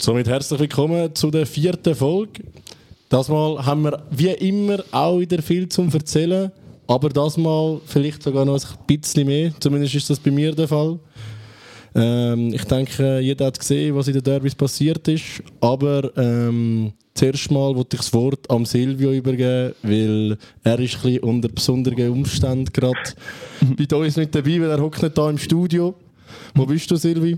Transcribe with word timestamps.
Und 0.00 0.04
somit 0.04 0.28
herzlich 0.28 0.58
willkommen 0.58 1.14
zu 1.14 1.30
der 1.30 1.44
vierten 1.44 1.94
Folge. 1.94 2.42
Das 3.10 3.28
Mal 3.28 3.66
haben 3.66 3.82
wir 3.82 4.02
wie 4.10 4.30
immer 4.30 4.82
auch 4.92 5.18
wieder 5.18 5.42
viel 5.42 5.68
zum 5.68 5.92
Erzählen, 5.92 6.50
aber 6.86 7.10
das 7.10 7.36
Mal 7.36 7.82
vielleicht 7.84 8.22
sogar 8.22 8.46
noch 8.46 8.54
ein 8.54 8.78
bisschen 8.86 9.26
mehr. 9.26 9.52
Zumindest 9.60 9.94
ist 9.96 10.08
das 10.08 10.18
bei 10.18 10.30
mir 10.30 10.54
der 10.54 10.68
Fall. 10.68 10.98
Ähm, 11.94 12.54
ich 12.54 12.64
denke, 12.64 13.20
jeder 13.20 13.44
hat 13.44 13.58
gesehen, 13.58 13.94
was 13.94 14.08
in 14.08 14.14
den 14.14 14.22
Derbys 14.22 14.54
passiert 14.54 15.06
ist. 15.06 15.42
Aber 15.60 16.10
ähm, 16.16 16.94
zuerst 17.12 17.50
mal 17.50 17.76
wollte 17.76 17.96
ich 17.96 18.00
das 18.00 18.14
Wort 18.14 18.50
am 18.50 18.64
Silvio 18.64 19.12
übergeben, 19.12 19.74
weil 19.82 20.38
er 20.64 20.80
ist 20.80 21.04
ein 21.04 21.18
unter 21.18 21.50
besonderen 21.50 22.08
Umständen 22.08 22.72
gerade 22.72 22.96
bei 23.86 23.96
uns 23.96 24.16
nicht 24.16 24.34
dabei, 24.34 24.62
weil 24.62 24.70
er 24.70 24.80
hockt 24.80 25.02
nicht 25.02 25.18
da 25.18 25.28
im 25.28 25.36
Studio. 25.36 25.94
Wo 26.54 26.64
bist 26.64 26.90
du, 26.90 26.96
Silvi? 26.96 27.36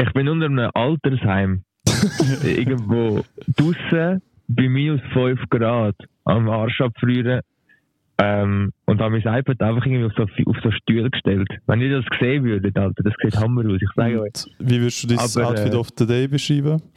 Ich 0.00 0.12
bin 0.12 0.28
unter 0.28 0.46
einem 0.46 0.70
Altersheim. 0.74 1.62
Irgendwo 2.44 3.24
draußen 3.56 4.22
bei 4.48 4.68
minus 4.68 5.00
5 5.12 5.40
Grad 5.50 5.96
am 6.24 6.48
Arsch 6.48 6.80
abfrieren. 6.80 7.40
Ähm, 8.20 8.72
und 8.86 9.00
habe 9.00 9.20
mein 9.20 9.38
iPad 9.40 9.62
einfach 9.62 9.86
irgendwie 9.86 10.04
auf 10.04 10.12
so, 10.16 10.22
auf 10.22 10.56
so 10.62 10.70
Stühle 10.72 11.08
gestellt. 11.08 11.48
Wenn 11.66 11.80
ihr 11.80 12.00
das 12.00 12.04
gesehen 12.06 12.42
würdet, 12.44 12.76
Alter, 12.76 13.04
das 13.04 13.14
sieht 13.22 13.36
Hammer 13.36 13.64
aus, 13.64 13.80
ich 13.80 13.88
sage 13.94 14.20
euch. 14.20 14.32
Wie 14.58 14.80
würdest 14.80 15.04
du 15.04 15.14
das 15.14 15.36
Aber, 15.36 15.50
Outfit 15.50 15.72
äh, 15.72 15.76
of 15.76 15.88
the 15.96 16.06
Day 16.06 16.28
beschreiben? 16.28 16.82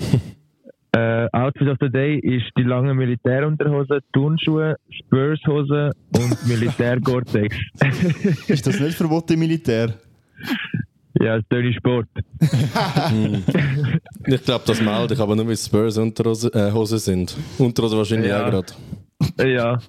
Äh, 0.94 1.30
Outfit 1.32 1.70
of 1.70 1.78
the 1.80 1.90
Day 1.90 2.20
ist 2.20 2.52
die 2.58 2.64
lange 2.64 2.94
Militärunterhose, 2.94 4.00
Turnschuhe, 4.12 4.76
Spurshose 4.90 5.92
und 6.18 6.48
Militär-Gore-Tex. 6.48 7.56
Ist 8.50 8.68
das 8.68 8.78
nicht 8.78 8.98
verboten 8.98 9.36
im 9.36 9.40
Militär? 9.40 9.94
Ja, 11.24 11.40
Tony 11.50 11.74
Sport. 11.74 12.08
Ich 14.28 14.44
glaube, 14.44 14.64
das 14.68 14.82
melde 14.82 15.14
ich, 15.14 15.20
aber 15.20 15.36
nur, 15.36 15.46
weil 15.46 15.54
es 15.54 15.66
Spurs 15.66 15.98
Unterhose 15.98 16.50
äh, 16.54 16.72
Hosen 16.72 17.00
sind. 17.00 17.36
Unterhose 17.58 17.98
wahrscheinlich 17.98 18.30
Ja. 18.30 18.46
auch 18.46 18.52
gerade. 18.52 18.74
Ja. 19.48 19.80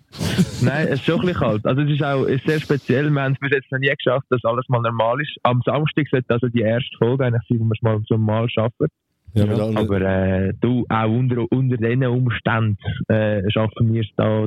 Nein, 0.60 0.88
es 0.88 0.94
ist 1.00 1.04
schon 1.04 1.16
ein 1.20 1.26
bisschen 1.26 1.40
kalt. 1.40 1.66
Also 1.66 1.82
es 1.82 1.90
ist 1.90 2.02
auch 2.02 2.24
ist 2.24 2.44
sehr 2.46 2.60
speziell. 2.60 3.10
Wir 3.10 3.22
haben 3.22 3.32
es 3.32 3.38
bis 3.40 3.50
jetzt 3.52 3.70
noch 3.72 3.78
nie 3.78 3.88
geschafft, 3.96 4.26
dass 4.30 4.44
alles 4.44 4.64
mal 4.68 4.80
normal 4.82 5.20
ist. 5.20 5.30
Am 5.42 5.60
Samstag 5.64 6.06
sollte 6.10 6.26
also 6.34 6.48
die 6.48 6.60
erste 6.60 6.96
Folge 6.98 7.24
eigentlich 7.24 7.42
sein, 7.48 7.60
wo 7.60 7.64
wir 7.64 7.72
es 7.72 7.82
mal 7.82 8.00
so 8.08 8.18
mal 8.18 8.48
schaffen. 8.50 8.86
Ja, 9.34 9.44
alle- 9.46 9.76
Aber 9.78 10.00
äh, 10.02 10.52
du, 10.60 10.84
auch 10.88 11.08
unter, 11.08 11.44
unter 11.50 11.76
diesen 11.78 12.04
Umständen 12.06 12.76
äh, 13.08 13.42
schaffen 13.50 13.92
wir 13.94 14.02
es 14.02 14.08
da, 14.16 14.46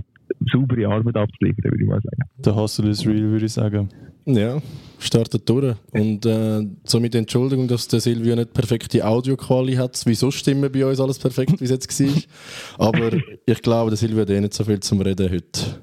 saubere 0.52 0.88
Arbeit 0.88 1.16
abzuliefern, 1.18 1.64
würde 1.72 1.84
ich 1.84 1.90
mal 1.90 2.02
sagen. 2.02 2.30
Der 2.38 2.56
Hustle 2.56 2.90
is 2.90 3.06
real, 3.08 3.22
würde 3.32 3.46
ich 3.46 3.54
sagen. 3.54 3.90
Ja, 4.26 4.60
startet 5.00 5.48
durch. 5.48 5.76
Und 5.92 6.26
äh, 6.26 6.66
somit 6.84 7.14
Entschuldigung, 7.14 7.68
dass 7.68 7.88
der 7.88 8.00
Silvio 8.00 8.36
nicht 8.36 8.54
perfekte 8.54 9.06
Audioquali 9.06 9.76
hat, 9.76 10.04
wie 10.06 10.16
sonst 10.16 10.36
stimmen 10.36 10.72
bei 10.72 10.86
uns 10.86 11.00
alles 11.00 11.20
perfekt, 11.20 11.62
wie 11.62 11.66
es 11.66 11.70
jetzt 11.70 12.00
war. 12.00 12.88
Aber 12.88 13.12
ich 13.46 13.62
glaube, 13.62 13.92
der 13.92 13.98
Silvio 13.98 14.22
hat 14.22 14.32
eh 14.32 14.42
nicht 14.42 14.56
so 14.56 14.64
viel 14.64 14.80
zum 14.80 15.02
Reden 15.02 15.32
heute. 15.32 15.80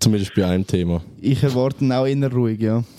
Zumindest 0.00 0.34
bei 0.34 0.44
einem 0.44 0.66
Thema. 0.66 1.02
Ich 1.20 1.42
erwarte 1.42 1.82
ihn 1.84 1.92
auch 1.92 2.06
eher 2.06 2.30
ruhig, 2.30 2.60
ja. 2.60 2.84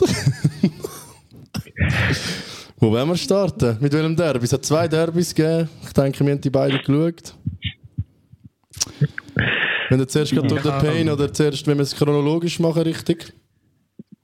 Wo 2.78 2.92
wollen 2.92 3.10
wir 3.10 3.18
starten? 3.18 3.78
Mit 3.80 3.94
welchem 3.94 4.16
Derby? 4.16 4.46
Es 4.46 4.54
hat 4.54 4.66
zwei 4.66 4.88
Derbys 4.88 5.36
gegeben. 5.36 5.70
Ich 5.84 5.94
denke, 5.94 6.26
wir 6.26 6.32
haben 6.32 6.42
die 6.42 6.50
beiden 6.50 6.80
geschaut. 6.80 7.36
Wenn 9.90 10.00
du 10.00 10.08
zuerst 10.08 10.32
gerade 10.32 10.48
durch 10.48 10.62
den 10.62 10.72
Pain 10.72 11.10
oder 11.10 11.32
zuerst, 11.32 11.68
wenn 11.68 11.78
wir 11.78 11.84
es 11.84 11.96
chronologisch 11.96 12.60
machen, 12.60 12.82
richtig? 12.84 13.34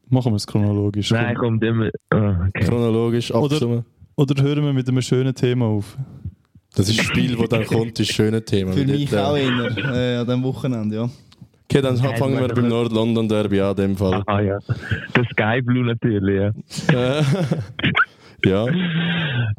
Machen 0.09 0.31
wir 0.31 0.37
es 0.37 0.47
chronologisch. 0.47 1.11
Nein, 1.11 1.35
kommt 1.35 1.63
immer. 1.63 1.89
Oh, 2.13 2.17
okay. 2.17 2.65
Chronologisch 2.65 3.33
abstimmen. 3.33 3.85
Oder 4.15 4.41
hören 4.43 4.63
wir 4.63 4.73
mit 4.73 4.87
einem 4.87 5.01
schönen 5.01 5.33
Thema 5.35 5.65
auf? 5.65 5.97
Das 6.75 6.89
ist 6.89 6.99
das 6.99 7.05
Spiel, 7.05 7.35
das 7.35 7.49
dann 7.49 7.65
kommt, 7.65 7.99
ist 7.99 8.09
ein 8.09 8.13
schönes 8.13 8.45
Thema. 8.45 8.73
Für 8.73 8.85
mich 8.85 9.09
dort, 9.09 9.23
auch 9.23 9.35
äh, 9.35 9.43
eher 9.43 9.93
äh, 9.93 10.17
an 10.17 10.25
diesem 10.25 10.43
Wochenende, 10.43 10.95
ja. 10.95 11.09
Okay, 11.69 11.81
dann 11.81 11.97
fangen 11.97 12.39
wir 12.39 12.47
beim 12.47 12.67
Nord-London 12.67 13.27
Derby 13.27 13.59
an, 13.61 13.71
in 13.71 13.75
dem 13.77 13.97
Fall. 13.97 14.21
Ah 14.27 14.39
ja. 14.39 14.59
Das 15.13 15.25
Sky 15.31 15.61
Blue 15.61 15.85
natürlich, 15.85 16.53
ja. 16.91 17.21
Ja, 18.45 18.67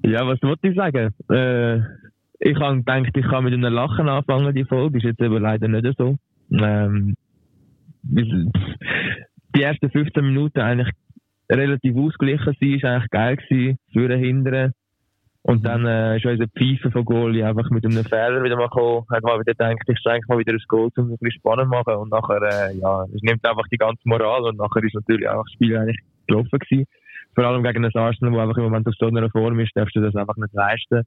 Ja, 0.05 0.27
was 0.27 0.41
wollte 0.43 0.69
ich 0.69 0.77
sagen? 0.77 1.13
Äh, 1.29 1.79
ich 2.39 2.57
habe 2.61 2.77
gedacht, 2.77 3.17
ich 3.17 3.27
kann 3.27 3.45
mit 3.45 3.55
einem 3.55 3.73
Lachen 3.73 4.09
anfangen, 4.09 4.55
die 4.55 4.65
Folge. 4.65 4.99
Ist 4.99 5.05
jetzt 5.05 5.21
aber 5.21 5.41
leider 5.41 5.67
nicht 5.67 5.99
so. 5.99 6.17
Ähm, 6.53 7.17
die 9.57 9.63
ersten 9.63 9.91
15 9.91 10.25
Minuten 10.25 10.61
eigentlich 10.61 10.91
relativ 11.51 11.97
ausgeglichen 11.97 12.55
sein, 12.61 12.75
ist 12.75 12.85
eigentlich 12.85 13.11
geil 13.11 13.37
gewesen, 13.37 13.79
für 13.93 14.09
den 14.09 14.23
Hinteren. 14.23 14.73
Und 15.43 15.65
dann 15.65 15.87
äh, 15.87 16.17
ist 16.17 16.27
unser 16.27 16.49
Pfeife 16.49 16.91
von 16.91 17.05
Goalie 17.05 17.45
einfach 17.47 17.71
mit 17.71 17.85
einem 17.85 18.05
Fehler 18.05 18.43
wieder 18.43 18.57
mal 18.57 18.69
gekommen. 18.69 19.07
Hat 19.09 19.23
mal 19.23 19.39
wieder 19.39 19.53
gedacht, 19.53 19.89
ich 19.89 19.99
steige 19.99 20.27
mal 20.27 20.39
wieder 20.39 20.53
ins 20.53 20.67
Goal, 20.67 20.91
um 20.97 21.05
es 21.05 21.11
ein 21.11 21.17
bisschen 21.21 21.39
spannend 21.39 21.67
zu 21.67 21.71
machen. 21.71 21.95
Und 21.95 22.11
nachher, 22.11 22.43
äh, 22.43 22.77
ja, 22.77 23.05
es 23.15 23.23
nimmt 23.23 23.47
einfach 23.47 23.67
die 23.71 23.77
ganze 23.77 24.03
Moral 24.07 24.43
und 24.43 24.59
nachher 24.59 24.83
ist 24.83 24.95
natürlich 24.95 25.29
auch 25.29 25.45
das 25.45 25.53
Spiel 25.53 25.77
eigentlich 25.77 26.01
gelaufen 26.27 26.59
gewesen. 26.59 26.87
Vor 27.37 27.45
allem 27.45 27.63
gegen 27.63 27.85
ein 27.85 27.95
Arsenal, 27.95 28.35
wo 28.35 28.41
einfach 28.41 28.57
im 28.57 28.65
Moment 28.65 28.89
auf 28.89 28.95
so 28.99 29.07
einer 29.07 29.31
Form 29.31 29.61
ist, 29.61 29.71
darfst 29.77 29.95
du 29.95 30.01
das 30.01 30.17
einfach 30.17 30.37
nicht 30.37 30.53
leisten. 30.53 31.03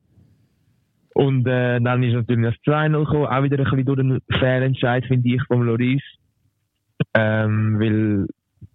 Und 1.15 1.45
äh, 1.45 1.81
dann 1.81 2.01
ist 2.01 2.13
natürlich 2.13 2.55
das 2.63 2.73
2-0 2.73 2.97
gekommen, 2.97 3.25
auch 3.25 3.43
wieder 3.43 3.57
ein 3.57 3.63
bisschen 3.65 3.85
durch 3.85 3.99
einen 3.99 4.21
Fehlentscheid, 4.39 5.05
finde 5.05 5.27
ich, 5.27 5.43
vom 5.47 5.63
Loris. 5.63 6.03
Ähm, 7.13 7.77
weil, 7.77 8.27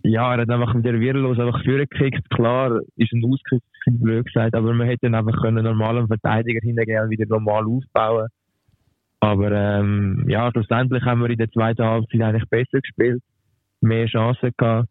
ja, 0.02 0.34
er 0.34 0.42
hat 0.42 0.50
einfach 0.50 0.74
wieder 0.74 1.00
wirrlos 1.00 1.38
einfach 1.38 1.64
vorgekickt. 1.64 2.28
Klar, 2.30 2.80
ist 2.96 3.12
ein 3.12 3.22
ich 3.86 4.00
blöd 4.00 4.26
gesagt, 4.26 4.54
aber 4.54 4.72
man 4.72 4.86
hätte 4.86 5.10
dann 5.10 5.14
einfach 5.14 5.40
können 5.42 5.64
normalen 5.64 6.06
Verteidiger 6.06 6.60
hingehen 6.62 7.02
und 7.02 7.10
wieder 7.10 7.26
normal 7.26 7.64
aufbauen. 7.64 8.28
Aber 9.20 9.52
ähm, 9.52 10.26
ja, 10.28 10.50
schlussendlich 10.50 11.02
haben 11.04 11.22
wir 11.22 11.30
in 11.30 11.38
der 11.38 11.50
zweiten 11.50 11.84
Halbzeit 11.84 12.20
eigentlich 12.20 12.48
besser 12.50 12.80
gespielt, 12.80 13.22
mehr 13.80 14.06
Chancen 14.06 14.50
gehabt. 14.56 14.88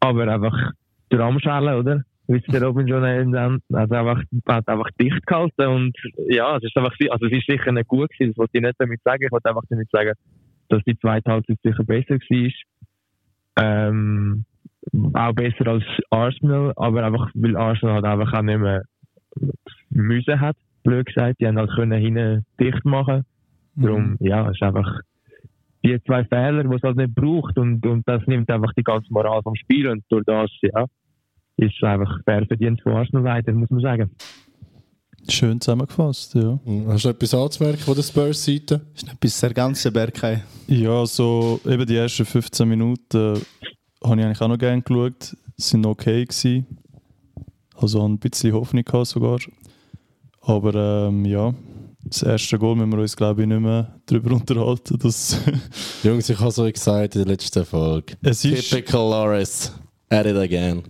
Aber 0.00 0.28
einfach 0.28 0.72
der 1.10 1.18
Ramschale, 1.18 1.78
oder? 1.78 2.02
Wie 2.26 2.38
es 2.38 2.44
der 2.44 2.62
Robin 2.62 2.88
schon 2.88 3.02
nennt, 3.02 3.34
hat 3.36 3.92
einfach, 3.92 4.22
hat 4.46 4.68
einfach 4.68 4.90
dicht 4.98 5.26
gehalten 5.26 5.66
und 5.66 5.96
ja, 6.28 6.56
es 6.56 6.62
ist 6.62 6.76
einfach, 6.76 6.94
also 7.10 7.26
es 7.26 7.32
ist 7.32 7.46
sicher 7.46 7.70
nicht 7.72 7.88
gut 7.88 8.08
gewesen, 8.10 8.30
das 8.30 8.38
wollte 8.38 8.56
ich 8.56 8.62
nicht 8.62 8.76
damit 8.78 9.02
sagen, 9.02 9.24
ich 9.24 9.32
wollte 9.32 9.48
einfach 9.50 9.64
damit 9.68 9.90
sagen, 9.90 10.12
dass 10.68 10.82
die 10.84 10.98
zweite 10.98 11.30
Halbzeit 11.30 11.58
sicher 11.62 11.84
besser 11.84 12.14
war. 12.14 12.50
Ähm, 13.56 14.44
auch 15.14 15.32
besser 15.32 15.66
als 15.66 15.84
Arsenal, 16.10 16.72
aber 16.76 17.04
einfach, 17.04 17.30
weil 17.34 17.56
Arsenal 17.56 17.96
halt 17.96 18.04
einfach 18.04 18.32
auch 18.38 18.42
nicht 18.42 18.58
mehr 18.58 18.82
müssen 19.90 20.40
hat, 20.40 20.56
blöd 20.82 21.06
gesagt, 21.06 21.40
die 21.40 21.46
haben 21.46 21.58
halt 21.58 21.70
können 21.70 22.00
hinten 22.00 22.44
dicht 22.60 22.84
machen. 22.84 23.24
Darum, 23.76 24.16
ja, 24.20 24.48
es 24.48 24.56
ist 24.56 24.62
einfach 24.62 25.00
die 25.84 26.00
zwei 26.04 26.24
Fehler, 26.24 26.64
die 26.64 26.74
es 26.74 26.82
halt 26.82 26.96
nicht 26.96 27.14
braucht 27.14 27.58
und, 27.58 27.84
und 27.84 28.06
das 28.08 28.26
nimmt 28.26 28.50
einfach 28.50 28.72
die 28.74 28.84
ganze 28.84 29.12
Moral 29.12 29.42
vom 29.42 29.54
Spiel 29.56 29.88
und 29.88 30.04
durch 30.08 30.24
das, 30.24 30.50
ja, 30.62 30.86
ist 31.56 31.74
es 31.76 31.82
einfach 31.82 32.20
fair 32.24 32.46
verdient 32.46 32.80
von 32.82 32.92
Arsenal 32.92 33.24
weiter, 33.24 33.52
muss 33.52 33.70
man 33.70 33.80
sagen. 33.80 34.10
Schön 35.28 35.60
zusammengefasst, 35.60 36.34
ja. 36.34 36.58
hast 36.88 37.04
du 37.04 37.08
noch 37.08 37.14
etwas 37.14 37.34
anzumerken 37.34 37.80
von 37.80 37.94
der 37.94 38.02
Spurs-Seite? 38.02 38.80
Ist 38.94 39.04
nicht 39.04 39.20
bis 39.20 39.40
der 39.40 39.54
ganze 39.54 39.90
Berg 39.90 40.42
Ja, 40.66 41.06
so 41.06 41.60
eben 41.64 41.86
die 41.86 41.96
ersten 41.96 42.24
15 42.24 42.68
Minuten 42.68 43.36
äh, 43.36 43.40
habe 44.06 44.20
ich 44.20 44.26
eigentlich 44.26 44.40
auch 44.40 44.48
noch 44.48 44.58
gerne 44.58 44.82
geschaut. 44.82 45.36
Sie 45.56 45.68
sind 45.70 45.86
okay 45.86 46.24
gewesen. 46.24 46.66
Also 47.76 48.06
ein 48.06 48.18
bisschen 48.18 48.52
Hoffnung 48.52 48.84
gehabt 48.84 49.06
sogar. 49.06 49.38
Aber 50.42 50.74
ähm, 51.08 51.24
ja, 51.24 51.54
das 52.04 52.22
erste 52.22 52.58
Goal 52.58 52.76
müssen 52.76 52.92
wir 52.92 53.00
uns 53.00 53.16
glaube 53.16 53.42
ich 53.42 53.48
nicht 53.48 53.60
mehr 53.60 53.98
darüber 54.06 54.32
unterhalten. 54.34 54.98
Dass 54.98 55.38
Jungs, 56.02 56.28
ich 56.28 56.38
habe 56.38 56.50
es 56.50 56.58
euch 56.58 56.74
gesagt 56.74 57.14
in 57.16 57.22
der 57.22 57.32
letzten 57.32 57.64
Folge. 57.64 58.16
es, 58.22 58.44
ist, 58.44 58.70
Typical 58.70 59.10
Loris. 59.10 59.72
At 60.14 60.26
it 60.26 60.36
again. 60.36 60.82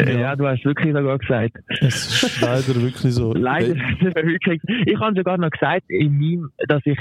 Ja, 0.00 0.36
du 0.36 0.46
hast 0.46 0.64
wirklich 0.64 0.94
sogar 0.94 1.18
gesagt. 1.18 1.58
es 1.80 2.22
ist 2.22 2.40
leider 2.40 2.74
wirklich 2.82 3.12
so. 3.14 3.32
Leider, 3.34 3.74
wirklich. 3.74 4.60
Ich 4.86 4.98
habe 5.00 5.16
sogar 5.16 5.38
noch 5.38 5.50
gesagt, 5.50 5.84
in 5.88 6.16
meinem, 6.18 6.50
dass 6.68 6.82
ich, 6.84 6.98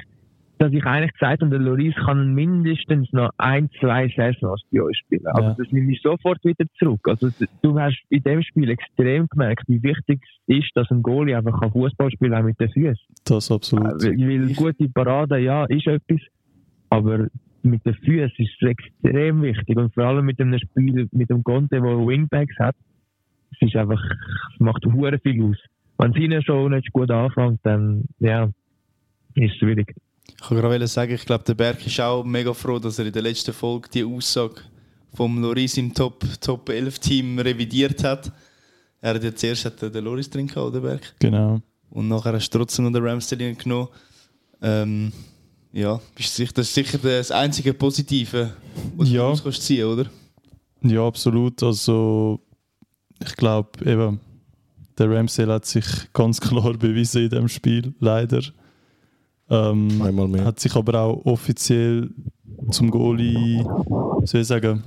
dass 0.58 0.74
ich 0.74 0.84
eigentlich 0.84 1.14
gesagt 1.14 1.42
habe, 1.44 1.52
der 1.52 1.60
Loris 1.60 1.94
kann 1.96 2.34
mindestens 2.34 3.14
noch 3.14 3.30
ein, 3.38 3.70
zwei 3.80 4.12
Saisons 4.16 4.64
bei 4.72 4.82
uns 4.82 4.98
spielen. 4.98 5.28
Aber 5.28 5.42
Ja. 5.50 5.56
das 5.58 5.72
nehme 5.72 5.92
ich 5.92 6.02
sofort 6.02 6.44
wieder 6.44 6.66
zurück. 6.80 7.02
Also, 7.08 7.30
du 7.62 7.80
hast 7.80 8.02
in 8.10 8.24
dem 8.24 8.42
Spiel 8.42 8.70
extrem 8.72 9.28
gemerkt, 9.28 9.64
wie 9.68 9.84
wichtig 9.84 10.20
es 10.48 10.58
ist, 10.58 10.72
dass 10.74 10.90
ein 10.90 11.04
Goalie 11.04 11.36
einfach 11.38 11.60
kann 11.60 11.72
Fußball 11.72 12.10
spielen 12.10 12.34
auch 12.34 12.42
mit 12.44 12.60
den 12.60 12.70
Füßen. 12.72 12.98
Das 13.26 13.52
absolut. 13.52 14.04
Weil, 14.04 14.18
weil 14.18 14.54
gute 14.56 14.90
Parade, 14.90 15.38
ja, 15.38 15.66
ist 15.66 15.86
etwas. 15.86 16.22
Aber 16.90 17.28
mit 17.64 17.86
den 17.86 17.94
Füßen 17.96 18.32
ist 18.38 18.52
es 18.62 18.70
extrem 18.70 19.42
wichtig. 19.42 19.78
Und 19.78 19.94
vor 19.94 20.06
allem 20.06 20.26
mit 20.26 20.40
einem 20.40 20.60
Spiel, 20.60 21.08
mit 21.12 21.30
dem 21.30 21.44
Conte, 21.44 21.76
der 21.76 21.84
Wingbacks 21.84 22.58
hat, 22.60 22.76
es 23.52 23.68
ist 23.68 23.76
einfach, 23.76 24.02
es 24.54 24.60
macht 24.60 24.86
hure 24.86 25.20
viel 25.20 25.44
aus. 25.44 25.58
Wenn 25.98 26.12
es 26.12 26.18
ihnen 26.18 26.44
schon 26.44 26.72
nicht 26.72 26.92
gut 26.94 27.10
anfängt, 27.10 27.60
dann, 27.64 28.06
ja, 28.20 28.46
ist 29.36 29.54
es 29.54 29.58
schwierig. 29.58 29.96
Ich 30.40 30.52
wollte 30.52 30.62
gerade 30.62 30.88
sagen, 30.88 31.14
ich 31.14 31.26
glaube, 31.26 31.44
der 31.46 31.56
Berg 31.56 31.86
ist 31.86 32.00
auch 32.00 32.24
mega 32.24 32.54
froh, 32.54 32.80
dass 32.80 33.00
er 33.00 33.08
in 33.08 33.14
der 33.14 33.22
letzten 33.22 33.54
Folge 33.54 33.90
die 33.94 34.04
Aussage 34.04 34.62
vom 35.14 35.42
Loris 35.42 35.78
im 35.78 35.94
Top, 35.94 36.24
Top 36.42 36.70
11 36.70 37.00
Team 37.00 37.40
revidiert 37.40 38.04
hat. 38.04 38.32
Er 39.02 39.16
hat 39.16 39.24
ja 39.24 39.34
zuerst 39.34 39.66
hat 39.66 39.82
den 39.82 40.04
Loris 40.04 40.30
drin 40.30 40.48
gehabt, 40.48 40.68
oder 40.68 40.82
Berg? 40.82 41.14
Genau. 41.20 41.62
Und 41.90 42.08
nachher 42.08 42.34
hast 42.34 42.50
du 42.50 42.60
trotzdem 42.60 42.86
noch 42.86 42.92
den 42.92 43.04
Ramsdale 43.04 43.56
genommen. 43.56 43.88
Ähm, 44.62 45.12
ja, 45.74 46.00
bist 46.16 46.36
sicher, 46.36 46.52
das 46.56 46.68
ist 46.68 46.74
sicher 46.76 46.98
das 46.98 47.32
einzige 47.32 47.74
Positive, 47.74 48.54
was 48.96 49.08
Ja. 49.10 49.14
du 49.14 49.18
daraus 49.24 49.44
kannst 49.44 49.62
ziehen 49.64 49.86
oder? 49.86 50.06
Ja, 50.82 51.06
absolut. 51.06 51.62
Also, 51.64 52.40
ich 53.24 53.36
glaube, 53.36 53.70
eben, 53.86 54.20
der 54.98 55.10
Ramsdale 55.12 55.54
hat 55.54 55.66
sich 55.66 55.86
ganz 56.14 56.40
klar 56.40 56.74
bewiesen 56.78 57.24
in 57.24 57.30
dem 57.30 57.48
Spiel, 57.48 57.94
leider. 58.00 58.42
Ähm, 59.50 60.02
Einmal 60.02 60.28
mehr. 60.28 60.46
Hat 60.46 60.60
sich 60.60 60.76
aber 60.76 61.00
auch 61.02 61.26
offiziell 61.26 62.10
zum 62.72 62.92
Goalie, 62.92 63.64
soll 64.26 64.42
ich 64.42 64.48
sagen, 64.48 64.84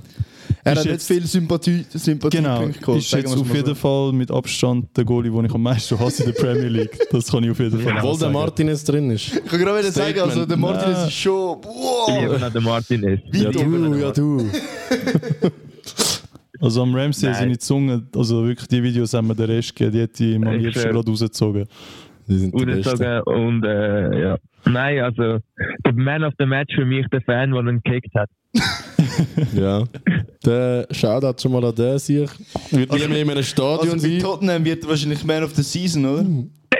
Er 0.63 0.73
Ist 0.73 0.79
hat 0.79 0.85
nicht 0.85 0.93
jetzt- 0.93 1.07
viel 1.07 1.25
Sympathie, 1.25 1.85
Sympathie 1.89 2.37
genau, 2.37 2.63
ist 2.65 3.09
sagen 3.09 3.23
jetzt 3.23 3.35
auf 3.37 3.53
jeden 3.53 3.65
so. 3.65 3.75
Fall 3.75 4.13
mit 4.13 4.29
Abstand 4.29 4.95
der 4.95 5.05
Goalie, 5.05 5.31
den 5.31 5.45
ich 5.45 5.53
am 5.53 5.63
meisten 5.63 5.99
hasse 5.99 6.23
in 6.23 6.31
der 6.33 6.39
Premier 6.39 6.67
League. 6.67 6.97
Das 7.11 7.31
kann 7.31 7.43
ich 7.43 7.49
auf 7.51 7.59
jeden 7.59 7.79
Fall 7.79 7.97
auch 7.97 8.03
Obwohl 8.03 8.19
der. 8.19 8.29
Martinez 8.29 8.83
drin 8.83 9.09
ist. 9.09 9.35
Ich 9.35 9.45
kann 9.45 9.59
gerade 9.59 9.79
wieder 9.79 9.91
sagen, 9.91 10.19
also 10.19 10.45
der 10.45 10.57
Martinez 10.57 10.97
Ja. 10.97 11.05
ist 11.07 11.13
schon. 11.13 11.57
Ich 11.61 11.65
Wow! 11.67 12.21
liebe 12.21 12.39
noch 12.39 12.53
den 12.53 12.63
Martinez. 12.63 13.19
Wie 13.31 13.37
Ich 13.37 13.49
du, 13.49 13.77
liebe 13.77 13.99
ja 13.99 14.11
du. 14.11 14.45
Also 16.63 16.83
am 16.83 16.93
Ramsey 16.93 17.25
Nein. 17.27 17.35
seine 17.39 17.57
Zunge, 17.57 18.03
also 18.15 18.45
wirklich 18.45 18.67
die 18.67 18.83
Videos 18.83 19.15
haben 19.15 19.25
mir 19.27 19.33
den 19.35 19.47
Rest 19.49 19.75
gegeben, 19.75 19.93
die 19.93 19.99
hätte 20.01 20.23
ich 20.23 20.35
ihm 20.35 20.43
am 20.47 20.53
Ich 20.59 20.65
liebsten 20.65 20.91
gerade 20.91 21.09
rausgezogen. 21.09 21.65
Die 22.27 22.37
sind 22.37 22.53
die 22.53 23.21
und 23.25 23.63
äh, 23.65 24.21
ja. 24.21 24.37
Nein, 24.65 24.99
also 24.99 25.39
der 25.83 25.93
Man 25.95 26.23
of 26.23 26.33
the 26.37 26.45
Match 26.45 26.75
für 26.75 26.85
mich 26.85 27.07
der 27.11 27.21
Fan, 27.21 27.49
der 27.51 27.61
ihn 27.61 27.81
gekickt 27.83 28.13
hat. 28.13 28.29
Ja. 29.53 29.83
Der 30.45 30.87
Shoutout 30.91 31.41
schon 31.41 31.51
mal 31.51 31.63
an 31.65 31.75
den 31.75 31.99
sich. 31.99 32.29
Wird 32.71 32.91
nie 32.91 33.07
mehr 33.07 33.21
in 33.21 33.29
einem 33.31 33.43
Stadion 33.43 33.93
Also 33.93 34.07
sein. 34.07 34.19
Tottenham 34.19 34.65
wird 34.65 34.87
wahrscheinlich 34.87 35.23
Man 35.23 35.43
of 35.43 35.53
the 35.55 35.61
Season, 35.61 36.05
oder? 36.05 36.25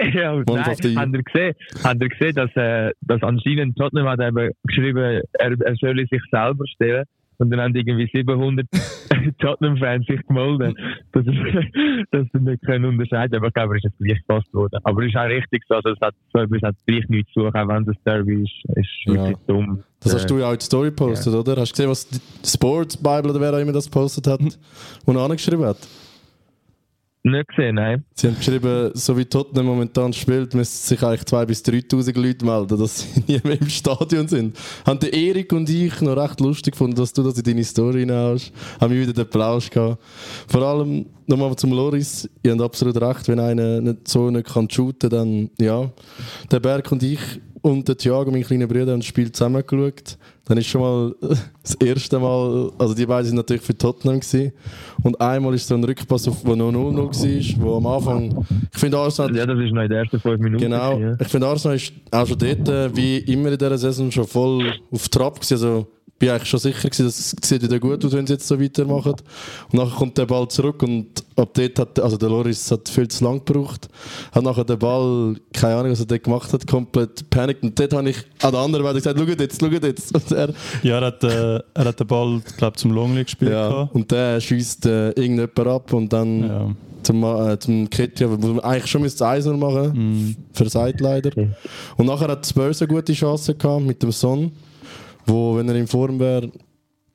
ja, 0.14 0.32
und 0.32 0.50
One 0.50 0.60
nein, 0.60 0.70
habt 0.70 0.84
ihr 0.84 1.22
gesehen, 1.22 1.54
habt 1.84 2.02
ihr 2.02 2.08
gesehen 2.08 2.34
dass, 2.34 2.50
äh, 2.56 2.92
dass 3.02 3.22
anscheinend 3.22 3.76
Tottenham 3.76 4.08
hat 4.08 4.20
eben 4.20 4.50
geschrieben, 4.64 4.98
er, 4.98 5.52
er 5.60 5.76
solle 5.76 6.06
sich 6.10 6.22
selber 6.30 6.64
stellen. 6.74 7.04
Und 7.38 7.50
dann 7.50 7.60
haben 7.60 7.74
irgendwie 7.74 8.08
700 8.12 8.66
Tottenham-Fans 9.38 10.06
sich 10.06 10.20
gemeldet, 10.26 10.76
dass, 11.12 11.24
dass 12.10 12.26
sie 12.32 12.38
nicht 12.40 12.62
können 12.62 12.84
unterscheiden 12.84 13.36
Aber 13.36 13.48
ich 13.48 13.54
glaube, 13.54 13.74
er 13.74 13.84
ist 13.84 13.98
gleich 13.98 14.18
gefasst 14.26 14.54
worden. 14.54 14.78
Aber 14.84 15.02
es 15.02 15.08
ist 15.08 15.16
auch 15.16 15.26
richtig 15.26 15.64
so, 15.68 15.74
also 15.74 15.90
es 15.90 16.00
hat, 16.00 16.14
gleich 16.86 17.08
nichts 17.08 17.32
zu 17.32 17.40
suchen, 17.40 17.56
auch 17.56 17.68
wenn 17.68 17.84
das 17.84 17.96
Derby 18.04 18.42
ist. 18.42 18.76
ist 18.76 18.88
Ja. 19.06 19.14
wirklich 19.14 19.36
dumm. 19.46 19.82
Das 20.02 20.14
hast 20.14 20.30
du 20.30 20.38
ja 20.38 20.48
auch 20.48 20.52
in 20.52 20.58
die 20.58 20.64
Story 20.64 20.88
gepostet, 20.90 21.32
oder? 21.32 21.56
Hast 21.56 21.70
du 21.70 21.74
gesehen, 21.74 21.90
was 21.90 22.08
die 22.08 22.18
Sports 22.44 22.96
Bible 22.96 23.30
oder 23.30 23.40
wer 23.40 23.54
auch 23.54 23.58
immer 23.58 23.72
das 23.72 23.84
gepostet 23.86 24.26
hat, 24.26 24.40
er 25.16 25.22
angeschrieben 25.22 25.64
hat? 25.64 25.78
Nicht 27.24 27.48
gesehen, 27.48 27.76
nein. 27.76 28.04
Sie 28.14 28.26
haben 28.26 28.36
geschrieben, 28.36 28.90
so 28.94 29.16
wie 29.16 29.24
Tottenham 29.24 29.66
momentan 29.66 30.12
spielt, 30.12 30.54
müssten 30.54 30.88
sich 30.88 31.04
eigentlich 31.04 31.22
2.000 31.22 31.46
bis 31.46 31.62
3.000 31.62 32.20
Leute 32.20 32.44
melden, 32.44 32.78
dass 32.80 33.02
sie 33.02 33.20
nie 33.28 33.40
mehr 33.44 33.60
im 33.60 33.68
Stadion 33.68 34.26
sind. 34.26 34.58
Haben 34.84 34.98
der 34.98 35.12
Erik 35.12 35.52
und 35.52 35.70
ich 35.70 36.00
noch 36.00 36.16
recht 36.16 36.40
lustig 36.40 36.72
gefunden, 36.72 36.96
dass 36.96 37.12
du 37.12 37.22
das 37.22 37.38
in 37.38 37.44
deine 37.44 37.62
Story 37.62 38.00
hineinhast. 38.00 38.52
Haben 38.80 38.92
wir 38.92 39.02
wieder 39.02 39.12
den 39.12 39.30
Plausch 39.30 39.70
gehabt. 39.70 40.02
Vor 40.48 40.62
allem 40.62 41.06
nochmal 41.28 41.54
zum 41.54 41.72
Loris. 41.72 42.28
Ihr 42.42 42.52
habt 42.52 42.60
absolut 42.60 43.00
recht, 43.00 43.28
wenn 43.28 43.38
einer 43.38 43.80
nicht 43.80 44.08
so 44.08 44.28
nicht 44.28 44.52
kann 44.52 44.68
shooten, 44.68 45.08
dann 45.08 45.50
ja. 45.60 45.92
Der 46.50 46.58
Berg 46.58 46.90
und 46.90 47.04
ich 47.04 47.20
und 47.62 47.88
der 47.88 47.96
Thiago, 47.96 48.30
mein 48.30 48.42
kleiner 48.42 48.66
Bruder, 48.66 48.92
haben 48.92 49.00
das 49.00 49.06
Spiel 49.06 49.30
zusammen 49.32 49.62
geschaut. 49.66 50.18
Dann 50.44 50.58
ist 50.58 50.66
schon 50.66 50.80
mal 50.80 51.14
das 51.62 51.74
erste 51.76 52.18
Mal, 52.18 52.72
also 52.76 52.94
die 52.94 53.06
beiden 53.06 53.26
sind 53.26 53.36
natürlich 53.36 53.62
für 53.62 53.78
Tottenham 53.78 54.18
gewesen. 54.20 54.52
Und 55.04 55.20
einmal 55.20 55.54
ist 55.54 55.68
so 55.68 55.74
ein 55.74 55.84
Rückpass, 55.84 56.26
auf, 56.26 56.44
wo 56.44 56.56
noch 56.56 56.72
0-0 56.72 56.96
war, 57.58 57.64
wo 57.64 57.76
am 57.76 57.86
Anfang, 57.86 58.44
ich 58.72 58.78
finde 58.78 58.98
Arsenal, 58.98 59.36
Ja, 59.36 59.46
das 59.46 59.58
ist 59.60 59.72
noch 59.72 59.82
in 59.82 59.88
den 59.88 59.98
ersten 59.98 60.18
fünf 60.20 60.40
Minuten. 60.40 60.62
genau, 60.64 60.98
ich 61.20 61.28
finde 61.28 61.46
Arsenal 61.46 61.76
ist 61.76 61.92
auch 62.10 62.26
schon 62.26 62.38
dort, 62.38 62.68
äh, 62.68 62.96
wie 62.96 63.18
immer 63.18 63.52
in 63.52 63.58
dieser 63.58 63.78
Saison, 63.78 64.10
schon 64.10 64.26
voll 64.26 64.72
auf 64.90 65.08
Trab 65.08 65.36
gewesen. 65.36 65.54
Also, 65.54 65.86
bin 66.22 66.30
eigentlich 66.30 66.48
schon 66.50 66.60
sicher 66.60 66.88
gewesen, 66.88 67.04
dass 67.06 67.18
es 67.18 67.34
sieht 67.42 67.62
wieder 67.62 67.80
gut 67.80 68.04
aus, 68.04 68.12
wenn 68.12 68.26
sie 68.26 68.34
jetzt 68.34 68.46
so 68.46 68.60
weitermachen. 68.60 69.14
Und 69.72 69.74
nachher 69.74 69.96
kommt 69.96 70.16
der 70.16 70.26
Ball 70.26 70.46
zurück 70.48 70.80
und 70.84 71.06
ab 71.34 71.48
dort 71.52 71.78
hat, 71.80 71.98
also 71.98 72.16
der 72.16 72.28
Loris 72.28 72.70
hat 72.70 72.88
viel 72.88 73.08
zu 73.08 73.24
lang 73.24 73.44
gebraucht, 73.44 73.88
hat 74.30 74.44
nachher 74.44 74.64
den 74.64 74.78
Ball, 74.78 75.34
keine 75.52 75.74
Ahnung, 75.76 75.90
was 75.92 75.98
er 76.00 76.06
dort 76.06 76.22
gemacht 76.22 76.52
hat, 76.52 76.64
komplett 76.66 77.28
panikt. 77.28 77.64
Und 77.64 77.76
dort 77.78 77.92
habe 77.92 78.08
ich 78.10 78.18
an 78.40 78.52
der 78.52 78.60
anderen 78.60 78.84
Seite 78.86 78.98
gesagt, 79.14 79.18
schaut 79.18 79.40
jetzt, 79.40 79.60
schaut 79.60 79.82
jetzt. 79.84 80.14
Und 80.14 80.32
er, 80.32 80.54
Ja, 80.84 80.98
er 81.00 81.06
hat, 81.06 81.24
äh, 81.24 81.56
er 81.74 81.84
hat 81.86 81.98
den 81.98 82.06
Ball, 82.06 82.40
glaube 82.56 82.76
zum 82.76 82.92
Longley 82.92 83.24
gespielt. 83.24 83.50
ja, 83.50 83.68
gehabt. 83.68 83.94
und 83.94 84.10
der 84.10 84.40
schießt 84.40 84.86
äh, 84.86 85.08
irgendjemand 85.10 85.58
ab 85.58 85.92
und 85.92 86.12
dann 86.12 86.40
Ja. 86.48 86.70
zum, 87.02 87.24
äh, 87.24 87.58
zum 87.58 87.90
Ketja, 87.90 88.30
wo 88.30 88.36
man 88.46 88.60
eigentlich 88.60 88.88
schon 88.88 89.02
müsste 89.02 89.26
1 89.26 89.46
machen 89.46 89.92
Mhm. 89.94 90.36
versagt 90.52 91.00
leider. 91.00 91.32
Und 91.96 92.06
nachher 92.06 92.28
hat 92.28 92.46
Spurs 92.46 92.80
eine 92.80 92.88
gute 92.94 93.12
Chance 93.12 93.56
gehabt 93.56 93.84
mit 93.84 94.00
dem 94.04 94.12
Son, 94.12 94.52
wo, 95.26 95.56
wenn 95.56 95.68
er 95.68 95.74
in 95.76 95.86
Form 95.86 96.18
wäre, 96.18 96.50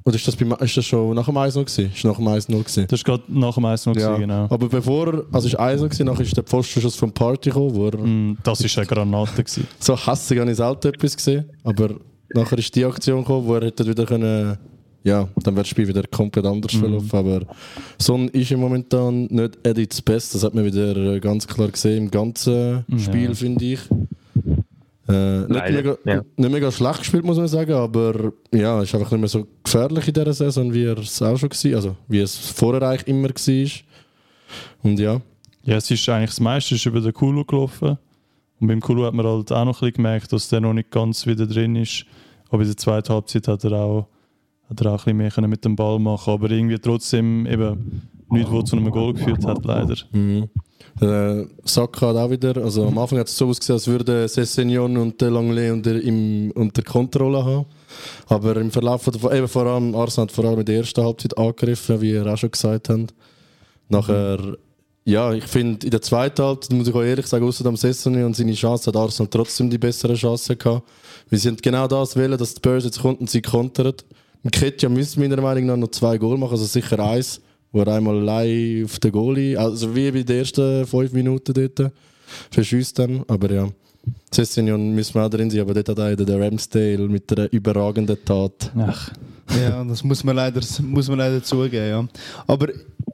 oder 0.06 0.16
ist 0.16 0.26
das, 0.26 0.36
beim, 0.38 0.54
ist 0.62 0.78
das 0.78 0.86
schon 0.86 1.14
nach 1.16 1.26
dem 1.26 1.36
1 1.36 1.56
noch 1.56 1.66
gewesen? 1.66 1.92
Ist 1.94 2.06
nach 2.06 2.16
dem 2.16 2.28
1 2.30 2.48
noch 2.48 2.60
gewesen? 2.60 2.86
Das 2.90 3.06
war 3.06 3.18
gerade 3.18 3.24
nach 3.40 3.56
dem 3.56 3.66
1 3.66 3.86
noch, 3.88 3.96
Ja, 3.98 4.08
gewesen, 4.16 4.22
genau. 4.22 4.46
aber 4.50 4.70
bevor 4.70 5.08
er, 5.14 5.24
also 5.34 5.48
ist 5.48 5.56
1 5.60 5.82
noch 5.82 5.90
gewesen, 5.90 6.06
nachher 6.06 6.22
ist 6.24 6.38
der 6.38 6.44
Pfostenschuss 6.46 6.96
vom 6.96 7.12
Party 7.12 7.50
gekommen, 7.50 7.76
wo 7.76 7.88
er, 7.88 7.98
Mm, 7.98 8.38
Das 8.44 8.64
war 8.64 8.78
eine 8.78 8.88
Granate. 8.88 9.44
Gewesen. 9.44 9.68
so 9.80 9.98
hässlich 9.98 10.40
habe 10.40 10.50
ich 10.52 10.58
selten 10.58 10.88
etwas 10.88 11.18
gesehen, 11.18 11.46
aber 11.64 11.96
nachher 12.34 12.58
ist 12.58 12.74
die 12.74 12.86
Aktion 12.86 13.20
gekommen, 13.20 13.48
wo 13.48 13.56
er 13.56 13.66
hätte 13.66 13.86
wieder 13.86 14.06
können, 14.06 14.58
ja, 15.04 15.28
dann 15.44 15.56
wäre 15.56 15.64
das 15.64 15.68
Spiel 15.70 15.88
wieder 15.90 16.04
komplett 16.04 16.46
anders 16.46 16.74
Mhm. 16.76 16.80
verlaufen, 16.80 17.20
aber 17.20 17.42
Son 17.98 18.30
ist 18.30 18.50
im 18.52 18.62
momentan 18.62 19.26
nicht 19.26 19.58
Edits 19.64 20.02
Best, 20.02 20.34
das 20.36 20.44
hat 20.44 20.54
man 20.54 20.64
wieder 20.64 21.20
ganz 21.20 21.46
klar 21.48 21.68
gesehen 21.68 22.06
im 22.06 22.12
ganzen 22.12 22.86
Spiel, 22.98 23.30
Ja. 23.30 23.34
finde 23.34 23.66
ich. 23.66 23.80
Äh, 25.10 25.40
nicht, 25.40 25.50
Leider, 25.50 25.72
mega, 25.78 25.98
ja. 26.06 26.22
nicht 26.36 26.52
mega 26.52 26.72
schlecht 26.72 27.00
gespielt, 27.00 27.24
muss 27.24 27.38
man 27.38 27.48
sagen, 27.48 27.74
aber 27.74 28.34
ja, 28.54 28.82
ist 28.82 28.94
einfach 28.94 29.12
nicht 29.12 29.20
mehr 29.22 29.30
so 29.30 29.48
gefährlich 29.64 30.08
in 30.08 30.14
dieser 30.14 30.34
Saison, 30.34 30.74
wie 30.74 30.84
er 30.84 30.98
es 30.98 31.22
auch 31.22 31.38
schon 31.38 31.50
war, 31.50 31.76
also 31.76 31.96
wie 32.08 32.20
es 32.20 32.36
vorher 32.36 32.82
eigentlich 32.82 33.08
immer 33.08 33.30
war. 33.30 33.72
Und 34.84 35.00
ja, 35.00 35.22
Ja, 35.64 35.76
es 35.78 35.90
ist 35.90 36.08
eigentlich 36.10 36.32
das 36.32 36.40
meiste 36.42 36.76
ist 36.76 36.86
über 36.86 37.00
den 37.00 37.14
Kulu 37.14 37.46
gelaufen. 37.46 37.98
Und 38.60 38.68
beim 38.68 38.82
Kulu 38.82 39.06
hat 39.06 39.14
man 39.14 39.26
halt 39.26 39.52
auch 39.52 39.66
noch 39.66 39.78
ein 39.78 39.80
bisschen 39.80 39.94
gemerkt, 39.94 40.34
dass 40.34 40.50
der 40.50 40.62
noch 40.62 40.74
nicht 40.74 40.92
ganz 40.92 41.26
wieder 41.26 41.46
drin 41.46 41.76
ist. 41.76 42.06
Aber 42.50 42.62
in 42.62 42.68
der 42.68 42.78
zweiten 42.78 43.14
Halbzeit 43.14 43.48
hat 43.48 43.64
er 43.64 43.74
auch, 43.74 44.08
hat 44.70 44.82
er 44.82 44.88
auch 44.88 44.94
ein 44.94 44.98
bisschen 44.98 45.18
mehr 45.18 45.32
können 45.32 45.50
mit 45.50 45.64
dem 45.64 45.76
Ball 45.76 46.00
machen 46.00 46.34
Aber 46.34 46.50
irgendwie 46.50 46.80
trotzdem 46.80 47.46
eben 47.46 48.10
nichts, 48.30 48.52
was 48.52 48.70
zu 48.70 48.76
einem 48.76 48.92
Goal 48.92 49.14
geführt 49.14 49.46
hat, 49.46 49.64
leider. 49.64 49.96
Mhm. 50.12 50.50
Äh, 51.00 51.46
Saka 51.64 52.08
hat 52.08 52.16
auch 52.16 52.32
wieder, 52.32 52.58
also 52.58 52.88
am 52.88 52.98
Anfang 52.98 53.20
hat 53.20 53.28
es 53.28 53.38
so 53.38 53.48
ausgesehen, 53.48 53.76
als 53.76 53.88
würden 53.88 54.28
Sessignon 54.28 54.98
und 54.98 55.22
der 55.22 55.30
Langley 55.30 55.70
unter, 55.70 56.02
im, 56.02 56.52
unter 56.56 56.82
Kontrolle 56.82 57.44
haben. 57.46 57.66
Aber 58.28 58.56
im 58.58 58.72
Verlauf, 58.72 59.04
von, 59.04 59.14
eben 59.32 59.48
vor 59.48 59.66
allem, 59.68 59.96
Arsenal 59.96 60.28
hat 60.28 60.32
vor 60.32 60.46
allem 60.46 60.60
in 60.60 60.66
der 60.66 60.78
ersten 60.78 61.04
Halbzeit 61.04 61.38
angegriffen, 61.38 62.02
wie 62.02 62.12
ihr 62.12 62.26
auch 62.26 62.38
schon 62.38 62.52
gesagt 62.52 62.90
habt. 62.90 63.14
Nachher, 63.90 64.58
ja, 65.06 65.34
ich 65.34 65.46
finde, 65.46 65.86
in 65.86 65.92
der 65.92 66.02
zweiten 66.02 66.44
Halbzeit, 66.44 66.76
muss 66.76 66.88
ich 66.88 66.96
auch 66.96 67.04
ehrlich 67.04 67.28
sagen, 67.28 67.46
außer 67.46 67.66
am 67.68 67.78
Sessignon 67.78 68.26
und 68.26 68.36
seine 68.36 68.54
Chance 68.54 68.88
hat 68.88 68.96
Arsenal 68.96 69.30
trotzdem 69.30 69.70
die 69.70 69.78
bessere 69.78 70.16
Chance 70.16 70.56
gehabt. 70.56 70.88
Wir 71.30 71.38
sind 71.38 71.62
genau 71.62 71.88
das 71.88 72.16
wollen, 72.16 72.38
dass 72.38 72.56
die 72.56 72.62
Börse 72.62 72.88
jetzt 72.88 73.02
kommt 73.02 73.20
und 73.20 73.30
sie 73.30 73.42
kontert. 73.42 74.04
Ketja 74.52 74.90
müssen 74.90 75.20
meiner 75.20 75.42
Meinung 75.42 75.66
nach 75.66 75.78
noch 75.78 75.92
zwei 75.92 76.18
Goal 76.18 76.38
machen, 76.38 76.54
also 76.54 76.66
sicher 76.66 77.00
eins 77.00 77.42
wo 77.72 77.82
er 77.82 77.88
einmal 77.88 78.28
auf 78.84 79.00
den 79.00 79.12
Goalie, 79.12 79.58
also 79.58 79.96
wie 79.96 80.12
bei 80.12 80.24
den 80.24 80.40
ersten 80.40 80.86
fünf 80.86 81.12
Minuten 81.14 81.54
dort, 81.54 81.92
verschießt 82.52 83.00
dann. 83.00 83.24
Aber 83.28 83.52
ja, 83.52 83.70
Sessignon 84.32 84.94
müssen 84.94 85.16
wir 85.16 85.26
auch 85.26 85.30
drin 85.30 85.50
sein, 85.50 85.62
aber 85.62 85.74
dort 85.74 85.90
hat 85.90 86.00
auch 86.00 86.26
der 86.26 86.40
Ramsdale 86.40 87.08
mit 87.08 87.32
einer 87.32 87.52
überragenden 87.52 88.18
Tat. 88.24 88.72
Ach, 88.78 89.12
Ja, 89.56 89.84
das 89.84 90.04
muss 90.04 90.24
man 90.24 90.36
leider, 90.36 90.62
muss 90.82 91.08
man 91.08 91.18
leider 91.18 91.42
zugeben. 91.44 91.90
Ja. 91.90 92.08
Aber 92.48 92.68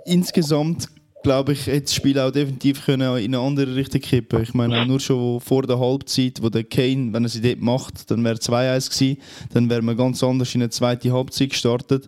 insgesamt 0.06 0.88
glaube 1.24 1.54
ich, 1.54 1.66
hätte 1.68 1.82
das 1.82 1.96
Spiel 1.96 2.20
auch 2.20 2.32
definitiv 2.32 2.86
können 2.86 3.18
in 3.18 3.34
eine 3.34 3.40
andere 3.44 3.76
Richtung 3.76 4.02
kippen 4.02 4.44
Ich 4.44 4.54
meine, 4.54 4.82
auch 4.82 4.86
nur 4.86 5.00
schon 5.00 5.40
vor 5.40 5.64
der 5.64 5.80
Halbzeit, 5.80 6.42
wo 6.42 6.50
der 6.50 6.64
Kane, 6.64 7.12
wenn 7.14 7.24
er 7.24 7.30
sie 7.30 7.42
dort 7.42 7.62
macht, 7.62 8.12
dann 8.12 8.24
wäre 8.24 8.36
2-1 8.36 8.92
gewesen. 8.92 9.18
Dann 9.54 9.70
wäre 9.70 9.82
man 9.82 9.98
ganz 9.98 10.22
anders 10.24 10.54
in 10.54 10.62
eine 10.62 10.70
zweite 10.70 11.12
Halbzeit 11.12 11.50
gestartet. 11.50 12.08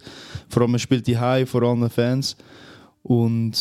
Vor 0.49 0.61
allem, 0.61 0.71
man 0.71 0.79
spielt 0.79 1.07
die 1.07 1.17
High 1.17 1.49
vor 1.49 1.63
allen 1.63 1.89
Fans. 1.89 2.35
Und 3.01 3.53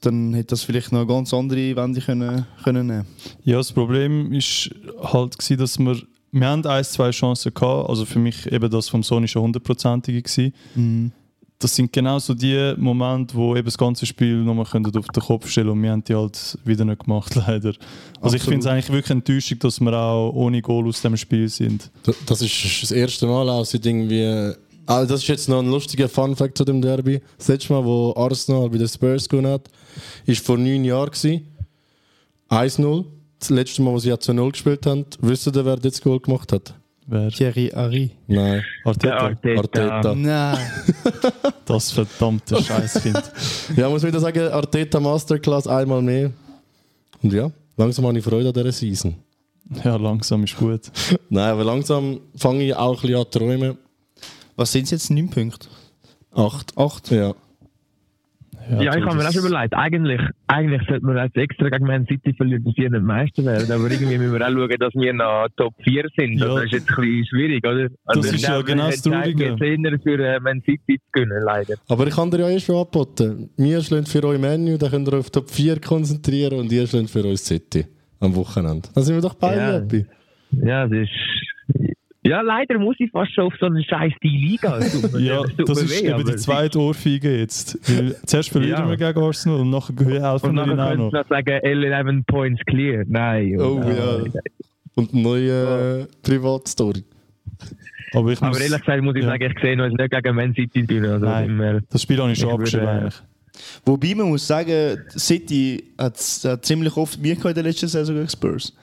dann 0.00 0.32
hätte 0.34 0.48
das 0.48 0.62
vielleicht 0.62 0.92
noch 0.92 1.00
eine 1.00 1.08
ganz 1.08 1.34
andere 1.34 1.76
Wende 1.76 2.00
können, 2.00 2.46
können 2.62 2.86
nehmen 2.86 3.06
Ja, 3.44 3.58
das 3.58 3.72
Problem 3.72 4.32
ist 4.32 4.70
halt 5.02 5.38
gewesen, 5.38 5.58
dass 5.58 5.78
wir 5.78 5.96
wir 6.34 6.48
haben 6.48 6.64
ein, 6.64 6.84
zwei 6.84 7.10
Chancen 7.10 7.52
gehabt. 7.52 7.90
Also 7.90 8.06
für 8.06 8.18
mich 8.18 8.50
eben 8.50 8.70
das 8.70 8.88
vom 8.88 9.02
Sony 9.02 9.28
schon 9.28 9.42
hundertprozentig 9.42 10.24
gewesen. 10.24 11.12
Das 11.62 11.76
sind 11.76 11.92
genau 11.92 12.18
so 12.18 12.34
die 12.34 12.74
Momente, 12.76 13.36
wo 13.36 13.54
eben 13.54 13.66
das 13.66 13.78
ganze 13.78 14.04
Spiel 14.04 14.38
nochmal 14.38 14.66
auf 14.66 14.72
den 14.72 15.22
Kopf 15.22 15.48
stellen 15.48 15.68
und 15.68 15.80
wir 15.80 15.92
haben 15.92 16.02
die 16.02 16.12
halt 16.12 16.58
wieder 16.64 16.84
nicht 16.84 17.04
gemacht, 17.04 17.32
leider. 17.46 17.72
Also 18.20 18.34
ich 18.34 18.42
finde 18.42 18.58
es 18.58 18.66
eigentlich 18.66 18.90
wirklich 18.90 19.10
enttäuschend, 19.10 19.62
dass 19.62 19.78
wir 19.80 19.92
auch 19.92 20.32
ohne 20.32 20.60
Goal 20.60 20.88
aus 20.88 21.00
dem 21.02 21.16
Spiel 21.16 21.48
sind. 21.48 21.88
Das 22.26 22.42
ist 22.42 22.82
das 22.82 22.90
erste 22.90 23.28
Mal 23.28 23.48
auch 23.48 23.64
seit 23.64 23.86
irgendwie 23.86 24.56
Also 24.86 25.12
das 25.14 25.22
ist 25.22 25.28
jetzt 25.28 25.48
noch 25.48 25.60
ein 25.60 25.70
lustiger 25.70 26.08
Fun-Fact 26.08 26.58
zu 26.58 26.64
dem 26.64 26.82
Derby. 26.82 27.20
Das 27.38 27.46
letzte 27.46 27.72
Mal, 27.74 27.84
wo 27.84 28.12
Arsenal 28.16 28.68
bei 28.68 28.78
den 28.78 28.88
Spurs 28.88 29.28
gewonnen 29.28 29.52
hat, 29.52 29.68
war 30.26 30.34
vor 30.34 30.58
neun 30.58 30.82
Jahren. 30.82 31.12
gewesen. 31.12 31.46
1-0. 32.48 33.04
Das 33.38 33.50
letzte 33.50 33.82
Mal, 33.82 33.92
wo 33.92 33.98
sie 34.00 34.08
ja 34.08 34.18
zu 34.18 34.34
0 34.34 34.50
gespielt 34.50 34.84
haben. 34.84 35.06
Wisst 35.20 35.46
ihr, 35.46 35.64
wer 35.64 35.76
das 35.76 36.00
Goal 36.00 36.18
gemacht 36.18 36.52
hat? 36.52 36.74
Wer? 37.06 37.28
Thierry 37.30 37.72
Ari. 37.72 38.10
Nein, 38.28 38.62
Arteta. 38.84 39.16
Arteta. 39.18 39.60
Arteta. 39.60 40.14
Nein. 40.14 40.58
Das 41.64 41.90
verdammte 41.92 42.60
Scheißkind. 42.62 43.22
Ja, 43.76 43.88
muss 43.88 44.02
wieder 44.02 44.20
sagen, 44.20 44.48
Arteta 44.52 44.98
Masterclass 45.00 45.66
einmal 45.66 46.02
mehr. 46.02 46.30
Und 47.22 47.32
ja, 47.32 47.50
langsam 47.76 48.06
habe 48.06 48.18
ich 48.18 48.24
Freude 48.24 48.48
an 48.48 48.54
dieser 48.54 48.72
Season. 48.72 49.14
ja, 49.84 49.96
langsam 49.96 50.42
ist 50.44 50.56
gut. 50.56 50.90
Nein, 51.30 51.50
aber 51.52 51.64
langsam 51.64 52.20
fange 52.36 52.64
ich 52.64 52.74
auch 52.74 52.96
ein 52.96 53.00
bisschen 53.00 53.16
an 53.16 53.26
zu 53.30 53.38
träumen. 53.38 53.78
Was 54.56 54.72
sind 54.72 54.84
es 54.84 54.90
jetzt? 54.90 55.10
9 55.10 55.30
Punkte? 55.30 55.68
Acht. 56.34 56.76
8? 56.76 57.10
Ja. 57.12 57.34
Ja, 58.80 58.96
ich 58.96 59.04
habe 59.04 59.16
mir 59.16 59.28
auch 59.28 59.32
schon 59.32 59.46
überlegt, 59.46 59.74
eigentlich, 59.74 60.20
eigentlich 60.46 60.82
sollte 60.88 61.04
man 61.06 61.16
jetzt 61.16 61.36
extra 61.36 61.68
gegen 61.68 61.86
Man 61.86 62.06
City 62.06 62.32
verlieren, 62.34 62.64
dass 62.64 62.76
wir 62.76 62.90
nicht 62.90 63.02
Meister 63.02 63.44
werden. 63.44 63.70
Aber 63.72 63.90
irgendwie 63.90 64.18
müssen 64.18 64.32
wir 64.32 64.46
auch 64.46 64.50
schauen, 64.52 64.76
dass 64.78 64.94
wir 64.94 65.12
noch 65.12 65.48
Top 65.56 65.74
4 65.82 66.04
sind. 66.16 66.38
Ja. 66.38 66.46
Das 66.46 66.64
ist 66.64 66.72
jetzt 66.72 66.90
ein 66.90 66.96
bisschen 66.96 67.26
schwierig, 67.26 67.66
oder? 67.66 67.88
Das 68.06 68.26
ist 68.26 68.34
ich 68.34 68.42
ja 68.42 68.60
genau 68.62 68.86
das 68.86 69.02
Traurige. 69.02 69.44
eher 69.44 69.98
für 70.00 70.18
äh, 70.24 70.40
Man 70.40 70.60
City 70.62 70.98
zu 70.98 71.04
gewinnen, 71.12 71.42
leider. 71.44 71.74
Aber 71.88 72.06
ich 72.06 72.14
kann 72.14 72.30
dir 72.30 72.40
ja 72.40 72.48
eh 72.50 72.60
schon 72.60 72.76
angeboten. 72.76 73.50
Wir 73.56 73.82
schlagen 73.82 74.06
für 74.06 74.22
euch 74.24 74.38
Menü, 74.38 74.78
dann 74.78 74.90
könnt 74.90 75.08
ihr 75.08 75.18
auf 75.18 75.30
Top 75.30 75.50
4 75.50 75.80
konzentrieren 75.80 76.58
und 76.60 76.70
ihr 76.72 76.86
schlagen 76.86 77.08
für 77.08 77.24
uns 77.24 77.44
City 77.44 77.86
am 78.20 78.34
Wochenende. 78.36 78.88
Dann 78.94 79.04
sind 79.04 79.14
wir 79.16 79.22
doch 79.22 79.34
beide 79.34 79.60
Ja. 79.60 79.72
happy. 79.74 80.06
Ja, 80.52 80.86
das 80.86 80.98
ist. 80.98 81.10
Ja, 82.32 82.40
leider 82.40 82.78
muss 82.78 82.96
ich 82.98 83.10
fast 83.10 83.34
schon 83.34 83.44
auf 83.44 83.52
so 83.60 83.66
eine 83.66 83.82
scheiß 83.84 84.12
die 84.22 84.28
Liga. 84.28 84.80
Tut 84.92 85.12
mir- 85.12 85.20
Ja, 85.20 85.42
tut 85.42 85.68
das 85.68 85.78
mir 85.78 85.84
ist 85.84 85.90
weh, 86.02 86.06
eben 86.06 86.14
aber 86.14 86.24
die 86.24 86.36
zweite 86.36 86.78
Ohrfeige 86.80 87.38
jetzt. 87.40 87.78
Weil 87.94 88.16
zuerst 88.26 88.48
verlieren 88.48 88.84
Ja. 88.84 88.88
wir 88.88 88.96
gegen 88.96 89.22
Arsenal 89.22 89.60
und 89.60 89.68
nachher 89.68 89.94
helfen 90.32 90.54
wir 90.54 90.64
ihnen 90.66 90.80
auch 90.80 90.94
noch. 90.94 91.12
noch 91.12 91.28
sagen, 91.28 91.48
11 91.62 92.26
Points 92.26 92.62
clear. 92.64 93.04
Nein. 93.06 93.60
Oh 93.60 93.82
ja. 93.86 94.24
Und 94.94 95.12
eine 95.12 95.22
neue 95.22 96.00
äh, 96.02 96.06
Privatstory. 96.22 97.02
Aber 98.14 98.30
ich 98.32 98.40
muss, 98.40 98.48
Aber 98.56 98.60
ehrlich 98.64 98.80
gesagt 98.80 99.02
muss 99.02 99.14
ich 99.16 99.22
ja. 99.24 99.28
sagen, 99.28 99.52
ich 99.54 99.62
sehe 99.62 99.82
uns 99.84 99.94
nicht 99.94 100.10
gegen 100.10 100.34
Man 100.34 100.54
City 100.54 100.82
gewinnen. 100.82 101.10
Also 101.12 101.26
Nein. 101.26 101.48
immer, 101.50 101.80
das 101.90 102.00
Spiel 102.02 102.18
habe 102.18 102.32
ich 102.32 102.38
schon 102.38 102.50
abgeschrieben 102.50 102.86
äh, 102.86 102.90
eigentlich. 102.90 103.14
Wobei 103.84 104.14
man 104.14 104.28
muss 104.30 104.46
sagen, 104.46 104.98
City 105.10 105.84
hat, 105.98 106.16
hat 106.44 106.64
ziemlich 106.64 106.96
oft 106.96 107.20
Mühe 107.20 107.34
gehabt 107.34 107.48
in 107.50 107.54
der 107.56 107.64
letzten 107.64 107.88
Saison 107.88 108.14
gegen 108.16 108.28
Spurs. 108.28 108.74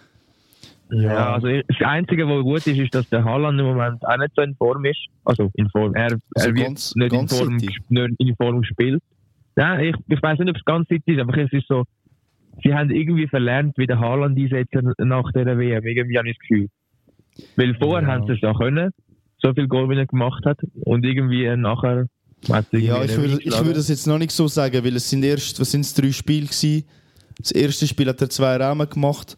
Ja, 0.91 1.33
also 1.35 1.47
das 1.47 1.77
Einzige, 1.85 2.27
was 2.27 2.41
gut 2.43 2.65
ist, 2.67 2.79
ist, 2.79 2.95
dass 2.95 3.07
der 3.09 3.23
Haaland 3.23 3.59
im 3.59 3.65
Moment 3.67 4.03
auch 4.05 4.17
nicht 4.17 4.31
so 4.35 4.41
in 4.41 4.55
Form 4.55 4.83
ist. 4.85 4.99
Also 5.23 5.51
in 5.55 5.69
Form. 5.69 5.93
Er, 5.95 6.05
Also 6.13 6.19
er 6.35 6.55
wird 6.55 6.65
ganz- 6.65 6.95
nicht, 6.95 7.13
in 7.13 7.19
ganz 7.19 7.37
Form, 7.37 7.59
City? 7.59 7.77
nicht 7.89 8.09
in 8.19 8.35
Form 8.35 8.61
gespielt. 8.61 9.01
Nein, 9.55 9.79
ich, 9.85 9.95
ich 10.07 10.21
weiß 10.21 10.39
nicht, 10.39 10.49
ob 10.49 10.55
es 10.55 10.65
ganz 10.65 10.87
City 10.87 11.13
ist, 11.13 11.19
aber 11.19 11.37
es 11.37 11.51
ist 11.53 11.67
so, 11.67 11.83
sie 12.63 12.73
haben 12.73 12.89
irgendwie 12.89 13.27
verlernt, 13.27 13.77
wie 13.77 13.85
der 13.87 13.99
Haaland 13.99 14.37
einsetzen 14.37 14.93
nach 14.97 15.31
der 15.33 15.57
WM. 15.57 15.85
Irgendwie 15.85 16.17
habe 16.17 16.29
ich 16.29 16.37
das 16.37 16.47
Gefühl. 16.47 16.67
Weil 17.55 17.75
vorher 17.75 18.07
Ja. 18.07 18.15
haben 18.15 18.25
sie 18.25 18.33
es 18.33 18.41
ja 18.41 18.53
können, 18.53 18.91
so 19.41 19.53
viel 19.53 19.67
Goal, 19.67 19.89
wie 19.89 19.95
er 19.97 20.07
gemacht 20.07 20.43
hat. 20.45 20.57
Und 20.85 21.05
irgendwie 21.05 21.55
nachher 21.55 22.07
Ja, 22.47 22.59
ich 23.03 23.15
würde, 23.17 23.39
ich 23.43 23.57
würde 23.59 23.73
das 23.73 23.89
jetzt 23.89 24.07
noch 24.07 24.17
nicht 24.17 24.31
so 24.31 24.47
sagen, 24.47 24.83
weil 24.83 24.95
es 24.95 25.09
sind 25.09 25.23
erst, 25.23 25.59
was 25.59 25.71
sind 25.71 25.81
es, 25.81 25.93
drei 25.93 26.11
Spiele 26.11 26.45
gewesen. 26.47 26.83
Das 27.37 27.51
erste 27.51 27.85
Spiel 27.85 28.07
hat 28.07 28.21
er 28.21 28.29
zwei 28.29 28.55
Rahmen 28.57 28.89
gemacht 28.89 29.35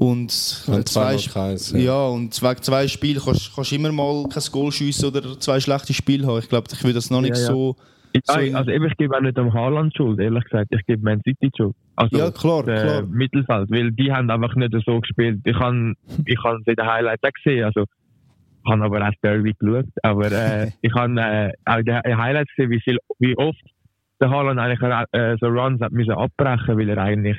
und 0.00 0.64
Und 0.66 0.88
zwei, 0.88 1.14
Sp- 1.20 1.32
keins. 1.34 1.72
ja. 1.72 2.06
und 2.06 2.40
wegen 2.42 2.62
zwei 2.62 2.88
Spielen 2.88 3.20
kannst 3.22 3.54
kannst 3.54 3.70
du 3.70 3.76
immer 3.76 3.92
mal 3.92 4.24
kein 4.32 4.42
Goal 4.50 4.72
schiessen 4.72 5.08
oder 5.08 5.38
zwei 5.38 5.60
schlechte 5.60 5.92
Spiele 5.92 6.26
haben. 6.26 6.38
Ich 6.38 6.48
glaube, 6.48 6.68
ich 6.72 6.82
würde 6.82 6.94
das 6.94 7.10
noch 7.10 7.20
nicht 7.20 7.36
Ja, 7.36 7.42
ja. 7.42 7.46
so. 7.48 7.76
Ja, 8.14 8.20
so 8.24 8.56
also 8.56 8.70
eben, 8.72 8.86
ich 8.86 8.96
gebe 8.96 9.14
auch 9.16 9.20
nicht 9.20 9.38
am 9.38 9.52
Haaland 9.52 9.94
Schuld, 9.96 10.18
ehrlich 10.18 10.42
gesagt. 10.44 10.68
Ich 10.70 10.84
gebe 10.86 11.02
Man 11.04 11.20
City 11.22 11.50
Schuld. 11.56 11.76
Also 11.96 12.16
Ja, 12.18 12.30
klar, 12.30 12.66
äh, 12.66 12.80
klar. 12.80 13.02
Mittelfeld, 13.02 13.70
weil 13.70 13.92
die 13.92 14.10
haben 14.12 14.30
einfach 14.30 14.54
nicht 14.56 14.74
so 14.84 15.00
gespielt. 15.00 15.40
Ich 15.44 15.56
habe 15.56 15.92
ich 16.24 16.38
in 16.44 16.74
den 16.74 16.86
Highlights 16.86 17.22
auch 17.22 17.30
gesehen, 17.44 17.64
also 17.64 17.84
ich 18.64 18.70
habe 18.70 18.82
aber 18.84 18.96
auch 19.02 19.10
das 19.10 19.14
Derby 19.22 19.54
geschaut, 19.58 19.86
aber 20.02 20.32
äh, 20.32 20.70
ich 20.80 20.92
habe 20.94 21.20
äh, 21.20 21.52
auch 21.66 21.76
in 21.78 21.84
den 21.84 22.16
Highlights 22.18 22.50
gesehen, 22.56 22.70
wie, 22.70 22.80
viel, 22.80 22.98
wie 23.18 23.36
oft 23.36 23.60
der 24.20 24.30
Haaland 24.30 24.58
eigentlich 24.58 24.80
äh, 25.12 25.36
so 25.40 25.46
Runs 25.46 25.80
hat 25.80 25.92
müssen 25.92 26.12
abbrechen, 26.12 26.78
weil 26.78 26.88
er 26.88 26.98
eigentlich, 26.98 27.38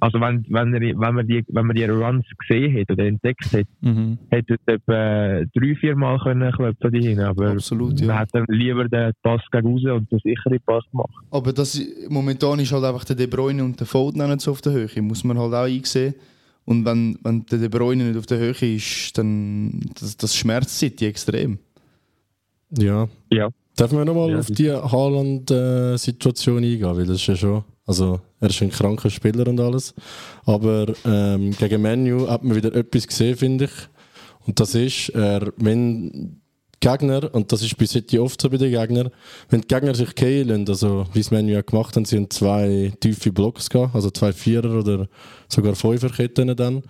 also 0.00 0.20
wenn, 0.20 0.44
wenn, 0.48 0.74
er, 0.74 0.80
wenn, 0.80 1.14
man 1.14 1.26
die, 1.26 1.44
wenn 1.48 1.66
man 1.66 1.76
die 1.76 1.84
Runs 1.84 2.24
gesehen 2.38 2.72
hätte 2.72 2.94
oder 2.94 3.04
entdeckt 3.06 3.52
hätte, 3.52 3.70
Mhm. 3.80 4.18
hätte 4.30 4.56
er 4.66 4.74
etwa 4.74 5.44
drei, 5.54 5.74
vier 5.76 5.96
Mal 5.96 6.18
können 6.18 6.50
klopfen 6.52 6.92
die 6.92 7.02
hin, 7.08 7.20
aber 7.20 7.50
Absolut, 7.50 8.00
man 8.00 8.08
ja. 8.08 8.18
hat 8.18 8.28
dann 8.32 8.44
lieber 8.48 8.88
den 8.88 9.12
Pass 9.22 9.42
gegen 9.52 9.66
raus 9.72 9.84
und 9.84 10.10
den 10.10 10.18
sicheren 10.20 10.58
Pass 10.66 10.84
gemacht. 10.90 11.12
Aber 11.30 11.52
das, 11.52 11.80
momentan 12.08 12.58
ist 12.60 12.72
halt 12.72 12.84
einfach 12.84 13.04
der 13.04 13.16
De 13.16 13.26
Bruyne 13.26 13.62
und 13.64 13.78
der 13.78 13.86
Foden 13.86 14.26
nicht 14.28 14.40
so 14.40 14.50
auf 14.50 14.60
der 14.62 14.72
Höhe. 14.72 15.02
Muss 15.02 15.24
man 15.24 15.38
halt 15.38 15.54
auch 15.54 15.64
einsehen. 15.64 16.14
Und 16.64 16.84
wenn, 16.84 17.18
wenn 17.22 17.44
der 17.46 17.58
De 17.58 17.68
Bruyne 17.68 18.04
nicht 18.04 18.18
auf 18.18 18.26
der 18.26 18.38
Höhe 18.38 18.74
ist, 18.74 19.16
dann 19.18 19.80
das, 19.98 20.16
das 20.16 20.36
schmerzt 20.36 20.78
City 20.78 21.06
extrem. 21.06 21.58
Ja. 22.78 23.08
Ja. 23.32 23.48
Darf 23.80 23.92
man 23.92 24.06
nochmal 24.06 24.30
Ja, 24.32 24.38
auf 24.40 24.46
die 24.50 24.70
Haaland-Situation 24.70 26.58
eingehen? 26.58 26.82
Weil 26.84 27.06
das 27.06 27.16
ist 27.16 27.26
ja 27.28 27.36
schon. 27.36 27.64
Also, 27.86 28.20
er 28.38 28.50
ist 28.50 28.60
ein 28.60 28.70
kranker 28.70 29.08
Spieler 29.08 29.48
und 29.48 29.58
alles. 29.58 29.94
Aber 30.44 30.92
ähm, 31.06 31.52
gegen 31.52 31.80
Menu 31.80 32.28
hat 32.28 32.44
man 32.44 32.56
wieder 32.56 32.74
etwas 32.74 33.06
gesehen, 33.06 33.38
finde 33.38 33.64
ich. 33.64 33.70
Und 34.46 34.60
das 34.60 34.74
ist, 34.74 35.08
er, 35.14 35.50
wenn 35.56 36.42
Gegner, 36.80 37.34
und 37.34 37.52
das 37.52 37.62
ist 37.62 37.78
bis 37.78 37.94
jetzt 37.94 38.14
oft 38.18 38.42
so 38.42 38.50
bei 38.50 38.58
den 38.58 38.70
Gegnern, 38.70 39.08
wenn 39.48 39.62
die 39.62 39.68
Gegner 39.68 39.94
sich 39.94 40.14
kehlen, 40.14 40.68
also 40.68 41.06
wie 41.14 41.20
es 41.20 41.30
Menu 41.30 41.52
ja 41.52 41.62
gemacht 41.62 41.96
haben, 41.96 42.04
sie 42.04 42.16
haben 42.16 42.28
zwei 42.28 42.92
tiefe 43.00 43.32
Blocks 43.32 43.70
gehabt, 43.70 43.94
also 43.94 44.10
zwei 44.10 44.34
Vierer 44.34 44.78
oder 44.78 45.08
sogar 45.48 45.74
Fünferketten 45.74 46.54
dann. 46.54 46.82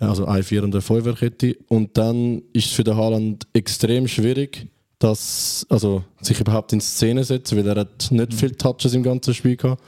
Also 0.00 0.24
eine 0.24 0.42
Vier- 0.42 0.64
und 0.64 0.74
eine 0.74 0.82
Fünferkette. 0.82 1.56
Und 1.68 1.96
dann 1.96 2.42
ist 2.52 2.66
es 2.66 2.72
für 2.72 2.82
den 2.82 2.96
Haaland 2.96 3.46
extrem 3.52 4.08
schwierig, 4.08 4.66
dass, 5.00 5.66
also, 5.70 6.04
sich 6.20 6.38
überhaupt 6.40 6.72
in 6.72 6.80
Szene 6.80 7.24
setzen, 7.24 7.56
weil 7.58 7.66
er 7.66 7.80
hat 7.80 8.08
nicht 8.10 8.34
viel 8.34 8.50
Touches 8.50 8.92
im 8.92 9.02
ganzen 9.02 9.34
Spiel 9.34 9.56
gehabt, 9.56 9.82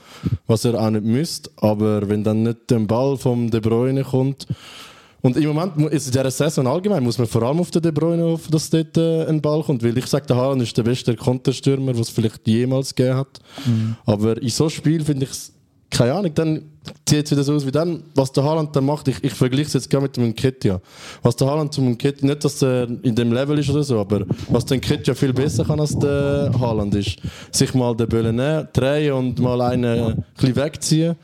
was 0.47 0.65
er 0.65 0.73
auch 0.73 0.89
nicht 0.89 1.05
müsste. 1.05 1.51
Aber 1.57 2.09
wenn 2.09 2.23
dann 2.23 2.43
nicht 2.43 2.69
der 2.69 2.79
Ball 2.79 3.15
vom 3.15 3.49
De 3.49 3.61
Bruyne 3.61 4.03
kommt, 4.03 4.47
und 5.21 5.37
im 5.37 5.45
Moment, 5.45 5.77
ist 5.93 6.07
in 6.07 6.11
dieser 6.11 6.31
Saison 6.31 6.67
allgemein, 6.67 7.01
muss 7.01 7.17
man 7.17 7.27
vor 7.27 7.43
allem 7.43 7.61
auf 7.61 7.71
den 7.71 7.81
De 7.81 7.93
Bruyne 7.93 8.23
hoffen, 8.23 8.51
dass 8.51 8.69
dort 8.69 8.97
äh, 8.97 9.25
ein 9.25 9.39
Ball 9.39 9.63
kommt. 9.63 9.81
Weil 9.81 9.97
ich 9.97 10.07
sage, 10.07 10.25
der 10.25 10.35
Haaland 10.35 10.61
ist 10.61 10.77
der 10.77 10.83
beste 10.83 11.15
Konterstürmer, 11.15 11.93
den 11.93 12.01
es 12.01 12.09
vielleicht 12.09 12.45
jemals 12.45 12.93
gegeben 12.93 13.19
hat. 13.19 13.39
Aber 14.05 14.41
in 14.41 14.49
so 14.49 14.65
einem 14.65 14.71
Spiel 14.71 15.05
finde 15.05 15.23
ich 15.23 15.31
es, 15.31 15.53
keine 15.93 16.13
Ahnung, 16.13 16.31
dann 16.33 16.63
sieht 17.07 17.25
es 17.25 17.31
wieder 17.31 17.43
so 17.43 17.53
aus 17.53 17.65
wie 17.65 17.71
dann, 17.71 18.03
was 18.15 18.31
der 18.31 18.43
Haaland 18.43 18.75
dann 18.75 18.85
macht. 18.85 19.07
Ich, 19.07 19.23
ich 19.23 19.33
vergleiche 19.33 19.67
es 19.67 19.73
jetzt 19.73 19.89
gerne 19.89 20.07
mit 20.07 20.17
dem 20.17 20.29
Nketiah. 20.29 20.81
Was 21.21 21.35
der 21.35 21.47
Haaland 21.47 21.73
zum 21.73 21.87
Nketiah, 21.91 22.25
nicht, 22.27 22.43
dass 22.43 22.61
er 22.61 22.87
in 23.03 23.15
dem 23.15 23.31
Level 23.31 23.57
ist 23.59 23.69
oder 23.69 23.83
so, 23.83 23.99
aber 23.99 24.25
was 24.49 24.65
der 24.65 24.77
Nketiah 24.77 25.13
viel 25.13 25.33
besser 25.33 25.63
kann 25.63 25.79
als 25.79 25.97
der 25.97 26.51
Haaland 26.59 26.95
ist, 26.95 27.19
sich 27.51 27.73
mal 27.73 27.95
den 27.95 28.09
Böllen 28.09 28.67
drehen 28.73 29.13
und 29.13 29.39
mal 29.39 29.61
einen 29.61 29.99
ein 29.99 30.25
bisschen 30.35 30.55
wegziehen. 30.55 31.15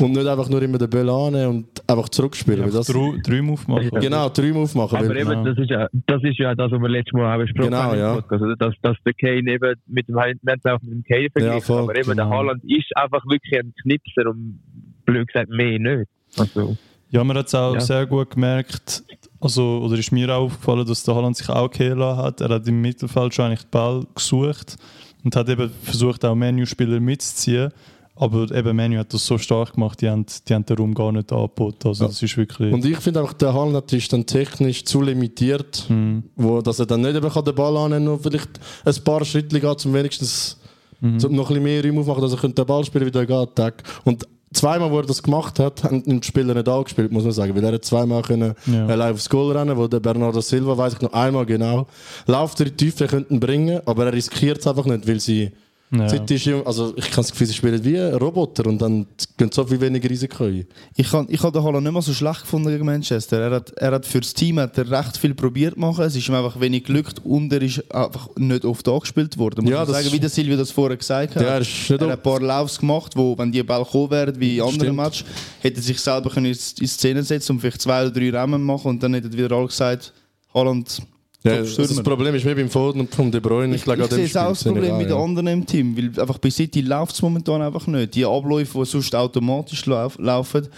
Und 0.00 0.12
nicht 0.12 0.26
einfach 0.26 0.48
nur 0.48 0.60
immer 0.62 0.78
den 0.78 0.90
Ball 0.90 1.08
annehmen 1.08 1.46
und 1.58 1.90
einfach 1.90 2.08
zurückspielen. 2.08 2.64
weil 2.64 2.70
das, 2.72 2.86
Drei, 2.88 3.18
drei 3.22 3.40
Move 3.40 3.60
machen. 3.68 3.90
genau, 4.00 4.28
drei 4.28 4.52
Move 4.52 4.70
machen. 4.76 4.96
Aber 4.96 5.16
eben, 5.16 5.28
genau. 5.30 5.44
das 5.44 5.58
ist, 5.58 5.70
ja, 5.70 5.88
das 6.06 6.22
ist 6.24 6.38
ja 6.38 6.54
das, 6.54 6.72
was 6.72 6.80
wir 6.80 6.88
letztes 6.88 7.12
Mal 7.12 7.34
auch 7.34 7.40
besprochen 7.40 7.70
Genau, 7.70 7.82
haben. 7.82 7.98
ja. 7.98 8.16
Oder? 8.16 8.56
Dass, 8.56 8.74
dass 8.82 8.96
der 9.06 9.14
Kane 9.14 9.50
eben 9.52 9.74
mit 9.86 10.08
dem, 10.08 10.16
wir 10.16 10.22
haben 10.22 10.40
es 10.44 10.64
auch 10.70 10.82
mit 10.82 10.92
dem 10.92 11.04
Kane 11.04 11.28
verglichen, 11.30 11.60
voll, 11.62 11.82
aber 11.82 11.96
eben 11.96 12.06
der 12.06 12.24
genau. 12.24 12.30
Haaland 12.30 12.64
ist 12.64 12.96
einfach 12.96 13.22
wirklich 13.28 13.58
ein 13.60 13.72
Knipser 13.82 14.28
und 14.30 14.58
blöd 15.04 15.28
gesagt 15.28 15.50
mehr 15.50 15.78
nicht. 15.78 16.08
Also, 16.36 16.76
Ja, 17.10 17.22
man 17.24 17.36
hat 17.38 17.46
es 17.46 17.54
auch 17.54 17.74
Ja. 17.74 17.80
sehr 17.80 18.06
gut 18.06 18.30
gemerkt, 18.30 19.04
also, 19.40 19.78
oder 19.84 19.96
ist 19.96 20.10
mir 20.10 20.28
auch 20.34 20.44
aufgefallen, 20.46 20.84
dass 20.86 21.04
der 21.04 21.14
Holland 21.14 21.36
sich 21.36 21.48
auch 21.48 21.70
gehen 21.70 21.98
lassen 21.98 22.22
hat. 22.22 22.40
Er 22.40 22.48
hat 22.48 22.66
im 22.66 22.80
Mittelfeld 22.80 23.34
schon 23.34 23.46
eigentlich 23.46 23.62
den 23.62 23.70
Ball 23.70 24.02
gesucht 24.14 24.76
und 25.22 25.36
hat 25.36 25.48
eben 25.48 25.70
versucht, 25.82 26.24
auch 26.24 26.34
Menu-Spieler 26.34 26.98
mitzuziehen. 26.98 27.70
Aber 28.18 28.50
eben 28.50 28.74
Menu 28.76 28.98
hat 28.98 29.12
das 29.12 29.26
so 29.26 29.36
stark 29.36 29.74
gemacht, 29.74 30.00
die 30.00 30.08
haben, 30.08 30.24
die 30.48 30.54
haben 30.54 30.64
den 30.64 30.76
Raum 30.78 30.94
gar 30.94 31.12
nicht 31.12 31.30
angeboten. 31.32 31.88
Also 31.88 32.04
Ja. 32.04 32.08
das 32.08 32.22
ist 32.22 32.36
wirklich... 32.36 32.72
Und 32.72 32.84
ich 32.84 32.96
finde 32.98 33.22
auch, 33.22 33.32
der 33.34 33.52
Haaland 33.52 33.92
ist 33.92 34.10
dann 34.12 34.24
technisch 34.24 34.84
zu 34.84 35.02
limitiert, 35.02 35.84
Mhm. 35.90 36.22
wo, 36.34 36.62
dass 36.62 36.78
er 36.78 36.86
dann 36.86 37.02
nicht 37.02 37.14
eben 37.14 37.28
kann 37.28 37.44
den 37.44 37.54
Ball 37.54 37.76
annehmen 37.76 38.08
und 38.08 38.22
vielleicht 38.22 38.48
ein 38.84 38.94
paar 39.04 39.24
Schritte 39.24 39.60
geht, 39.60 39.86
um 39.86 39.92
wenigstens 39.92 40.58
Mhm. 41.02 41.18
noch 41.18 41.50
ein 41.50 41.56
bisschen 41.56 41.62
mehr 41.62 41.84
Raum 41.84 41.98
aufmachen, 41.98 42.22
dass 42.22 42.32
er 42.42 42.48
den 42.48 42.66
Ball 42.66 42.84
spielen 42.84 43.04
wie 43.06 43.10
der 43.10 43.28
Attack. 43.30 43.82
Und 44.04 44.26
zweimal, 44.54 44.90
wo 44.90 44.96
er 45.00 45.04
das 45.06 45.22
gemacht 45.22 45.58
hat, 45.58 45.84
haben 45.84 46.02
die 46.02 46.26
Spieler 46.26 46.54
nicht 46.54 46.66
angespielt, 46.68 47.12
muss 47.12 47.24
man 47.24 47.32
sagen, 47.32 47.54
weil 47.54 47.64
er 47.64 47.72
hat 47.74 47.84
zweimal 47.84 48.22
können 48.22 48.54
Ja. 48.66 48.86
allein 48.86 49.12
aufs 49.12 49.28
Goal 49.28 49.54
rennen, 49.54 49.76
wo 49.76 49.86
der 49.88 50.00
Bernardo 50.00 50.40
Silva, 50.40 50.78
weiß 50.78 50.94
ich 50.94 51.00
noch 51.02 51.12
einmal 51.12 51.44
genau, 51.44 51.86
er 52.26 52.66
in 52.66 52.76
die 52.76 52.76
Tiefe, 52.86 53.06
könnten 53.08 53.38
bringen, 53.40 53.80
aber 53.84 54.06
er 54.06 54.14
riskiert 54.14 54.60
es 54.60 54.66
einfach 54.66 54.86
nicht, 54.86 55.06
weil 55.06 55.20
sie 55.20 55.50
Ja. 55.92 56.06
Ist, 56.06 56.48
also 56.64 56.94
ich 56.96 57.04
kann 57.10 57.18
das 57.22 57.30
Gefühl, 57.30 57.46
sie 57.46 57.54
spielen 57.54 57.84
wie 57.84 57.96
ein 57.96 58.14
Roboter 58.14 58.66
und 58.66 58.82
dann 58.82 59.06
gehen 59.36 59.52
so 59.52 59.64
viel 59.64 59.80
weniger 59.80 60.10
Risiko 60.10 60.44
ein. 60.44 60.66
Ich 60.96 61.12
habe 61.12 61.30
ich 61.30 61.40
hab 61.40 61.52
den 61.52 61.62
Haaland 61.62 61.84
nicht 61.84 61.92
mal 61.92 62.02
so 62.02 62.12
schlecht 62.12 62.40
gefunden 62.40 62.70
gegen 62.70 62.84
Manchester. 62.84 63.38
Er 63.38 63.50
hat, 63.52 63.70
er 63.76 63.92
hat 63.92 64.04
für 64.04 64.20
das 64.20 64.34
Team 64.34 64.58
hat 64.58 64.76
er 64.78 64.90
recht 64.90 65.16
viel 65.16 65.34
probiert 65.34 65.74
zu 65.74 65.80
machen. 65.80 66.04
Es 66.04 66.16
ist 66.16 66.28
ihm 66.28 66.34
einfach 66.34 66.58
wenig 66.58 66.84
gelückt 66.84 67.20
und 67.24 67.52
er 67.52 67.62
ist 67.62 67.88
einfach 67.94 68.28
nicht 68.36 68.64
oft 68.64 68.88
angespielt 68.88 69.38
worden. 69.38 69.62
Muss 69.62 69.70
Ja, 69.70 69.78
man 69.78 69.86
das 69.86 69.96
sagen, 69.96 70.12
wie 70.12 70.18
der 70.18 70.28
Silvio 70.28 70.56
das 70.56 70.72
vorher 70.72 70.96
gesagt 70.96 71.36
hat. 71.36 71.42
Ja, 71.42 71.48
er 71.50 71.60
er 71.60 72.00
hat 72.00 72.02
ein 72.18 72.22
paar 72.22 72.40
Laufs 72.40 72.78
gemacht, 72.80 73.12
wo, 73.14 73.38
wenn 73.38 73.52
die 73.52 73.62
Ball 73.62 73.84
gekommen 73.84 74.10
wären, 74.10 74.40
wie 74.40 74.56
in 74.56 74.62
anderen 74.62 74.80
Stimmt. 74.80 74.96
Matches, 74.96 75.24
hätte 75.60 75.76
er 75.76 75.82
sich 75.82 76.00
selber 76.00 76.30
können 76.30 76.46
in 76.46 76.54
Szene 76.88 77.22
setzen 77.22 77.52
und 77.52 77.60
vielleicht 77.60 77.80
zwei 77.82 78.02
oder 78.06 78.10
drei 78.10 78.30
Rennen 78.30 78.62
machen 78.64 78.88
und 78.88 79.02
dann 79.02 79.14
hätten 79.14 79.32
wieder 79.32 79.52
alle 79.54 79.68
gesagt, 79.68 80.12
Haaland 80.52 81.00
Ja, 81.46 81.52
also 81.58 81.82
das 81.82 81.90
Stürmer. 81.90 82.02
Problem 82.02 82.34
ist 82.34 82.44
wie 82.44 82.54
beim 82.54 82.68
Foden 82.68 83.00
und 83.00 83.14
vom 83.14 83.30
De 83.30 83.40
Bruyne. 83.40 83.74
Ich, 83.74 83.86
ich, 83.86 83.94
dem 83.94 84.06
sehe 84.06 84.24
es 84.24 84.36
auch 84.36 84.48
das 84.48 84.64
Problem 84.64 84.98
mit 84.98 85.08
den 85.08 85.16
ja. 85.16 85.22
anderen 85.22 85.46
im 85.48 85.66
Team, 85.66 85.96
weil 85.96 86.20
einfach 86.20 86.38
bei 86.38 86.50
City 86.50 86.80
läuft 86.80 87.14
es 87.14 87.22
momentan 87.22 87.62
einfach 87.62 87.86
nicht. 87.86 88.14
Die 88.14 88.24
Abläufe, 88.24 88.78
die 88.78 88.84
sonst 88.84 89.14
automatisch 89.14 89.86
lauf, 89.86 90.18
laufen, 90.18 90.68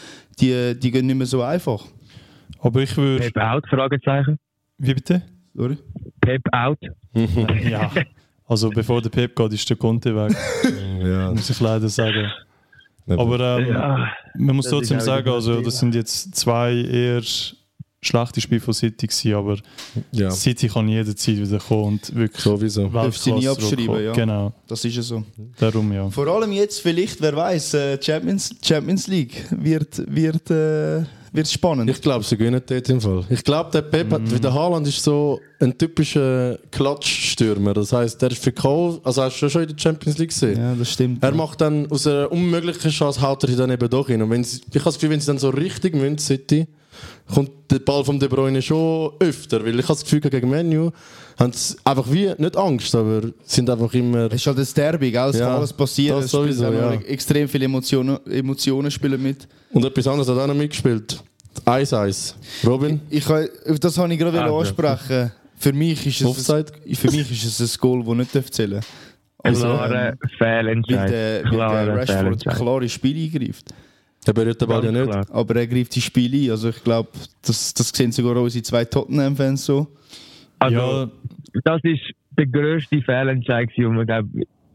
die, 0.40 0.78
die 0.78 0.90
gehen 0.90 1.06
nicht 1.06 1.16
mehr 1.16 1.26
so 1.26 1.42
einfach. 1.42 1.84
Aber 2.60 2.80
ich 2.82 2.96
würde. 2.96 3.24
Pep 3.30 3.36
out, 3.36 3.64
Fragezeichen. 3.68 4.38
Wie 4.78 4.94
bitte? 4.94 5.22
Oder? 5.56 5.76
Pep 6.20 6.42
out. 6.52 6.78
Ja. 7.68 7.90
Also 8.46 8.70
bevor 8.70 9.02
der 9.02 9.10
Pep 9.10 9.36
geht, 9.36 9.52
ist 9.52 9.68
der 9.68 9.76
Conte 9.76 10.14
weg, 10.16 10.34
Ja, 11.04 11.30
muss 11.32 11.50
ich 11.50 11.60
leider 11.60 11.88
sagen. 11.88 12.30
Aber 13.06 13.58
ähm, 13.58 13.68
Ja. 13.68 14.08
man 14.36 14.56
muss 14.56 14.66
das 14.66 14.72
trotzdem 14.72 15.00
sagen, 15.00 15.28
also 15.28 15.60
das 15.60 15.78
sind 15.78 15.94
jetzt 15.94 16.34
zwei 16.34 16.74
eher 16.74 17.22
schlechte 18.00 18.40
Spiele 18.40 18.60
von 18.60 18.74
City 18.74 19.06
gewesen, 19.06 19.34
aber 19.34 19.56
ja, 20.12 20.30
City 20.30 20.68
kann 20.68 20.88
jederzeit 20.88 21.36
wieder 21.36 21.58
kommen 21.58 21.84
und 21.94 22.14
wirklich 22.14 22.42
sowieso. 22.42 22.86
Darfst 22.88 23.26
du 23.26 23.34
nie 23.34 23.48
abschreiben, 23.48 24.04
ja. 24.04 24.12
Genau, 24.12 24.52
Das 24.66 24.84
ist 24.84 24.94
ja 24.96 25.02
so. 25.02 25.24
darum 25.58 25.92
ja. 25.92 26.08
Vor 26.10 26.26
allem 26.28 26.52
jetzt 26.52 26.80
vielleicht, 26.80 27.20
wer 27.20 27.34
weiß, 27.34 27.74
äh, 27.74 27.98
Champions, 28.00 28.54
Champions 28.62 29.06
League 29.08 29.44
wird, 29.50 30.02
wird, 30.06 30.48
äh, 30.50 31.02
wird 31.32 31.48
spannend. 31.48 31.90
Ich 31.90 32.00
glaube, 32.00 32.24
sie 32.24 32.36
gewinnen 32.36 32.62
dort 32.64 32.88
im 32.88 33.00
Fall. 33.00 33.24
Ich 33.30 33.42
glaube, 33.42 33.70
der 33.72 33.82
Pep 33.82 34.12
hat, 34.12 34.30
wie 34.32 34.38
der 34.40 34.54
Haaland 34.54 34.86
ist 34.86 35.02
so 35.02 35.40
ein 35.60 35.76
typischer 35.76 36.56
Klatschstürmer. 36.70 37.74
Das 37.74 37.92
heißt, 37.92 38.22
der 38.22 38.30
ist 38.30 38.42
für 38.42 38.52
Kohl, 38.52 39.00
also 39.02 39.22
hast 39.22 39.40
du 39.40 39.48
schon 39.48 39.62
in 39.62 39.68
der 39.68 39.78
Champions 39.78 40.18
League 40.18 40.30
gesehen. 40.30 40.56
ja, 40.56 40.74
das 40.74 40.92
stimmt. 40.92 41.22
Er 41.22 41.32
macht 41.34 41.60
dann 41.60 41.90
aus 41.90 42.06
einer 42.06 42.30
unmöglichen 42.30 42.90
Chance, 42.92 43.20
haut 43.20 43.42
er 43.42 43.48
sie 43.50 43.56
dann 43.56 43.70
eben 43.70 43.90
doch 43.90 44.06
hin. 44.06 44.22
Und 44.22 44.30
wenn 44.30 44.44
sie, 44.44 44.60
ich 44.70 44.74
habe 44.76 44.84
das 44.84 44.94
Gefühl, 44.94 45.10
wenn 45.10 45.20
sie 45.20 45.26
dann 45.26 45.38
so 45.38 45.50
richtig 45.50 45.94
müssen, 45.96 46.18
City, 46.18 46.66
kommt 47.34 47.50
der 47.70 47.78
Ball 47.80 48.04
von 48.04 48.18
De 48.18 48.28
Bruyne 48.28 48.62
schon 48.62 49.12
öfter. 49.20 49.64
Weil 49.64 49.74
ich 49.78 49.84
habe 49.88 49.94
das 49.94 50.02
Gefühl, 50.04 50.20
gegen 50.20 50.48
Menu 50.50 50.90
haben 51.38 51.52
sie 51.52 51.76
einfach 51.84 52.06
wie, 52.10 52.32
nicht 52.38 52.56
Angst, 52.56 52.94
aber 52.94 53.22
sind 53.44 53.68
einfach 53.70 53.92
immer... 53.94 54.26
Es 54.26 54.34
ist 54.34 54.46
halt 54.46 54.58
ein 54.58 54.66
Derby, 54.74 55.10
gell? 55.10 55.28
es 55.30 55.38
Ja, 55.38 55.46
kann 55.46 55.56
alles 55.56 55.72
passieren. 55.72 56.16
das 56.16 56.26
Es 56.26 56.30
spielt 56.32 56.54
sowieso, 56.56 56.72
ja. 56.72 56.92
Extrem 56.94 57.48
viele 57.48 57.66
Emotionen, 57.66 58.18
Emotionen 58.26 58.90
spielen 58.90 59.22
mit. 59.22 59.46
Und 59.72 59.84
etwas 59.84 60.06
anderes 60.06 60.28
hat 60.28 60.38
auch 60.38 60.46
noch 60.46 60.54
mitgespielt. 60.54 61.22
Eis 61.64 61.92
Eis. 61.92 62.36
Robin? 62.66 63.00
Ich, 63.10 63.24
kann- 63.24 63.48
das 63.80 63.98
habe 63.98 64.12
ich 64.12 64.18
gerade 64.18 64.40
Ah, 64.42 64.58
ansprechen. 64.58 65.32
Für 65.56 65.72
mich 65.72 66.06
ist 66.06 66.20
es 66.20 66.26
Offside? 66.26 66.66
Ein, 66.86 66.94
für 66.94 67.10
mich 67.10 67.30
ist 67.44 67.60
es 67.60 67.74
ein 67.76 67.80
Goal, 67.80 68.04
das 68.04 68.14
nicht 68.14 68.34
darf 68.34 68.50
zählen 68.50 68.80
Also, 69.42 69.62
Klare 69.66 70.16
Fehlentscheid. 70.38 70.98
weil 70.98 71.10
der, 71.10 71.42
weil 71.42 71.42
der 71.42 71.50
Klare 71.50 71.96
Rashford 71.96 72.18
Fehlentscheid. 72.20 72.56
klar 72.56 72.82
ins 72.82 72.92
Spiel 72.92 73.24
eingreift. 73.34 73.74
Der 74.28 74.34
berührt 74.34 74.60
den 74.60 74.68
Ball 74.68 74.84
ja 74.84 74.92
nicht. 74.92 75.10
klar. 75.10 75.26
Aber 75.30 75.56
er 75.56 75.66
greift 75.66 75.96
ins 75.96 76.04
Spiel 76.04 76.34
ein. 76.34 76.50
Also 76.50 76.68
ich 76.68 76.84
glaube, 76.84 77.08
das, 77.40 77.72
das 77.72 77.88
sehen 77.88 78.12
sogar 78.12 78.36
unsere 78.36 78.62
zwei 78.62 78.84
Tottenham-Fans 78.84 79.64
so. 79.64 79.86
Also, 80.58 80.76
ja, 80.76 81.10
das 81.64 81.80
ist 81.82 82.02
der 82.36 82.46
grösste 82.46 83.00
Fehlentscheid, 83.00 83.70
den 83.74 83.94
man 83.94 84.06
glaub, 84.06 84.26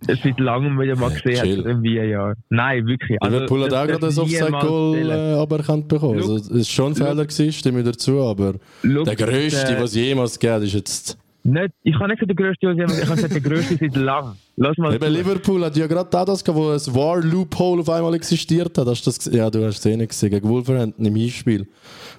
seit 0.07 0.39
langem 0.39 0.79
wieder 0.79 0.95
mal 0.95 1.11
gesehen 1.11 1.37
hat 1.39 1.45
in 1.45 1.67
einem 1.67 1.85
Jahr. 1.85 2.33
Nein, 2.49 2.87
wirklich. 2.87 3.21
Also, 3.21 3.35
Liverpool 3.35 3.63
hat 3.65 3.73
auch 3.73 3.87
gerade 3.87 4.07
ein 4.07 4.17
Offside-Goal 4.17 5.09
äh, 5.11 5.33
aberkannt 5.39 5.87
bekommen. 5.87 6.15
Also, 6.15 6.37
es 6.37 6.51
war 6.51 6.63
schon 6.63 6.93
ein 6.93 6.95
Fehler, 6.95 7.25
gewesen, 7.25 7.51
stimme 7.51 7.79
ich 7.81 7.85
dazu, 7.85 8.21
aber 8.21 8.55
der 8.83 9.15
grösste, 9.15 9.75
was 9.77 9.91
es 9.91 9.95
jemals 9.95 10.39
gegeben 10.39 10.63
ist 10.63 10.73
jetzt. 10.73 11.17
Nicht, 11.43 11.73
ich 11.83 11.95
kann 11.95 12.09
nicht 12.09 12.19
sagen, 12.19 12.35
der 12.35 12.35
grösste, 12.35 12.67
was 12.67 12.91
ich 12.91 13.01
ich 13.01 13.07
kann 13.07 13.17
sagen, 13.17 13.33
der 13.33 13.41
grösste 13.41 13.77
seit 13.77 13.95
lang. 13.97 14.35
Lass 14.55 14.77
mal. 14.77 14.93
Eben 14.93 15.11
Liverpool 15.11 15.65
hat 15.65 15.75
ja 15.75 15.87
gerade 15.87 16.09
das 16.11 16.43
gehabt, 16.43 16.59
wo 16.59 16.69
ein 16.69 16.95
War-Loophole 16.95 17.81
auf 17.81 17.89
einmal 17.89 18.13
existiert 18.13 18.77
hat. 18.77 18.87
Hast 18.87 19.01
du 19.01 19.09
das 19.09 19.17
gesehen? 19.17 19.35
Ja, 19.35 19.49
du 19.49 19.65
hast 19.65 19.79
es 19.79 19.85
eh 19.85 19.97
nicht 19.97 20.09
gesehen. 20.09 20.29
Gegen 20.29 20.47
Wolverhampton 20.47 21.05
im 21.05 21.15
Hinspiel. 21.15 21.67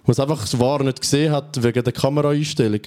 Wo 0.04 0.12
es 0.12 0.18
einfach 0.18 0.40
das 0.40 0.58
War 0.58 0.82
nicht 0.82 1.00
gesehen 1.00 1.32
hat, 1.32 1.62
wegen 1.62 1.84
der 1.84 1.92
Kameraeinstellung. 1.92 2.80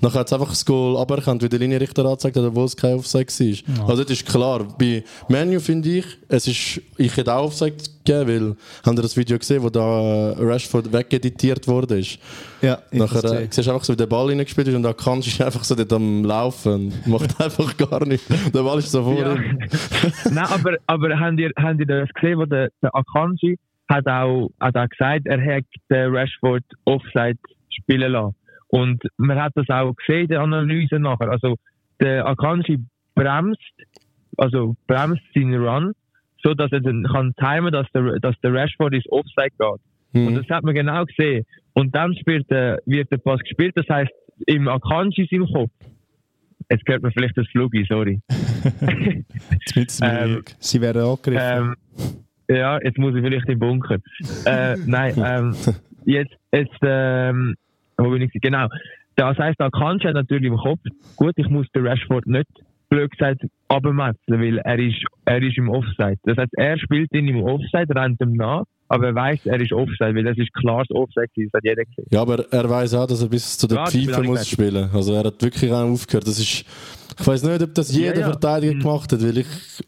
Nachher 0.00 0.20
hat 0.20 0.26
es 0.28 0.32
einfach 0.32 0.50
das 0.50 0.64
Goal 0.64 0.96
aberkannt, 0.96 1.42
wie 1.42 1.48
der 1.48 1.58
Linienrichter 1.58 2.04
angezeigt 2.04 2.36
hat, 2.36 2.44
obwohl 2.44 2.64
es 2.66 2.76
kein 2.76 2.94
Offside 2.94 3.26
war. 3.26 3.88
Also 3.88 4.02
das 4.04 4.12
ist 4.12 4.26
klar. 4.26 4.64
Bei 4.78 5.02
Menu 5.28 5.58
finde 5.58 5.88
ich, 5.88 6.04
es 6.28 6.46
ist, 6.46 6.80
ich 6.96 7.16
hätte 7.16 7.34
auch 7.34 7.46
Offside 7.46 7.76
gegeben, 8.04 8.28
weil, 8.28 8.56
habt 8.86 8.98
ihr 8.98 9.02
das 9.02 9.16
Video 9.16 9.38
gesehen, 9.38 9.62
wo 9.62 9.70
da 9.70 9.80
äh, 10.30 10.34
Rashford 10.38 10.92
wegeditiert 10.92 11.66
wurde? 11.66 11.98
Ist. 11.98 12.18
Ja, 12.62 12.78
ich 12.90 12.98
Nachher 12.98 13.18
hab's 13.22 13.32
äh, 13.32 13.48
siehst 13.50 13.66
du 13.66 13.72
einfach 13.72 13.84
so, 13.84 13.92
wie 13.92 13.96
der 13.96 14.06
Ball 14.06 14.28
reingespielt 14.28 14.68
ist 14.68 14.74
und 14.74 14.82
da 14.84 14.92
kannst 14.92 15.38
du 15.40 15.44
einfach 15.46 15.64
so 15.64 15.74
dort 15.74 15.92
am 15.92 16.24
Laufen 16.24 16.92
macht 17.06 17.40
einfach 17.40 17.76
gar 17.76 18.06
nichts. 18.06 18.26
Der 18.52 18.62
Ball 18.62 18.78
ist 18.78 18.92
so 18.92 19.02
vor 19.02 19.18
Ja. 19.18 19.34
ihm. 19.34 19.58
Nein, 20.30 20.46
aber, 20.48 20.76
aber 20.86 21.18
habt, 21.18 21.38
ihr, 21.40 21.50
habt 21.56 21.80
ihr 21.80 21.86
das 21.86 22.08
gesehen, 22.14 22.38
wo 22.38 22.44
der, 22.44 22.70
der 22.82 22.94
Akanji 22.94 23.58
hat 23.88 24.06
auch, 24.06 24.50
hat 24.60 24.76
auch 24.76 24.88
gesagt, 24.88 25.26
er 25.26 25.40
hat 25.56 25.64
den 25.90 26.14
Rashford 26.14 26.62
Offside 26.84 27.38
spielen 27.70 28.12
lassen. 28.12 28.34
Und 28.68 29.02
man 29.16 29.40
hat 29.40 29.52
das 29.54 29.68
auch 29.70 29.94
gesehen 29.94 30.22
in 30.22 30.28
der 30.28 30.40
Analyse 30.40 30.98
nachher. 30.98 31.30
Also 31.30 31.56
der 32.00 32.26
Akanji 32.26 32.78
bremst, 33.14 33.60
also 34.36 34.76
bremst 34.86 35.22
seinen 35.34 35.54
Run, 35.62 35.92
so 36.42 36.54
dass 36.54 36.70
er 36.72 36.80
dann 36.80 37.04
kann 37.04 37.34
timen, 37.36 37.72
dass 37.72 37.86
der, 37.92 38.18
dass 38.20 38.38
der 38.40 38.52
Rashford 38.52 38.94
ins 38.94 39.10
Offside 39.10 39.50
geht. 39.58 39.80
Und 40.26 40.32
Mhm. 40.32 40.36
das 40.36 40.48
hat 40.48 40.64
man 40.64 40.74
genau 40.74 41.04
gesehen. 41.04 41.44
Und 41.74 41.94
dann 41.94 42.14
spielt 42.16 42.50
der, 42.50 42.80
wird 42.86 43.10
der 43.12 43.18
Pass 43.18 43.40
gespielt, 43.40 43.76
das 43.76 43.86
heißt 43.88 44.10
im 44.46 44.68
Akanji 44.68 45.26
im 45.30 45.46
Kopf. 45.52 45.70
Jetzt 46.70 46.82
hört 46.86 47.02
man 47.02 47.12
vielleicht 47.12 47.36
das 47.36 47.46
Flugi, 47.48 47.86
sorry. 47.88 48.20
jetzt 49.74 50.00
Ähm, 50.04 50.42
Sie 50.58 50.80
werden 50.80 51.02
angegriffen. 51.02 51.74
Ähm, 51.98 52.56
ja, 52.56 52.78
jetzt 52.82 52.98
muss 52.98 53.14
ich 53.14 53.22
vielleicht 53.22 53.48
im 53.48 53.58
Bunker. 53.58 53.96
äh, 54.46 54.76
nein, 54.86 55.14
ähm, 55.24 55.54
jetzt, 56.04 56.34
jetzt 56.52 56.78
ähm, 56.82 57.54
Genau. 57.98 58.68
Das 59.16 59.36
heisst, 59.38 59.58
da 59.60 59.68
kannst 59.70 60.04
du 60.04 60.12
natürlich 60.12 60.44
im 60.50 60.56
Kopf, 60.56 60.80
gut, 61.16 61.32
ich 61.36 61.48
muss 61.48 61.66
den 61.74 61.86
Rashford 61.86 62.26
nicht, 62.26 62.46
blöd 62.88 63.10
gesagt, 63.10 63.42
abmetzeln, 63.68 64.40
weil 64.40 64.58
er 64.58 64.78
ist, 64.78 65.02
er 65.24 65.42
ist 65.42 65.58
im 65.58 65.68
Offside. 65.68 66.16
Das 66.22 66.36
heißt, 66.38 66.52
er 66.56 66.78
spielt 66.78 67.12
ihn 67.12 67.26
im 67.28 67.42
Offside, 67.42 67.88
rennt 67.94 68.20
ihm 68.22 68.34
nach, 68.34 68.62
aber 68.88 69.08
er 69.08 69.14
weiß, 69.14 69.40
er 69.46 69.60
ist 69.60 69.72
Offside, 69.72 70.14
weil 70.14 70.22
das 70.24 70.38
ist 70.38 70.54
klares 70.54 70.88
Offside, 70.92 71.26
gewesen, 71.34 71.50
das 71.52 71.58
hat 71.58 71.64
jeder 71.64 71.84
gesehen. 71.84 72.06
Ja, 72.10 72.22
aber 72.22 72.44
er 72.50 72.70
weiß 72.70 72.94
auch, 72.94 73.06
dass 73.06 73.20
er 73.20 73.28
bis 73.28 73.58
zu 73.58 73.66
der 73.66 73.84
bin 73.92 74.08
Pfeife 74.08 74.22
muss 74.22 74.48
spielen. 74.48 74.88
Also 74.94 75.12
er 75.14 75.24
hat 75.24 75.42
wirklich 75.42 75.70
auch 75.72 75.82
aufgehört. 75.90 76.26
Das 76.26 76.38
ist, 76.38 76.64
ich 77.20 77.26
weiß 77.26 77.42
nicht, 77.42 77.62
ob 77.62 77.74
das 77.74 77.92
jeder 77.94 78.14
Ja, 78.14 78.20
ja. 78.20 78.26
Verteidiger 78.26 78.74
Mhm. 78.74 78.80
gemacht 78.80 79.12
hat, 79.12 79.20
weil 79.22 79.38
ich 79.38 79.46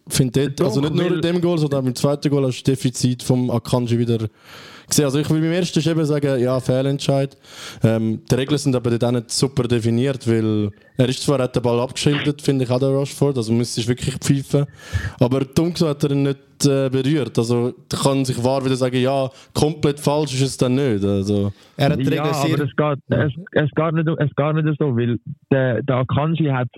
finde 0.09 0.53
also 0.61 0.81
nicht 0.81 0.95
nur 0.95 1.07
in 1.15 1.23
dem 1.23 1.41
Goal, 1.41 1.57
sondern 1.59 1.85
auch 1.85 1.87
im 1.87 1.95
zweiten 1.95 2.29
Goal 2.29 2.45
hast 2.47 2.67
du 2.67 2.73
das 2.73 2.81
Defizit 2.81 3.23
vom 3.23 3.49
Akanji 3.51 3.99
wieder 3.99 4.27
gesehen. 4.91 5.07
Also 5.07 5.19
ich 5.19 5.31
will 5.31 5.41
beim 5.41 5.53
ersten 5.53 5.81
eben 5.89 6.05
sagen, 6.05 6.41
ja, 6.41 6.61
Fehlentscheid. 6.61 7.37
Ähm, 7.83 8.21
die 8.31 8.35
Regeln 8.35 8.59
sind 8.59 8.77
aber 8.77 8.91
dort 8.91 9.05
auch 9.05 9.13
nicht 9.13 9.31
super 9.31 9.65
definiert, 9.65 10.29
weil 10.29 10.71
er 10.97 11.09
ist 11.09 11.23
zwar, 11.23 11.39
hat 11.39 11.57
den 11.57 11.63
Ball 11.63 11.81
abgeschildert, 11.81 12.43
finde 12.43 12.65
ich 12.65 12.71
auch 12.71 12.79
der 12.79 12.91
Rashford, 12.91 13.37
also 13.39 13.53
müsste 13.53 13.87
wirklich 13.89 14.17
pfeifen. 14.17 14.67
Aber 15.19 15.41
dumm 15.41 15.73
gesagt 15.73 16.03
hat 16.03 16.11
er 16.11 16.17
ihn 16.17 16.25
nicht 16.25 16.67
äh, 16.67 16.91
berührt. 16.91 17.39
Also 17.39 17.73
da 17.89 17.97
kann 17.97 18.25
sich 18.25 18.43
wahr 18.43 18.65
wieder 18.65 18.77
sagen, 18.77 19.01
ja, 19.01 19.31
komplett 19.55 19.99
falsch 19.99 20.35
ist 20.35 20.43
es 20.43 20.57
dann 20.57 20.75
nicht. 20.75 21.05
Also, 21.05 21.53
er 21.77 21.91
hat 21.91 21.99
die 21.99 22.05
Ja, 22.05 22.11
Regeln 22.11 22.35
sehr... 22.35 22.55
aber 22.55 22.65
es 22.65 22.77
geht, 22.77 23.19
es, 23.19 23.33
es, 23.53 23.71
geht 23.75 23.95
nicht, 23.95 24.09
es 24.09 24.37
geht 24.37 24.65
nicht 24.65 24.79
so, 24.79 24.97
weil 24.97 25.19
der, 25.51 25.83
der 25.83 25.97
Akanji 25.97 26.47
hat, 26.47 26.69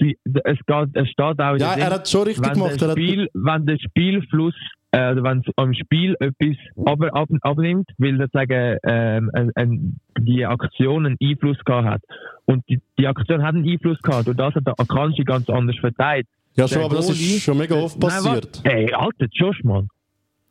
es, 0.00 0.58
geht, 0.66 0.88
es 0.94 1.08
steht 1.10 1.40
auch 1.40 1.56
ja, 1.58 1.74
er 1.74 1.90
hat 1.90 2.08
schon 2.08 2.22
richtig 2.24 2.44
wenn 2.46 2.54
gemacht. 2.54 2.80
Der 2.80 2.88
Er 2.88 2.92
Spiel, 2.92 3.28
wenn 3.34 3.66
der 3.66 3.78
Spielfluss, 3.78 4.54
äh, 4.92 5.14
wenn 5.16 5.38
es 5.38 5.52
am 5.56 5.74
Spiel 5.74 6.16
etwas 6.20 6.56
aber, 6.84 7.14
ab, 7.14 7.28
abnimmt, 7.42 7.88
weil 7.98 8.16
sozusagen 8.18 8.78
ähm, 8.84 9.30
ein, 9.34 9.50
ein, 9.54 10.00
die 10.20 10.44
Aktion 10.46 11.06
einen 11.06 11.16
Einfluss 11.22 11.58
gehabt 11.64 11.86
hat. 11.88 12.02
Und 12.46 12.62
die, 12.68 12.80
die 12.98 13.06
Aktion 13.06 13.42
hat 13.42 13.54
einen 13.54 13.68
Einfluss 13.68 13.98
gehabt 14.02 14.28
und 14.28 14.38
das 14.38 14.54
hat 14.54 14.66
der 14.66 14.74
Akanji 14.78 15.24
ganz 15.24 15.48
anders 15.50 15.76
verteilt. 15.78 16.26
Ja, 16.56 16.66
schon, 16.66 16.78
Der 16.78 16.86
aber 16.86 16.96
das 16.96 17.08
Goalie- 17.08 17.36
ist 17.36 17.42
schon 17.42 17.58
mega 17.58 17.74
oft 17.74 17.98
Nein, 17.98 18.08
passiert. 18.10 18.64
warte. 18.64 18.76
Ey, 18.76 18.92
Alter, 18.94 19.26
Josh, 19.32 19.62
Mann. 19.64 19.88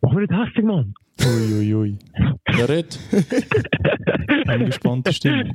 Mach 0.05 0.13
nicht 0.13 0.31
hässlich, 0.31 0.65
Mann. 0.65 0.93
Uiuiui. 1.21 1.73
Ui, 1.73 1.75
ui. 1.75 1.97
Der 2.57 2.69
redet. 2.69 2.99
Angespannte 4.47 5.13
Stimme. 5.13 5.51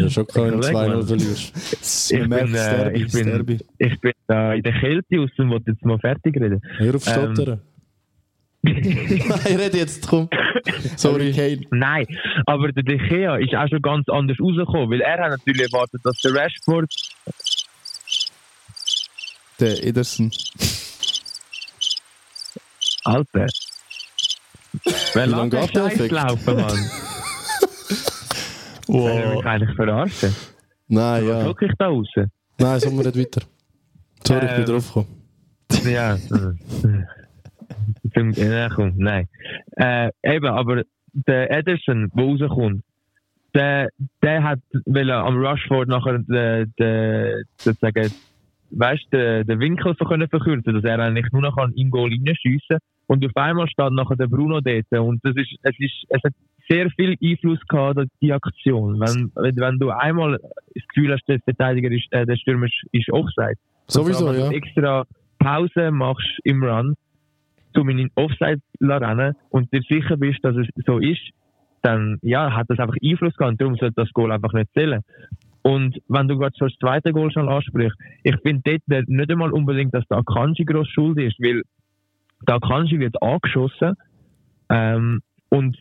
Ja, 0.00 0.08
schon 0.10 0.26
kann, 0.26 0.44
wenn 0.44 0.60
du 0.60 0.68
Überleg 0.68 0.76
2-0 0.76 0.88
mal. 0.88 1.02
verlierst. 1.06 2.12
Ich 2.12 2.20
bin, 2.20 2.54
äh, 2.54 2.92
ich 2.98 3.12
bin-. 3.12 3.60
Ich 3.78 4.00
bin 4.00 4.12
äh, 4.30 4.56
in 4.56 4.62
der 4.62 4.72
Kälte 4.80 5.20
aus 5.20 5.30
und 5.36 5.50
wollte 5.50 5.70
jetzt 5.72 5.84
mal 5.84 5.98
fertig 5.98 6.36
reden. 6.40 6.60
Hör 6.78 6.94
auf 6.96 7.06
Ähm. 7.06 7.34
stottern. 7.34 7.60
Nein, 8.62 9.56
red 9.56 9.74
jetzt, 9.74 10.08
komm. 10.08 10.28
Sorry. 10.96 11.32
Kane. 11.32 11.60
Nein, 11.70 12.06
aber 12.46 12.72
der 12.72 12.82
De 12.82 12.96
Gea 12.98 13.36
ist 13.36 13.54
auch 13.54 13.68
schon 13.68 13.80
ganz 13.82 14.08
anders 14.08 14.36
rausgekommen, 14.40 14.90
weil 14.90 15.00
er 15.00 15.22
hat 15.22 15.30
natürlich 15.30 15.62
erwartet, 15.72 16.00
dass 16.02 16.16
der 16.22 16.34
Rashford 16.34 16.90
Der 19.60 19.84
Ederson. 19.84 20.32
Alter. 23.08 23.46
Wer 25.14 25.26
lässt 25.26 25.50
geht 25.50 25.76
der 25.76 25.86
Effekt? 25.86 26.12
laufen, 26.12 26.56
Mann? 26.56 26.78
Will 28.88 29.06
er 29.06 29.26
mich 29.28 29.34
Wow. 29.36 29.46
eigentlich 29.46 29.76
verarschen? 29.76 30.34
Nein, 30.88 31.22
Was 31.26 31.28
ja. 31.42 31.44
gucke 31.44 31.66
ich 31.66 31.72
da 31.78 31.86
raus? 31.88 32.08
Nein, 32.58 32.80
sagen 32.80 32.96
wir 32.98 33.04
nicht 33.04 33.18
weiter. 33.18 33.46
Sorry, 34.26 34.46
ich 34.46 34.50
bin 34.52 34.60
Ähm. 34.60 34.66
drauf 34.66 34.86
gekommen. 34.86 35.14
Ja. 35.84 36.16
Zum, 38.14 38.32
ja, 38.32 38.68
komm, 38.70 38.94
nein. 38.96 39.28
Äh, 39.76 40.10
eben, 40.22 40.46
aber 40.46 40.82
der 41.12 41.50
Ederson, 41.50 42.10
der 42.14 42.24
rauskommt, 42.24 42.82
der, 43.54 43.88
der 44.22 44.42
hat 44.42 44.60
will 44.86 45.10
am 45.10 45.36
Rushford 45.36 45.88
nachher 45.88 46.18
den, 46.18 46.72
den, 46.78 47.44
sozusagen, 47.58 48.12
weißt, 48.70 49.12
den, 49.12 49.46
den 49.46 49.60
Winkel 49.60 49.94
so 49.98 50.04
können 50.04 50.28
verkürzen, 50.28 50.74
dass 50.74 50.84
er 50.84 50.98
eigentlich 50.98 51.32
nur 51.32 51.42
noch 51.42 51.56
an 51.56 51.72
in 51.74 51.90
Goal 51.90 52.10
reinschiessen 52.10 52.78
und 53.06 53.24
auf 53.24 53.36
einmal 53.36 53.68
steht 53.68 53.92
nachher 53.92 54.16
der 54.16 54.26
Bruno 54.26 54.60
dort 54.60 54.92
und 54.92 55.24
das 55.24 55.34
ist, 55.36 55.56
es 55.62 55.78
ist, 55.78 56.04
es 56.08 56.22
hat 56.22 56.32
sehr 56.68 56.90
viel 56.90 57.16
Einfluss 57.22 57.60
gehabt, 57.66 58.10
die 58.20 58.32
Aktion. 58.32 59.00
Wenn, 59.00 59.32
wenn, 59.34 59.78
du 59.78 59.90
einmal 59.90 60.38
das 60.74 60.86
Gefühl 60.88 61.12
hast, 61.12 61.26
der 61.26 61.40
Verteidiger 61.40 61.90
ist, 61.90 62.06
äh, 62.10 62.26
der 62.26 62.36
Stürmer 62.36 62.66
ist, 62.92 63.10
Offside, 63.10 63.56
Sowieso, 63.86 64.26
wenn 64.26 64.40
ja. 64.40 64.50
extra 64.50 65.04
Pause 65.38 65.90
machst 65.90 66.38
im 66.44 66.62
Run, 66.62 66.94
um 67.74 67.88
in 67.88 68.10
Offside 68.16 68.60
zu 68.78 68.86
rennen 68.86 69.34
und 69.50 69.72
dir 69.72 69.82
sicher 69.88 70.16
bist, 70.16 70.40
dass 70.42 70.56
es 70.56 70.66
so 70.84 70.98
ist, 70.98 71.30
dann 71.82 72.18
ja, 72.22 72.54
hat 72.54 72.66
das 72.68 72.78
einfach 72.78 72.96
Einfluss 73.02 73.34
gehabt 73.36 73.52
und 73.52 73.60
darum 73.60 73.76
sollte 73.76 73.94
das 73.96 74.12
Goal 74.12 74.32
einfach 74.32 74.52
nicht 74.52 74.72
zählen. 74.72 75.02
Und 75.68 76.00
wenn 76.08 76.28
du 76.28 76.38
gerade 76.38 76.54
so 76.58 76.64
das 76.64 76.78
zweite 76.78 77.12
Goal 77.12 77.30
schon 77.30 77.46
ansprichst, 77.46 77.98
ich 78.22 78.36
finde 78.40 78.80
dort 78.88 79.08
nicht 79.08 79.30
einmal 79.30 79.52
unbedingt, 79.52 79.92
dass 79.92 80.06
der 80.08 80.16
Akanji 80.16 80.64
gross 80.64 80.88
schuld 80.88 81.18
ist, 81.18 81.38
weil 81.40 81.62
der 82.48 82.54
Akanji 82.54 82.98
wird 82.98 83.22
angeschossen 83.22 83.94
ähm, 84.70 85.20
und 85.50 85.76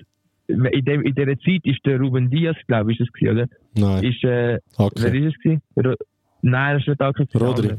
in, 0.48 0.84
dem, 0.84 1.04
in 1.04 1.16
dieser 1.16 1.40
Zeit 1.40 1.62
ist 1.64 1.86
der 1.86 2.02
Ruben 2.02 2.30
Diaz, 2.30 2.58
glaube 2.68 2.92
ich, 2.92 3.00
ist 3.00 3.08
es 3.08 3.14
gewesen, 3.14 3.38
oder? 3.38 3.48
Nein, 3.76 4.04
Ist, 4.04 4.24
äh, 4.26 4.60
Wer 4.78 4.86
okay. 4.86 5.20
ist 5.20 5.36
es 5.36 5.42
gewesen? 5.42 5.62
Ro 5.78 5.94
Nein, 6.42 6.74
das 6.74 6.82
ist 6.82 6.88
nicht 6.90 7.02
Aki. 7.02 7.28
Rodri. 7.36 7.78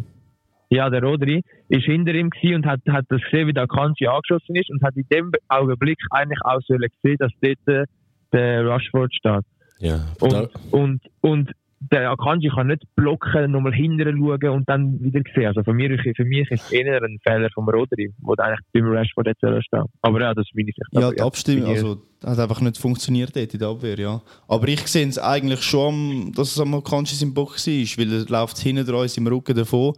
Ja, 0.71 0.89
der 0.89 1.03
Rodri 1.03 1.43
ist 1.69 1.85
hinter 1.85 2.15
ihm 2.15 2.31
und 2.55 2.67
hat, 2.67 2.81
hat 2.89 3.05
das 3.11 3.21
gesehen, 3.21 3.49
wie 3.49 3.53
der 3.53 3.65
Akanji 3.65 4.07
angeschossen 4.07 4.57
ist 4.57 4.71
und 4.71 4.83
hat 4.83 4.97
in 4.97 5.07
dem 5.13 5.31
Augenblick 5.49 5.99
eigentlich 6.11 6.41
auch 6.43 6.61
sollen 6.67 6.89
sehen, 7.03 7.17
dass 7.19 7.33
dort 7.43 7.69
äh, 7.69 7.85
der 8.33 8.67
Rushford 8.67 9.15
steht. 9.15 9.45
Ja, 9.81 10.07
Und, 10.21 10.51
und, 10.73 11.01
und 11.21 11.53
der 11.81 12.11
Akanji 12.11 12.51
kann 12.51 12.69
nicht 12.69 12.83
blocken, 12.97 13.53
nochmal 13.53 13.73
hinterher 13.73 14.13
schauen 14.13 14.51
und 14.51 14.69
dann 14.69 15.01
wieder 15.01 15.21
sehen. 15.35 15.47
Also 15.47 15.63
für 15.63 15.73
mich, 15.73 16.01
für 16.17 16.25
mich 16.25 16.51
ist 16.51 16.65
es 16.65 16.73
eher 16.73 17.03
ein 17.03 17.19
Fehler 17.23 17.49
vom 17.55 17.69
Rodri, 17.69 18.13
wo 18.21 18.35
der 18.35 18.47
eigentlich 18.47 18.67
beim 18.73 18.87
Rashford 18.87 19.27
jetzt 19.27 19.39
stehen. 19.39 19.85
Aber 20.03 20.21
ja, 20.21 20.35
das 20.35 20.47
ist 20.47 20.55
meine 20.55 20.67
Sicht. 20.67 20.79
Ja, 20.93 21.01
Aber 21.01 21.15
die 21.15 21.23
Abstimmung 21.23 21.69
also, 21.69 22.03
hat 22.25 22.39
einfach 22.39 22.61
nicht 22.61 22.79
funktioniert 22.79 23.35
dort 23.37 23.53
in 23.53 23.59
der 23.61 23.69
Abwehr, 23.69 23.99
ja. 23.99 24.21
Aber 24.49 24.67
ich 24.69 24.87
sehe 24.87 25.07
es 25.07 25.19
eigentlich 25.19 25.63
schon, 25.63 26.33
dass 26.33 26.51
es 26.53 26.61
am 26.61 26.83
Kanschis 26.83 27.23
im 27.23 27.33
Bock 27.35 27.53
war, 27.57 27.65
weil 27.99 28.13
er 28.13 28.25
läuft 28.29 28.59
hinten 28.59 28.85
dran 28.87 29.03
in 29.03 29.09
seinem 29.09 29.27
Rücken 29.29 29.55
davon. 29.57 29.95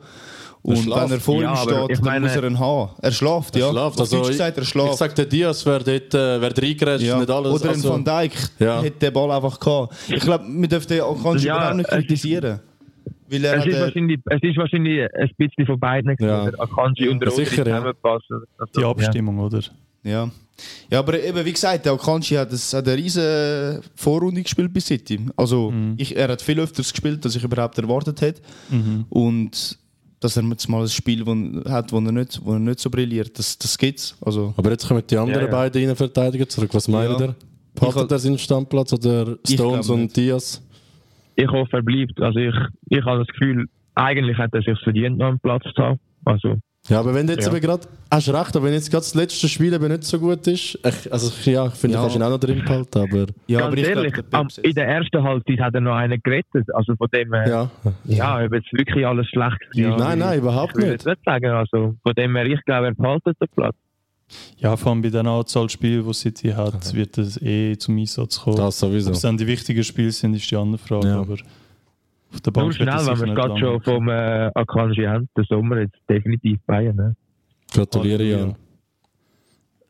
Und 0.63 0.77
schläft. 0.77 1.01
wenn 1.01 1.11
er 1.13 1.21
vor 1.21 1.35
Ja, 1.37 1.41
ihm 1.41 1.57
aber 1.57 1.71
steht, 1.87 1.91
ich 1.93 1.97
dann 2.01 2.05
meine- 2.05 2.21
muss 2.27 2.37
er 2.37 2.45
ihn 2.45 2.59
haben. 2.59 2.91
Er 3.01 3.13
schläft, 3.13 3.57
ja. 3.57 3.67
Er 3.69 3.73
schläft. 3.73 4.01
Also, 4.01 4.21
ich- 4.21 4.29
gesagt, 4.29 4.57
er 4.59 4.63
ich 4.63 4.69
schläft. 4.69 4.95
sag, 4.99 5.15
der 5.15 5.25
Diaz 5.25 5.65
wäre 5.65 5.83
dort, 5.83 6.13
äh, 6.15 6.41
wäre 6.43 6.55
reingerätscht, 6.55 7.07
Ja. 7.07 7.19
nicht 7.19 7.31
alles. 7.31 7.53
Oder 7.55 7.65
ein 7.71 7.77
also, 7.77 7.89
Van 7.95 8.05
Dijk 8.05 8.33
Ja. 8.59 8.83
hätte 8.83 8.99
den 8.99 9.13
Ball 9.15 9.31
einfach 9.31 9.59
gehabt. 9.59 9.95
Ich 10.09 10.21
glaube, 10.21 10.45
wir 10.47 10.69
dürfen 10.69 10.89
den 10.89 11.01
Akanji 11.01 11.47
Ja, 11.47 11.57
überhaupt 11.57 11.77
nicht 11.77 11.89
ist- 11.89 11.95
kritisieren. 11.95 12.61
Weil 13.31 13.45
er 13.45 13.57
Es 13.59 13.65
ist, 13.67 13.75
äh, 13.75 13.81
wahrscheinlich, 13.81 14.19
es 14.27 14.43
ist 14.43 14.57
wahrscheinlich 14.59 15.01
ein 15.15 15.31
bisschen 15.39 15.65
von 15.67 15.81
beiden 15.81 16.15
Ja. 16.21 16.43
Akanji 16.59 17.09
und 17.09 17.23
Ja, 17.23 17.29
ja. 17.31 17.45
zusammenpassen. 17.47 18.43
Also, 18.59 18.73
Die 18.77 18.81
ja. 18.83 18.91
Abstimmung, 18.91 19.39
oder? 19.39 19.61
Ja. 20.03 20.31
ja, 20.91 20.99
aber 20.99 21.23
eben, 21.23 21.45
wie 21.45 21.53
gesagt, 21.53 21.85
der 21.87 21.93
Akanji 21.93 22.37
hat, 22.37 22.53
das, 22.53 22.73
hat 22.73 22.87
eine 22.89 22.97
riesige 22.97 23.81
Vorrunde 23.95 24.43
gespielt 24.43 24.73
bei 24.73 24.81
City. 24.81 25.21
Also, 25.37 25.73
ich, 25.97 26.17
er 26.17 26.29
hat 26.29 26.43
viel 26.43 26.59
öfters 26.61 26.93
gespielt, 26.93 27.25
als 27.25 27.37
ich 27.37 27.45
überhaupt 27.45 27.79
erwartet 27.79 28.21
hätte. 28.21 28.43
Und 29.09 29.79
dass 30.21 30.37
er 30.37 30.43
jetzt 30.45 30.69
mal 30.69 30.83
ein 30.83 30.89
Spiel 30.89 31.25
wo, 31.27 31.35
hat, 31.71 31.93
wo 31.93 31.99
er, 31.99 32.13
nicht, 32.13 32.41
wo 32.45 32.53
er 32.53 32.59
nicht 32.59 32.79
so 32.81 32.91
brilliert, 32.91 33.39
das, 33.39 33.57
das 33.59 33.79
gibt's. 33.79 34.17
Also, 34.21 34.53
Aber 34.57 34.71
jetzt 34.71 34.87
kommen 34.87 35.03
die 35.09 35.17
anderen 35.17 35.41
Ja, 35.41 35.47
ja. 35.47 35.51
beiden 35.51 35.83
Innenverteidiger 35.83 36.47
zurück. 36.49 36.71
Was 36.75 36.89
meint 36.89 37.19
Ja. 37.19 37.27
ihr? 37.29 37.35
Behaltet 37.75 38.11
er 38.13 38.19
seinen 38.19 38.37
Stammplatz 38.39 38.93
oder 38.93 39.39
Stones 39.49 39.89
und 39.89 40.03
nicht. 40.03 40.17
Diaz? 40.17 40.63
Ich 41.37 41.49
hoffe, 41.49 41.79
er 41.79 41.83
bleibt. 41.83 42.21
Also 42.21 42.39
ich, 42.39 42.55
ich 42.91 43.03
habe 43.05 43.21
das 43.21 43.29
Gefühl, 43.29 43.67
eigentlich 43.95 44.37
hat 44.37 44.53
er 44.53 44.61
sich 44.61 44.79
verdient, 44.83 45.17
noch 45.19 45.29
einen 45.29 45.39
Platz 45.41 45.63
zu 45.75 45.83
haben. 45.83 46.01
Also, 46.25 46.57
Ja, 46.91 47.01
aber 47.01 47.15
wenn 47.15 47.27
du 47.27 47.33
jetzt 47.33 47.47
Ja. 47.47 47.53
eben 47.53 47.61
gerade, 47.61 47.87
hast 48.11 48.29
recht, 48.29 48.57
aber 48.57 48.65
wenn 48.67 48.73
jetzt 48.75 48.91
gerade 48.91 49.03
das 49.05 49.15
letzte 49.15 49.49
Spiel 49.49 49.73
eben 49.73 49.89
nicht 49.89 50.05
so 50.05 50.19
gut 50.19 50.47
ist, 50.47 50.79
ich, 50.85 51.13
also 51.13 51.29
ich- 51.29 51.47
ja, 51.47 51.67
ich 51.69 51.75
finde, 51.75 51.95
Ja. 51.95 52.01
du 52.01 52.05
kannst 52.05 52.17
ihn 52.17 52.23
auch 52.23 52.31
noch 52.31 52.39
drin 52.41 52.63
behalten, 52.65 52.99
aber 52.99 53.27
ja, 53.47 53.61
ganz 53.61 53.67
aber 53.73 53.77
ich 53.79 53.89
ehrlich, 53.89 54.13
glaube, 54.13 54.49
der 54.57 54.65
in 54.65 54.75
der 54.75 54.89
ersten 54.89 55.23
Halbzeit 55.23 55.61
hat 55.61 55.75
er 55.75 55.81
noch 55.81 55.95
einen 55.95 56.21
gerettet. 56.23 56.75
Also 56.75 56.95
von 56.97 57.09
dem 57.15 57.33
her, 57.33 57.49
ja, 57.49 57.71
ja. 58.05 58.45
ob 58.45 58.53
jetzt 58.53 58.73
wirklich 58.73 59.07
alles 59.07 59.27
schlecht 59.29 59.59
Ja. 59.75 59.91
war. 59.91 59.99
Nein, 59.99 60.19
nein, 60.19 60.39
überhaupt 60.41 60.73
Ich 60.73 60.77
würde 60.77 60.87
nicht. 60.93 61.05
jetzt 61.05 61.07
nicht 61.07 61.25
sagen. 61.25 61.47
Also 61.47 61.95
von 62.03 62.13
dem 62.15 62.37
her, 62.37 62.45
ich 62.47 62.63
glaube, 62.65 62.87
er 62.89 62.95
behaltet 62.95 63.37
den 63.41 63.49
Platz. 63.55 63.77
Ja, 64.59 64.77
vor 64.77 64.93
allem 64.93 65.03
bei 65.03 65.09
den 65.11 65.27
Anzahl 65.27 65.69
Spielen, 65.71 66.07
die 66.07 66.13
City 66.15 66.49
hat, 66.51 66.95
wird 66.95 67.19
es 67.19 67.41
eh 67.43 67.77
zum 67.77 67.99
Einsatz 67.99 68.41
kommen. 68.41 68.57
Das 68.57 68.79
sowieso. 68.79 69.11
Ob 69.11 69.17
es 69.17 69.23
dann 69.23 69.37
die 69.37 69.47
wichtigen 69.47 69.83
Spiele 69.83 70.13
sind, 70.13 70.35
ist 70.35 70.49
die 70.51 70.57
andere 70.57 70.79
Frage. 70.79 71.09
Ja. 71.09 71.21
Aber 71.21 71.37
auf 72.33 72.41
der 72.41 72.51
Bank 72.51 72.67
Nur 72.79 72.89
er 72.89 73.01
schnell, 73.01 73.07
wenn 73.19 73.21
wir 73.21 73.29
es 73.29 73.35
gerade 73.35 73.59
schon 73.59 73.83
vom 73.83 74.09
äh, 74.09 74.51
Akanji 74.55 75.05
haben, 75.05 75.29
der 75.37 75.45
Sommer 75.45 75.81
jetzt 75.81 75.97
definitiv 76.09 76.59
Bayern. 76.67 76.97
Ne? 76.97 77.17
Gratuliere. 77.73 78.23
Jan. 78.25 78.57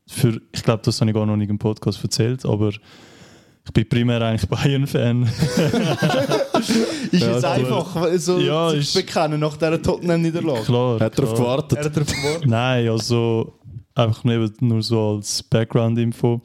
Für, 0.07 0.41
ich 0.53 0.63
glaube, 0.63 0.83
das 0.85 1.01
habe 1.01 1.11
ich 1.11 1.15
gar 1.15 1.25
noch 1.27 1.37
nicht 1.37 1.51
im 1.51 1.59
Podcast 1.59 2.03
erzählt, 2.03 2.45
aber 2.45 2.71
ich 2.71 3.73
bin 3.73 3.89
primär 3.89 4.21
eigentlich 4.23 4.49
Bayern-Fan. 4.49 5.23
Ist 7.13 7.13
Ja, 7.23 7.33
jetzt 7.33 7.45
aber- 7.45 7.55
einfach 7.55 8.09
so 8.17 8.39
Ja, 8.41 8.71
sich 8.71 8.81
ist- 8.81 8.93
zu 8.93 9.01
bekennen 9.01 9.41
nach 9.41 9.57
dieser 9.57 9.81
Tottenham-Niederlage. 9.81 10.63
Klar. 10.65 11.01
Hat 11.01 11.17
darauf 11.19 11.35
klar. 11.35 11.45
gewartet. 11.57 11.79
Er 11.79 11.85
hat 11.85 11.97
darauf 11.97 12.09
gewartet. 12.13 12.47
Nein, 12.49 12.89
also 12.89 13.59
einfach 13.95 14.25
nur, 14.25 14.51
nur 14.61 14.83
so 14.83 15.17
als 15.17 15.43
Background-Info. 15.45 16.41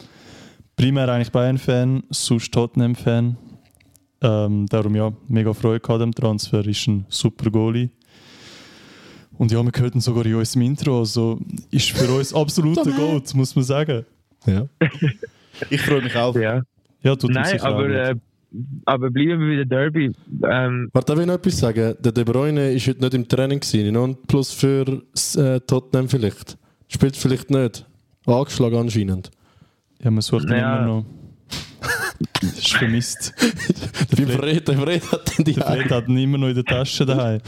Primär 0.75 1.07
eigentlich 1.09 1.31
Bayern-Fan, 1.31 2.03
sonst 2.09 2.53
Tottenham-Fan. 2.53 3.37
Ähm, 4.21 4.65
darum 4.67 4.95
ja, 4.95 5.11
mega 5.27 5.53
Freude 5.53 5.79
gehabt 5.81 6.01
am 6.01 6.13
Transfer, 6.13 6.65
ist 6.65 6.87
ein 6.87 7.05
super 7.09 7.49
Goalie. 7.51 7.89
Und 9.37 9.51
ja, 9.51 9.61
wir 9.61 9.71
hörten 9.75 9.99
sogar 9.99 10.25
in 10.25 10.35
unserem 10.35 10.61
Intro, 10.63 10.99
also 10.99 11.39
ist 11.71 11.91
für 11.91 12.09
uns 12.13 12.33
absolut 12.33 12.85
der 12.85 12.93
Goat, 12.93 13.33
muss 13.35 13.55
man 13.55 13.65
sagen. 13.65 14.05
Ja. 14.45 14.67
Ich 15.69 15.81
freue 15.81 16.01
mich 16.01 16.13
auch. 16.17 16.35
Ja. 16.35 16.63
Ja, 17.01 17.15
tut 17.15 17.29
uns 17.29 17.35
Nein, 17.35 17.61
aber, 17.61 17.87
äh, 17.87 18.15
aber 18.83 19.09
bleiben 19.09 19.39
wir 19.39 19.47
bei 19.47 19.55
der 19.55 19.65
Derby. 19.65 20.11
Ähm, 20.43 20.89
Warte, 20.91 21.13
darf 21.13 21.19
ich 21.21 21.25
noch 21.27 21.35
etwas 21.35 21.57
sagen? 21.59 21.95
Der 21.97 22.11
De 22.11 22.25
Bruyne 22.25 22.71
ist 22.73 22.85
heute 22.89 22.99
nicht 22.99 23.13
im 23.13 23.25
Training 23.25 23.61
gewesen. 23.61 23.93
Noch 23.93 24.03
ein 24.03 24.17
Plus 24.27 24.51
für 24.51 25.01
äh, 25.37 25.59
Tottenham 25.61 26.09
vielleicht. 26.09 26.57
Spielt 26.89 27.15
vielleicht 27.15 27.51
nicht. 27.51 27.85
Angeschlagen 28.25 28.75
anscheinend. 28.75 29.31
Ja, 30.03 30.11
man 30.11 30.21
sucht 30.21 30.43
ihn 30.49 30.57
Ja. 30.57 30.77
immer 30.79 30.87
noch. 30.87 31.05
Das 32.41 32.51
ist 32.53 32.73
vermisst. 32.73 33.33
Beim 34.15 34.27
Fred, 34.29 34.67
der 34.67 34.77
Fred 34.77 35.11
hat 35.11 35.37
den 35.37 35.45
die 35.45 35.53
Der 35.53 35.65
Fred 35.65 35.91
hat 35.91 36.07
ihn 36.07 36.17
immer 36.17 36.37
noch 36.37 36.47
in 36.49 36.55
der 36.55 36.63
Tasche 36.65 37.05
daheim. 37.05 37.39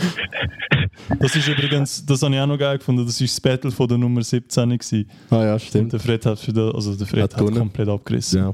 Das 1.20 1.36
ist 1.36 1.48
übrigens, 1.48 2.06
das 2.06 2.22
habe 2.22 2.34
ich 2.36 2.42
auch 2.42 2.48
noch 2.48 2.58
geil 2.58 2.78
gefunden, 2.78 3.06
das 3.06 3.20
war 3.20 3.28
das 3.28 3.42
Battle 3.42 3.72
von 3.72 3.88
der 3.88 3.98
Nummer 3.98 4.22
17 4.24 4.70
gewesen. 4.70 5.10
Ah 5.30 5.44
ja, 5.44 5.54
Und 5.54 5.62
stimmt. 5.62 5.94
der 5.94 6.00
Fred 6.00 6.26
hat 6.26 6.40
für 6.40 6.52
den, 6.54 6.72
also 6.74 6.96
der 6.96 7.08
Fred 7.08 7.24
Hat 7.24 7.36
hat, 7.36 7.54
komplett 7.56 7.88
abgerissen. 7.90 8.40
Ja. 8.40 8.54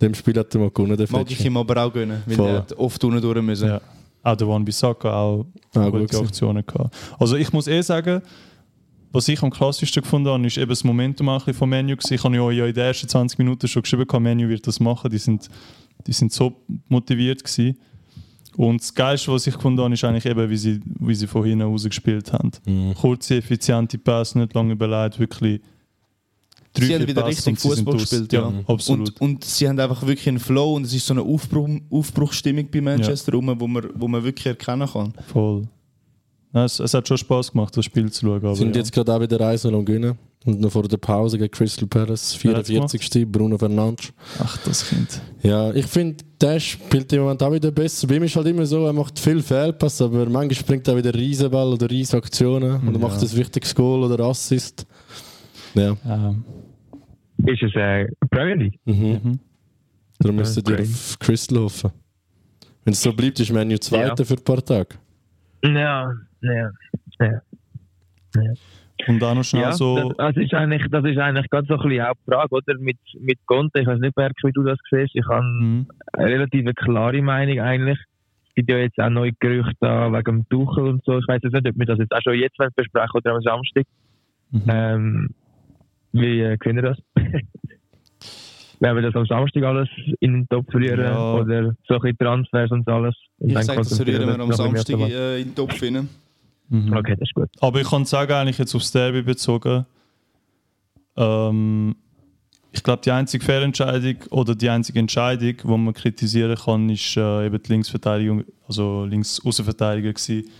Dem 0.00 0.14
Spiel 0.14 0.36
hat 0.38 0.54
er 0.54 0.60
mal 0.60 0.70
gewonnen, 0.70 0.96
der 0.96 1.06
Mag 1.10 1.26
Fred. 1.26 1.30
ich 1.38 1.44
ihm 1.44 1.56
aber 1.56 1.82
auch 1.84 1.92
gönnen, 1.92 2.22
weil 2.26 2.36
Voll. 2.36 2.48
er 2.50 2.56
hat 2.58 2.72
oft 2.74 3.02
unten 3.04 3.20
durch 3.20 3.42
müssen. 3.42 3.68
Ja. 3.68 3.80
Auch 4.22 4.36
der 4.36 4.48
One 4.48 4.64
Bissaka 4.64 5.10
auch 5.12 5.46
Ah, 5.74 5.84
gut 5.84 5.92
gute 5.92 6.06
gewesen. 6.06 6.24
Aktionen 6.26 6.66
gehabt. 6.66 6.94
Also 7.18 7.36
ich 7.36 7.52
muss 7.52 7.66
eh 7.68 7.80
sagen, 7.80 8.20
was 9.16 9.28
ich 9.28 9.42
am 9.42 9.50
klassischsten 9.50 10.02
gefunden 10.02 10.28
habe, 10.28 10.46
ist 10.46 10.58
eben 10.58 10.68
das 10.68 10.84
Momentum 10.84 11.28
auch 11.28 11.34
ein 11.34 11.38
bisschen 11.38 11.54
vom 11.54 11.70
Menu. 11.70 11.96
Ich 12.10 12.22
habe 12.22 12.36
ja 12.36 12.50
ja 12.50 12.66
in 12.66 12.74
den 12.74 12.84
ersten 12.84 13.08
20 13.08 13.38
Minuten 13.38 13.66
schon 13.66 13.82
geschrieben, 13.82 14.06
das 14.06 14.20
Menu 14.20 14.48
wird 14.48 14.66
das 14.66 14.78
machen. 14.78 15.10
Die 15.10 15.18
sind, 15.18 15.48
die 16.06 16.12
sind 16.12 16.32
so 16.32 16.54
motiviert 16.88 17.42
gewesen. 17.42 17.78
Und 18.56 18.80
das 18.80 18.94
Geilste, 18.94 19.32
was 19.32 19.46
ich 19.46 19.54
gefunden 19.54 19.82
habe, 19.82 19.92
ist 19.92 20.04
eigentlich 20.04 20.26
eben, 20.26 20.48
wie 20.48 20.56
sie, 20.56 20.80
wie 21.00 21.14
sie 21.14 21.26
von 21.26 21.44
hinten 21.44 21.62
raus 21.62 21.84
gespielt 21.84 22.32
haben. 22.32 22.52
Mhm. 22.66 22.94
Kurze, 22.94 23.36
effiziente 23.36 23.98
Pass, 23.98 24.34
nicht 24.34 24.54
lange 24.54 24.72
überlegt, 24.72 25.18
wirklich 25.18 25.60
Sie 26.78 26.94
haben 26.94 27.06
wieder 27.06 27.22
Pässe 27.22 27.50
richtig 27.50 27.58
Fußball 27.58 27.96
gespielt, 27.96 28.32
Ja, 28.34 28.50
ja. 28.50 28.60
absolut. 28.66 29.20
Und, 29.20 29.20
und 29.20 29.44
sie 29.44 29.66
haben 29.66 29.78
einfach 29.80 30.02
wirklich 30.02 30.28
einen 30.28 30.38
Flow 30.38 30.74
und 30.74 30.84
es 30.84 30.92
ist 30.92 31.06
so 31.06 31.14
eine 31.14 31.22
Aufbruch, 31.22 31.68
Aufbruchsstimmung 31.90 32.68
bei 32.70 32.82
Manchester 32.82 33.32
rum, 33.32 33.54
wo 33.58 33.66
man, 33.66 33.88
wo 33.94 34.08
man 34.08 34.22
wirklich 34.22 34.46
erkennen 34.46 34.86
kann. 34.86 35.14
Voll. 35.32 35.66
Ja, 36.56 36.64
es, 36.64 36.80
es 36.80 36.94
hat 36.94 37.06
schon 37.06 37.18
Spaß 37.18 37.52
gemacht, 37.52 37.76
das 37.76 37.84
Spiel 37.84 38.10
zu 38.10 38.24
schauen. 38.24 38.36
Aber 38.38 38.56
Sind 38.56 38.74
ja. 38.74 38.80
jetzt 38.80 38.90
gerade 38.90 39.14
auch 39.14 39.20
wieder 39.20 39.38
1 39.46 39.66
und 39.66 39.84
gewinnen. 39.84 40.16
Und 40.46 40.58
noch 40.58 40.70
vor 40.72 40.84
der 40.88 40.96
Pause 40.96 41.36
gegen 41.36 41.50
Crystal 41.50 41.86
Palace, 41.86 42.38
Wer 42.42 42.56
hat's 42.56 42.68
44. 42.68 43.30
Bruno 43.30 43.58
Fernandes. 43.58 44.10
Ach, 44.38 44.56
das 44.64 44.88
Kind. 44.88 45.20
Ja, 45.42 45.74
ich 45.74 45.84
finde, 45.84 46.24
der 46.40 46.58
spielt 46.58 47.12
im 47.12 47.22
Moment 47.24 47.42
auch 47.42 47.52
wieder 47.52 47.70
besser. 47.70 48.06
Bei 48.06 48.14
ihm 48.16 48.22
ist 48.22 48.36
halt 48.36 48.46
immer 48.46 48.64
so, 48.64 48.86
er 48.86 48.94
macht 48.94 49.18
viel 49.18 49.42
Fehlpass, 49.42 50.00
aber 50.00 50.24
manchmal 50.30 50.64
bringt 50.66 50.88
er 50.88 50.96
wieder 50.96 51.12
Riesenball 51.12 51.74
oder 51.74 51.90
Riesaktionen 51.90 52.80
und 52.88 52.94
er 52.94 53.00
macht 53.00 53.20
ein 53.20 53.36
wichtiges 53.36 53.74
Goal 53.74 54.04
oder 54.10 54.24
Assist. 54.24 54.86
Ja, 55.74 55.94
Ähm, 56.08 56.42
Ist 57.44 57.62
es 57.64 57.74
äh, 57.74 58.06
Premier 58.30 58.54
League? 58.54 58.80
mhm. 58.86 59.20
mhm. 59.22 59.38
darum 60.20 60.36
müsstet 60.36 60.70
ihr 60.70 60.80
auf 60.80 61.18
Crystal 61.18 61.58
hoffen. 61.58 61.90
Wenn 62.84 62.92
es 62.94 63.02
so 63.02 63.12
bleibt, 63.12 63.40
ist 63.40 63.52
Menu 63.52 63.76
Zweiter 63.76 64.14
Ja. 64.22 64.24
für 64.24 64.34
ein 64.34 64.44
paar 64.44 64.64
Tage. 64.64 64.94
Ja, 65.62 66.14
ja. 66.40 66.70
ja. 67.20 67.40
Und 69.08 69.22
auch 69.22 69.34
noch 69.34 69.44
schnell 69.44 69.62
Ja, 69.62 69.72
so. 69.72 70.12
das, 70.14 70.34
das 70.34 70.44
ist 70.44 70.54
eigentlich, 70.54 70.82
das 70.90 71.04
ist 71.04 71.18
eigentlich 71.18 71.48
ganz 71.50 71.68
so 71.68 71.74
ein 71.74 71.80
bisschen 71.88 72.04
die 72.24 72.30
Frage, 72.30 72.48
oder? 72.50 72.78
Mit, 72.78 72.96
mit 73.20 73.38
Conte, 73.46 73.80
ich 73.80 73.86
weiß 73.86 74.00
nicht, 74.00 74.14
Berg, 74.14 74.32
wie 74.42 74.52
du 74.52 74.62
das 74.62 74.78
siehst. 74.90 75.14
Ich 75.14 75.26
habe 75.28 75.44
Mhm. 75.44 75.86
eine 76.14 76.26
relativ 76.26 76.66
klare 76.74 77.20
Meinung 77.22 77.60
eigentlich. 77.60 77.98
Es 78.48 78.54
gibt 78.54 78.70
ja 78.70 78.78
jetzt 78.78 78.98
auch 78.98 79.10
neue 79.10 79.32
Gerüchte 79.38 79.74
wegen 79.86 80.24
dem 80.24 80.48
Tuchel 80.48 80.84
und 80.86 81.04
so. 81.04 81.18
Ich 81.18 81.28
weiß 81.28 81.40
jetzt 81.42 81.52
nicht, 81.52 81.68
ob 81.68 81.78
wir 81.78 81.86
das 81.86 81.98
jetzt 81.98 82.12
auch 82.12 82.22
schon 82.22 82.34
jetzt 82.34 82.56
besprechen 82.56 83.10
oder 83.14 83.34
am 83.34 83.42
Samstag. 83.42 83.84
Mhm. 84.50 84.62
Ähm, 84.68 85.30
wie 86.12 86.40
äh, 86.40 86.56
sehen 86.64 86.76
ihr 86.76 86.82
das? 86.82 86.98
Werden 88.80 88.96
wir 88.96 89.02
das 89.02 89.14
am 89.14 89.26
Samstag 89.26 89.62
alles 89.64 89.88
in 90.20 90.32
den 90.32 90.48
Topf 90.48 90.70
verlieren? 90.70 91.00
Ja. 91.00 91.34
Oder 91.34 91.74
so 91.86 91.94
ein 91.94 92.00
bisschen 92.00 92.18
Transfers 92.18 92.70
und 92.70 92.88
alles? 92.88 93.14
Ich 93.38 93.58
sage, 93.58 93.78
das 93.78 94.06
rühren 94.06 94.26
wir 94.26 94.40
am 94.40 94.52
Samstag 94.52 94.98
äh, 95.00 95.40
in 95.40 95.48
den 95.48 95.54
Topf 95.54 95.82
rein. 95.82 96.08
Mhm. 96.68 96.92
Okay, 96.92 97.12
das 97.12 97.28
ist 97.28 97.34
gut. 97.34 97.48
Aber 97.60 97.80
ich 97.80 97.88
kann 97.88 98.04
sagen, 98.04 98.32
eigentlich 98.32 98.58
jetzt 98.58 98.74
aufs 98.74 98.92
Derby 98.92 99.22
bezogen, 99.22 99.86
ähm, 101.16 101.96
ich 102.72 102.82
glaube, 102.82 103.02
die 103.02 103.10
einzige 103.10 103.44
Fehlentscheidung 103.44 104.16
oder 104.30 104.54
die 104.54 104.68
einzige 104.68 104.98
Entscheidung, 104.98 105.56
die 105.56 105.66
man 105.66 105.94
kritisieren 105.94 106.56
kann, 106.56 106.90
ist 106.90 107.16
äh, 107.16 107.46
eben 107.46 107.62
die 107.62 107.72
Linksverteidigung, 107.72 108.44
also 108.68 109.04
Linksaußenverteidiger 109.06 110.12
gewesen. 110.12 110.50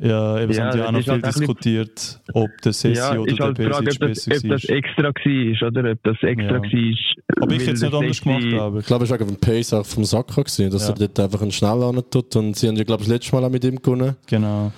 Ja, 0.00 0.38
eben, 0.38 0.48
das 0.48 0.56
Ja, 0.58 0.64
haben 0.66 0.76
die 0.76 0.82
auch 0.84 0.92
noch 0.92 0.98
ist 1.00 1.04
viel 1.04 1.12
halt 1.14 1.26
diskutiert, 1.26 2.20
ob 2.32 2.50
der 2.62 2.72
Sessi 2.72 2.98
Ja, 3.00 3.18
oder 3.18 3.28
ist 3.30 3.38
der 3.38 3.46
halt 3.46 3.58
die 3.58 3.62
Frage, 3.64 3.84
Besic 3.84 4.02
ob 4.02 4.08
das, 4.08 4.24
besser 4.26 4.44
ob 4.44 4.50
war. 4.68 4.76
extra 4.76 5.02
war, 5.04 5.68
oder? 5.68 5.90
Ob 5.92 6.02
das 6.04 6.16
extra 6.22 6.54
Ja. 6.56 6.62
war. 6.62 7.42
Aber 7.42 7.52
ich 7.54 7.62
der 7.64 7.80
nicht 7.82 7.94
anders 7.94 8.16
Sessi- 8.16 8.22
gemacht, 8.24 8.48
glaube 8.48 8.78
Ich 8.78 8.80
ich. 8.82 8.86
glaube, 8.86 9.04
es 9.04 9.10
war 9.10 9.18
wegen 9.18 9.26
dem 9.26 9.36
Pace 9.40 9.72
auch 9.74 9.86
vom 9.86 10.04
gewesen, 10.44 10.70
dass 10.70 10.88
Ja. 10.88 10.94
er 10.94 10.98
dort 11.00 11.20
einfach 11.20 11.42
einen 11.42 11.50
schnell 11.52 12.02
tut. 12.10 12.36
Und 12.36 12.56
sie 12.56 12.68
haben 12.68 12.76
ja, 12.76 12.84
glaube 12.84 13.02
ich, 13.02 13.08
das 13.08 13.14
letzte 13.16 13.34
Mal 13.36 13.44
auch 13.44 13.50
mit 13.50 13.64
ihm 13.64 13.76
gewonnen. 13.76 14.14
Genau. 14.28 14.72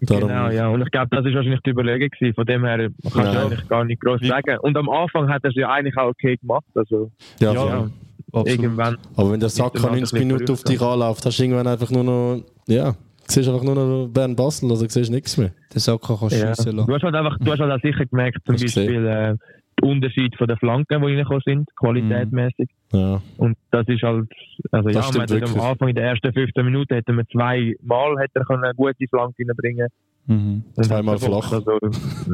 Darum, 0.00 0.28
Genau, 0.28 0.48
ja. 0.50 0.68
Und 0.68 0.82
ich 0.82 0.90
glaube, 0.92 1.08
das 1.10 1.24
ist 1.26 1.34
wahrscheinlich 1.34 1.60
die 1.66 1.70
Überlegung 1.70 2.08
gewesen. 2.10 2.34
Von 2.34 2.44
dem 2.46 2.64
her 2.64 2.88
kannst 3.02 3.16
du 3.16 3.20
Ja. 3.20 3.46
eigentlich 3.46 3.68
gar 3.68 3.84
nicht 3.84 4.00
groß 4.00 4.20
Wie- 4.20 4.28
sagen. 4.28 4.58
Und 4.60 4.76
am 4.76 4.88
Anfang 4.90 5.28
hat 5.28 5.42
er 5.44 5.50
es 5.50 5.56
ja 5.56 5.70
eigentlich 5.70 5.96
auch 5.96 6.08
okay 6.10 6.36
gemacht. 6.36 6.66
Also, 6.74 7.10
ja, 7.40 7.52
Ja, 7.52 7.66
ja, 7.66 7.90
Absolut. 8.32 8.48
irgendwann. 8.48 8.98
Aber 9.16 9.32
wenn 9.32 9.40
der 9.40 9.46
Ist 9.48 9.58
Mann 9.82 9.92
90 9.92 9.98
ein 9.98 10.00
bisschen 10.18 10.28
Minuten 10.28 10.52
auf 10.52 10.62
dich 10.62 10.80
anläuft, 10.80 11.24
hast 11.26 11.38
du 11.38 11.42
irgendwann 11.42 11.66
einfach 11.66 11.90
nur 11.90 12.04
noch, 12.04 12.42
ja, 12.68 12.94
siehst 13.30 13.48
einfach 13.48 13.62
nur 13.62 13.74
noch 13.74 14.08
Bern-Basel, 14.08 14.70
also 14.70 14.86
siehst 14.86 15.10
nichts 15.10 15.36
mehr. 15.36 15.50
Den 15.74 15.78
Saka 15.80 16.16
kannst 16.18 16.34
du 16.36 16.40
Ja. 16.40 16.54
schiessen 16.54 16.72
Du 16.72 16.76
lassen. 16.78 16.92
hast 16.94 17.02
halt 17.02 17.14
einfach, 17.14 17.38
du 17.38 17.52
hast 17.52 17.60
halt 17.60 17.72
auch 17.72 17.82
sicher 17.82 18.06
gemerkt, 18.06 18.38
zum 18.44 18.54
Hast 18.54 18.62
du 18.62 18.80
Beispiel, 18.80 19.06
äh, 19.06 19.34
den 19.80 19.90
Unterschied 19.90 20.36
von 20.36 20.48
den 20.48 20.56
Flanken, 20.56 21.00
die 21.00 21.06
reingekommen 21.06 21.42
sind, 21.44 21.68
qualitätmäßig. 21.76 22.68
Ja, 22.92 23.22
Und 23.36 23.56
das 23.70 23.86
ist 23.88 24.02
halt, 24.02 24.28
also 24.72 24.88
Das 24.90 25.06
ja, 25.14 25.18
man 25.20 25.30
hat 25.30 25.42
am. 25.56 25.60
Anfang 25.60 25.88
in 25.88 25.94
den 25.94 26.04
ersten 26.04 26.32
15 26.32 26.64
Minuten 26.64 26.94
hätten 26.94 27.16
wir 27.16 27.26
zweimal 27.28 28.16
hätte 28.18 28.40
er 28.40 28.44
können 28.44 28.64
eine 28.64 28.74
gute 28.74 29.06
Flanke 29.08 29.42
reinbringen 29.46 29.88
Mhm. 30.30 30.62
Und 30.76 30.84
Zweimal 30.84 31.16
flach. 31.18 31.52
Also, 31.52 31.78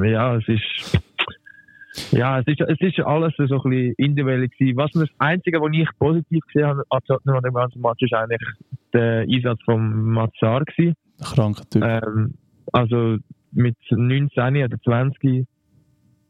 ja, 0.04 0.34
es 0.36 0.48
ist. 0.48 0.98
Ja, 2.10 2.40
es 2.40 2.46
ist, 2.46 2.60
es 2.60 2.80
ist 2.80 3.00
alles 3.00 3.34
so 3.36 3.42
ein 3.42 3.48
bisschen 3.48 3.94
individuell 3.98 4.48
gewesen. 4.48 4.76
Was 4.76 4.90
das 4.92 5.08
Einzige, 5.18 5.60
was 5.60 5.70
ich 5.72 5.88
positiv 5.98 6.44
gesehen 6.46 6.66
habe 6.66 6.84
an 6.90 7.42
dem 7.42 7.54
ganzen 7.54 7.80
Match, 7.80 8.02
ist 8.02 8.12
eigentlich 8.12 8.40
der 8.92 9.20
Einsatz 9.22 9.60
von 9.64 10.10
Mazar 10.10 10.64
gewesen. 10.64 10.94
Kranker 11.22 11.64
Typ. 11.70 11.84
Ähm, 11.84 12.34
also 12.72 13.18
mit 13.52 13.76
19 13.90 14.64
oder 14.64 14.80
20 14.82 15.46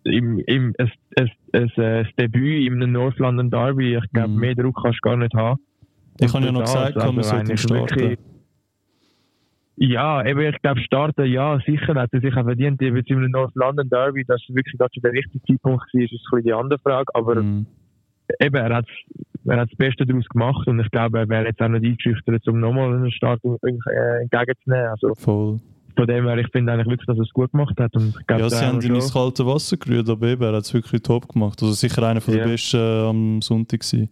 im, 0.05 0.39
im, 0.41 0.75
es, 0.77 0.91
es, 1.17 1.31
es, 1.53 1.79
äh, 1.79 2.05
das 2.05 2.15
Debüt 2.17 2.67
im 2.67 2.79
North 2.93 3.19
London 3.19 3.51
Derby, 3.51 3.97
ich 3.97 4.11
glaube, 4.13 4.29
Mhm. 4.29 4.37
mehr 4.37 4.55
Druck 4.55 4.79
kannst 4.83 4.99
du 5.03 5.09
gar 5.09 5.17
nicht 5.17 5.35
haben. 5.35 5.61
Ich 6.21 6.33
habe 6.33 6.45
ja 6.45 6.53
noch 6.53 6.61
gesagt, 6.61 6.97
also 6.97 7.13
man 7.13 7.25
sollte 7.25 7.57
starten. 7.57 8.17
Ja, 9.77 10.25
eben, 10.25 10.41
ich 10.41 10.63
glaube, 10.63 10.81
starten, 10.81 11.27
ja, 11.27 11.59
sicher 11.67 11.95
hat 11.97 12.11
er 12.13 12.21
sich 12.21 12.35
auch 12.37 12.45
verdient. 12.45 12.81
Eben 12.81 12.97
jetzt 12.97 13.11
im 13.11 13.29
North 13.31 13.55
London 13.57 13.89
Derby, 13.89 14.25
dass 14.25 14.41
es 14.49 14.55
wirklich 14.55 14.79
gerade 14.79 14.91
schon 14.95 15.03
der 15.03 15.13
richtige 15.13 15.43
Zeitpunkt 15.45 15.83
war, 15.93 16.01
ist 16.01 16.13
ein 16.13 16.19
bisschen 16.19 16.43
die 16.45 16.53
andere 16.53 16.79
Frage. 16.79 17.07
Aber 17.15 17.43
Mhm. 17.43 17.67
eben, 18.41 18.55
er 18.57 18.75
hat 18.77 18.87
er 19.47 19.59
hat 19.61 19.71
das 19.71 19.77
Beste 19.77 20.07
daraus 20.07 20.27
gemacht 20.29 20.67
und 20.69 20.81
ich 20.81 20.91
glaube, 20.91 21.19
er 21.19 21.29
wäre 21.29 21.47
jetzt 21.47 21.61
auch 21.61 21.69
nicht 21.69 21.85
eingeschüchtert, 21.85 22.49
um 22.49 22.61
nochmal 22.61 22.95
einen 22.95 23.11
Start 23.11 23.41
äh, 23.45 24.23
entgegenzunehmen. 24.23 24.87
Also 24.87 25.15
Voll. 25.17 25.61
von 25.97 26.07
dem 26.07 26.25
her, 26.27 26.39
ich 26.39 26.49
finde 26.51 26.73
eigentlich 26.73 26.87
wirklich, 26.89 27.07
dass 27.07 27.19
er 27.19 27.25
es 27.25 27.31
gut 27.31 27.51
gemacht 27.51 27.75
hat. 27.79 27.95
Und 27.95 28.17
ich 28.19 28.27
glaube, 28.27 28.43
Ja, 28.43 28.49
sie 28.51 28.65
haben 28.65 28.81
ihn 28.81 28.95
ins 28.95 29.13
kalte 29.13 29.45
Wasser 29.45 29.77
gerührt, 29.77 30.09
aber 30.09 30.29
eben, 30.29 30.43
er 30.43 30.53
hat 30.55 30.63
es 30.63 30.73
wirklich 30.73 31.03
top 31.03 31.29
gemacht. 31.29 31.61
Also 31.61 31.75
sicher 31.75 32.03
einer 32.09 32.21
von 32.23 32.33
Ja. 32.35 32.45
der 32.45 32.53
besten 32.53 32.77
äh, 32.79 33.09
am 33.09 33.43
Sonntag 33.43 33.81
gewesen. 33.81 34.09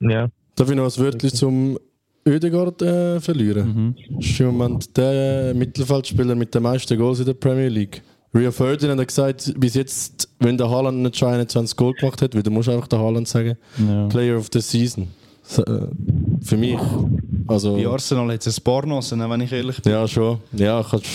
Ja, 0.00 0.28
Darf 0.56 0.68
ich 0.70 0.76
noch 0.76 0.84
ein 0.84 1.04
Wörtchen 1.04 1.30
zum 1.30 1.78
Ödegaard 2.30 2.80
äh, 2.82 3.20
verlieren? 3.20 3.94
Mhm. 4.08 4.18
ist 4.20 4.40
im 4.40 4.46
Moment 4.46 4.96
der 4.96 5.54
Mittelfeldspieler 5.54 6.34
mit 6.34 6.54
den 6.54 6.62
meisten 6.62 6.96
Goals 6.98 7.20
in 7.20 7.26
der 7.26 7.34
Premier 7.34 7.68
League. 7.68 8.02
Rio 8.34 8.52
Ferdinand 8.52 9.00
hat 9.00 9.08
gesagt, 9.08 9.52
bis 9.58 9.74
jetzt, 9.74 10.28
wenn 10.38 10.56
der 10.56 10.70
Haaland 10.70 10.98
nicht 11.02 11.16
schon 11.18 11.28
21 11.32 11.76
Goal 11.76 11.92
gemacht 11.94 12.22
hat, 12.22 12.32
du 12.34 12.50
musst 12.50 12.68
einfach 12.68 12.86
den 12.86 12.98
Haaland 13.00 13.26
sagen, 13.28 13.56
Ja. 13.88 14.06
Player 14.06 14.36
of 14.38 14.48
the 14.52 14.60
Season. 14.60 15.08
So, 15.42 15.64
äh, 15.64 15.88
für 16.42 16.56
mich. 16.56 16.78
Also, 17.48 17.74
Bei 17.74 17.86
Arsenal 17.88 18.32
hat 18.32 18.46
es 18.46 18.58
ein 18.58 18.62
paar 18.62 18.86
Nossen, 18.86 19.18
wenn 19.28 19.40
ich 19.40 19.50
ehrlich 19.52 19.82
bin. 19.82 19.92
ja, 19.92 20.06
schon. 20.06 20.38
Ja, 20.52 20.84
kannst 20.88 21.06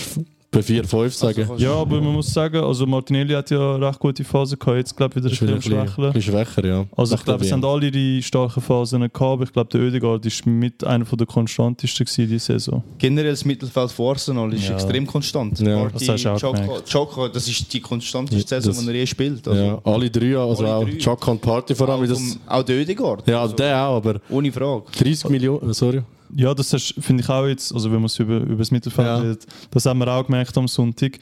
bei 0.56 0.62
4-5 0.62 1.10
sagen. 1.12 1.46
kannst 1.48 1.64
ja, 1.64 1.72
aber 1.74 2.02
man 2.02 2.14
muss 2.14 2.34
sagen, 2.34 2.58
also 2.58 2.86
Martinelli 2.86 3.34
hat 3.34 3.50
ja 3.52 3.76
eine 3.76 3.88
recht 3.88 4.00
gute 4.00 4.24
Phase 4.24 4.58
gehabt, 4.58 4.78
jetzt 4.78 4.96
glaube 4.98 5.20
ich 5.20 5.24
wieder 5.24 5.30
ein 5.34 5.50
ein 5.50 5.56
bisschen 5.60 5.72
schwächeln. 5.88 6.14
bisschen 6.14 6.34
schwächer, 6.34 6.66
ja. 6.66 6.86
Also 6.96 7.16
ich 7.16 7.24
glaube, 7.24 7.44
es 7.46 7.52
haben 7.52 7.64
alle 7.66 7.92
die 7.92 8.24
starken 8.24 8.62
Phasen 8.62 9.02
gehabt, 9.02 9.22
aber 9.22 9.44
ich 9.44 9.54
glaube, 9.54 9.70
der 9.72 9.82
Oedegaard 9.82 10.26
ist 10.26 10.46
mit 10.46 10.84
einer 10.84 11.06
von 11.06 11.18
der 11.18 11.28
konstantesten 11.28 12.06
gewesen 12.06 12.28
diese 12.30 12.46
Saison. 12.54 12.84
Generell 12.98 13.32
das 13.32 13.46
Mittelfeld 13.46 13.92
von 13.92 14.08
Arsenal 14.10 14.54
ist 14.54 14.68
Ja. 14.68 14.74
extrem 14.76 15.06
konstant. 15.06 15.60
Ja, 15.60 15.88
Partey, 15.90 16.06
das 16.08 16.26
hast. 16.26 16.86
Xhaka, 16.86 17.28
das 17.30 17.48
ist 17.48 17.74
die 17.74 17.80
konstanteste 17.80 18.48
Saison, 18.62 18.74
das- 18.74 18.84
die 18.86 18.90
er 18.90 18.96
je 18.96 19.06
spielt. 19.06 19.48
Also, 19.48 19.62
Ja, 19.62 19.80
alle 19.84 20.10
drei, 20.10 20.38
also 20.38 20.66
Alle 20.66 20.76
auch. 20.76 20.98
Chaka 20.98 21.32
und 21.32 21.42
Party 21.42 21.76
vor 21.76 21.90
allem. 21.90 22.04
auch, 22.04 22.08
Das, 22.08 22.40
auch 22.48 22.64
der 22.64 22.82
Ödegaard. 22.82 23.28
ja, 23.28 23.42
also, 23.42 23.56
der 23.56 23.78
auch, 23.88 23.98
aber 23.98 24.20
Ohne 24.30 24.52
Frage. 24.52 24.84
30 24.98 25.30
Millionen, 25.30 25.74
sorry. 25.74 26.02
Ja, 26.34 26.54
das 26.54 26.94
finde 27.00 27.24
ich 27.24 27.30
auch 27.30 27.46
jetzt, 27.48 27.74
also 27.74 27.90
wenn 27.92 27.98
man 28.00 28.06
es 28.06 28.18
über, 28.20 28.38
über 28.38 28.56
das 28.58 28.72
Mittelfeld 28.72 29.08
Ja. 29.08 29.18
redet, 29.18 29.46
das 29.72 29.86
haben 29.86 30.00
wir 30.00 30.08
auch 30.08 30.26
gemerkt 30.26 30.58
am 30.58 30.68
Sonntag. 30.68 31.20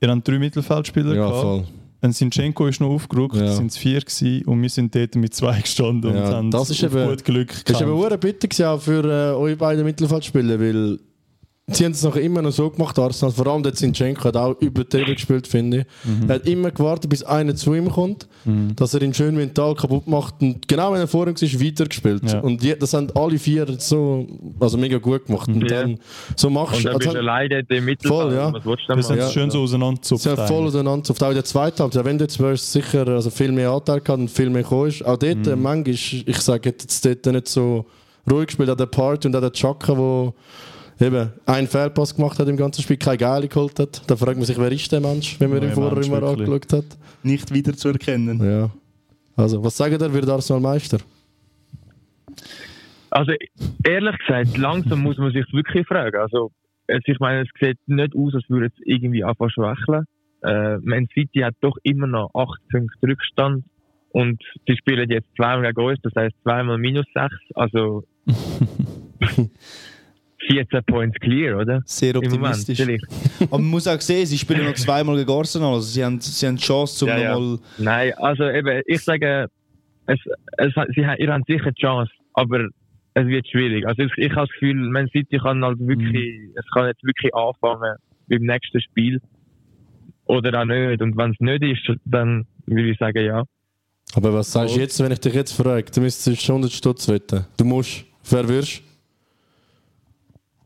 Ihr 0.00 0.08
habt 0.10 0.26
drei 0.28 0.38
Mittelfeldspieler 0.38 1.14
Ja, 1.14 1.26
gehabt. 1.28 1.40
voll. 1.42 1.64
Ein 2.02 2.12
Sinchenko 2.12 2.66
ist 2.66 2.80
noch 2.82 2.90
aufgerückt, 2.90 3.36
Ja. 3.36 3.54
sind 3.54 3.68
es 3.70 3.78
vier 3.78 4.00
gewesen 4.00 4.44
und 4.44 4.60
wir 4.60 4.68
sind 4.68 4.94
dort 4.94 5.14
mit 5.14 5.34
zwei 5.34 5.58
gestanden 5.60 6.14
Ja, 6.14 6.26
und 6.28 6.34
haben 6.34 6.50
das 6.50 6.68
ist 6.68 6.82
eben- 6.82 7.08
gut 7.08 7.24
Glück 7.24 7.48
Das 7.64 7.74
war 7.76 7.82
eben 7.82 7.90
gekämpft. 7.92 8.06
eine 8.12 8.18
Bitte 8.18 8.48
gewesen 8.48 8.66
auch 8.66 8.80
für 8.80 9.04
äh, 9.04 9.34
eure 9.34 9.56
beiden 9.56 9.84
Mittelfeldspieler, 9.84 10.60
weil 10.60 10.98
sie 11.66 11.84
haben 11.84 11.92
es 11.92 12.02
nachher 12.02 12.20
immer 12.20 12.42
noch 12.42 12.50
so 12.52 12.68
gemacht, 12.70 12.98
Arsenal. 12.98 13.32
Vor 13.32 13.46
allem 13.46 13.62
der 13.62 13.72
Zinchenko 13.74 14.24
hat 14.24 14.36
auch 14.36 14.60
übertrieben 14.60 15.14
gespielt, 15.14 15.46
finde 15.46 15.78
ich. 15.78 15.84
Mhm. 16.04 16.28
Er 16.28 16.34
hat 16.36 16.46
immer 16.46 16.70
gewartet, 16.70 17.08
bis 17.08 17.22
einer 17.22 17.54
zu 17.54 17.74
ihm 17.74 17.90
kommt, 17.90 18.28
dass 18.76 18.92
er 18.92 19.00
ihn 19.02 19.14
schön 19.14 19.34
mental 19.34 19.74
kaputt 19.74 20.06
macht. 20.06 20.34
Und 20.42 20.68
genau 20.68 20.92
wenn 20.92 21.00
er 21.00 21.08
vor 21.08 21.26
ihm 21.26 21.34
ist, 21.34 21.60
weitergespielt. 21.64 22.30
Ja. 22.30 22.40
Und 22.40 22.62
die, 22.62 22.78
das 22.78 22.92
haben 22.92 23.08
alle 23.14 23.38
vier 23.38 23.66
so 23.78 24.26
also 24.60 24.76
mega 24.76 24.98
gut 24.98 25.26
gemacht. 25.26 25.48
Und 25.48 25.62
Ja. 25.62 25.80
dann 25.82 25.98
so 26.36 26.50
machst 26.50 26.76
und 26.76 26.84
dann 26.84 26.98
bist 26.98 27.08
also, 27.08 27.18
du 27.18 27.24
alleine 27.30 27.64
im 27.68 27.84
Mittelfeld. 27.84 28.20
Voll, 28.22 28.34
ja. 28.34 28.52
Was 28.52 28.64
willst 28.66 28.82
du 28.88 28.94
Das 28.94 29.08
sie 29.08 29.32
schön 29.32 29.50
so 29.50 29.62
auseinanderzupft. 29.62 30.22
Sie 30.24 30.30
haben 30.30 30.46
voll 30.46 30.66
auseinander. 30.66 31.10
Auf 31.10 31.22
auch 31.22 31.28
in 31.28 31.34
der 31.34 31.44
zweiten 31.44 31.78
Halbzeit. 31.82 32.04
Wenn 32.04 32.18
du 32.18 32.24
jetzt 32.24 32.38
wärst, 32.40 32.72
sicher 32.72 33.08
also 33.08 33.30
viel 33.30 33.52
mehr 33.52 33.70
Anteil 33.70 34.00
gehabt 34.00 34.20
und 34.20 34.30
viel 34.30 34.50
mehr 34.50 34.62
gekommen 34.62 34.88
ist. 34.88 35.04
Auch 35.04 35.16
dort, 35.16 35.46
Mhm. 35.46 35.62
manchmal, 35.62 35.94
ich 35.94 36.40
sage 36.40 36.68
jetzt 36.68 37.04
dort 37.06 37.24
nicht 37.26 37.48
so 37.48 37.86
ruhig 38.30 38.48
gespielt, 38.48 38.68
auch 38.68 38.76
der 38.76 38.86
Part 38.86 39.24
und 39.24 39.34
auch 39.34 39.40
der 39.40 39.52
Chaka, 39.52 39.94
der 39.94 40.32
eben 41.00 41.30
einen 41.46 41.66
Fehlpass 41.66 42.14
gemacht 42.14 42.38
hat 42.38 42.48
im 42.48 42.56
ganzen 42.56 42.82
Spiel, 42.82 42.96
keine 42.96 43.18
Geile 43.18 43.48
geholt 43.48 43.78
hat. 43.78 44.02
Da 44.08 44.16
fragt 44.16 44.36
man 44.36 44.46
sich, 44.46 44.58
wer 44.58 44.70
ist 44.70 44.90
der 44.92 45.00
Mensch, 45.00 45.38
wenn 45.40 45.50
man 45.50 45.62
ihn 45.62 45.72
vorher 45.72 45.94
Mensch, 45.94 46.06
immer 46.06 46.20
wirklich. 46.20 46.48
angeschaut 46.48 46.72
hat. 46.72 46.98
Nicht 47.22 47.52
wieder 47.52 47.74
zu 47.74 47.88
erkennen. 47.88 48.42
Ja. 48.44 48.70
Also, 49.36 49.62
was 49.64 49.76
sagt 49.76 49.92
ihr, 49.92 50.12
wird 50.12 50.28
Arsenal 50.28 50.60
Meister? 50.60 50.98
Also 53.10 53.32
ehrlich 53.84 54.18
gesagt, 54.18 54.58
langsam 54.58 55.02
muss 55.02 55.18
man 55.18 55.32
sich 55.32 55.46
wirklich 55.52 55.86
fragen. 55.86 56.16
Also 56.16 56.50
es, 56.88 57.00
ich 57.06 57.20
meine, 57.20 57.42
es 57.42 57.48
sieht 57.60 57.78
nicht 57.86 58.14
aus, 58.16 58.34
als 58.34 58.48
würde 58.48 58.66
es 58.66 58.72
irgendwie 58.84 59.22
einfach 59.22 59.50
schwächeln. 59.50 60.04
Äh, 60.42 60.78
Man 60.78 61.06
City 61.14 61.40
hat 61.40 61.54
doch 61.60 61.76
immer 61.84 62.08
noch 62.08 62.30
8 62.34 62.60
Punkte 62.70 63.06
Rückstand 63.06 63.64
und 64.10 64.42
sie 64.66 64.76
spielen 64.76 65.08
jetzt 65.10 65.28
zweimal 65.36 65.72
gegen 65.72 65.86
uns, 65.86 66.00
das 66.02 66.12
heißt 66.16 66.34
zweimal 66.42 66.76
minus 66.76 67.06
6. 67.14 67.32
Also 67.54 68.02
14 70.48 70.80
Points 70.84 71.18
clear, 71.20 71.58
oder? 71.58 71.82
Sehr 71.86 72.14
Im 72.14 72.22
Moment, 72.30 72.34
optimistisch. 72.42 72.80
vielleicht. 72.80 73.04
Aber 73.42 73.58
man 73.58 73.70
muss 73.70 73.86
auch 73.86 74.00
sehen, 74.00 74.26
sie 74.26 74.38
spielen 74.38 74.64
noch 74.64 74.74
zweimal 74.74 75.16
gegen 75.16 75.30
Arsenal. 75.30 75.74
Also 75.74 75.86
sie 75.88 76.04
haben, 76.04 76.20
sie 76.20 76.46
haben 76.46 76.56
die 76.56 76.62
Chance, 76.62 77.04
um 77.04 77.08
Ja, 77.10 77.18
ja. 77.18 77.32
nochmal. 77.34 77.58
Nein, 77.78 78.12
also 78.18 78.44
eben, 78.48 78.82
ich 78.86 79.00
sage, 79.00 79.46
es, 80.06 80.18
es, 80.58 80.72
sie, 80.94 81.06
haben- 81.06 81.18
ihr 81.18 81.32
habt 81.32 81.46
sicher 81.46 81.72
die 81.72 81.80
Chance, 81.80 82.10
aber 82.34 82.68
es 83.14 83.26
wird 83.26 83.46
schwierig. 83.48 83.86
Also 83.86 84.02
ich, 84.02 84.12
ich 84.16 84.30
habe 84.32 84.46
das 84.46 84.50
Gefühl, 84.50 84.74
Man 84.74 85.08
City 85.08 85.38
kann 85.38 85.64
halt 85.64 85.78
wirklich, 85.80 86.50
es 86.56 86.64
kann 86.74 86.86
jetzt 86.88 87.02
wirklich 87.04 87.34
anfangen 87.34 87.96
beim 88.28 88.42
nächsten 88.42 88.80
Spiel. 88.80 89.20
Oder 90.26 90.60
auch 90.60 90.64
nicht. 90.64 91.02
Und 91.02 91.16
wenn 91.16 91.32
es 91.32 91.40
nicht 91.40 91.62
ist, 91.62 91.98
dann 92.06 92.46
würde 92.66 92.90
ich 92.90 92.98
sagen, 92.98 93.24
ja. 93.24 93.44
Aber 94.14 94.32
was 94.32 94.52
sagst 94.52 94.76
du 94.76 94.80
jetzt, 94.80 95.02
wenn 95.02 95.12
ich 95.12 95.20
dich 95.20 95.34
jetzt 95.34 95.52
frage? 95.52 95.84
Du 95.92 96.00
müsstest 96.00 96.48
100 96.48 96.70
Stutz 96.72 97.08
wetten. 97.08 97.44
Du 97.56 97.64
musst. 97.64 98.04
Wer 98.30 98.48
wirst 98.48 98.82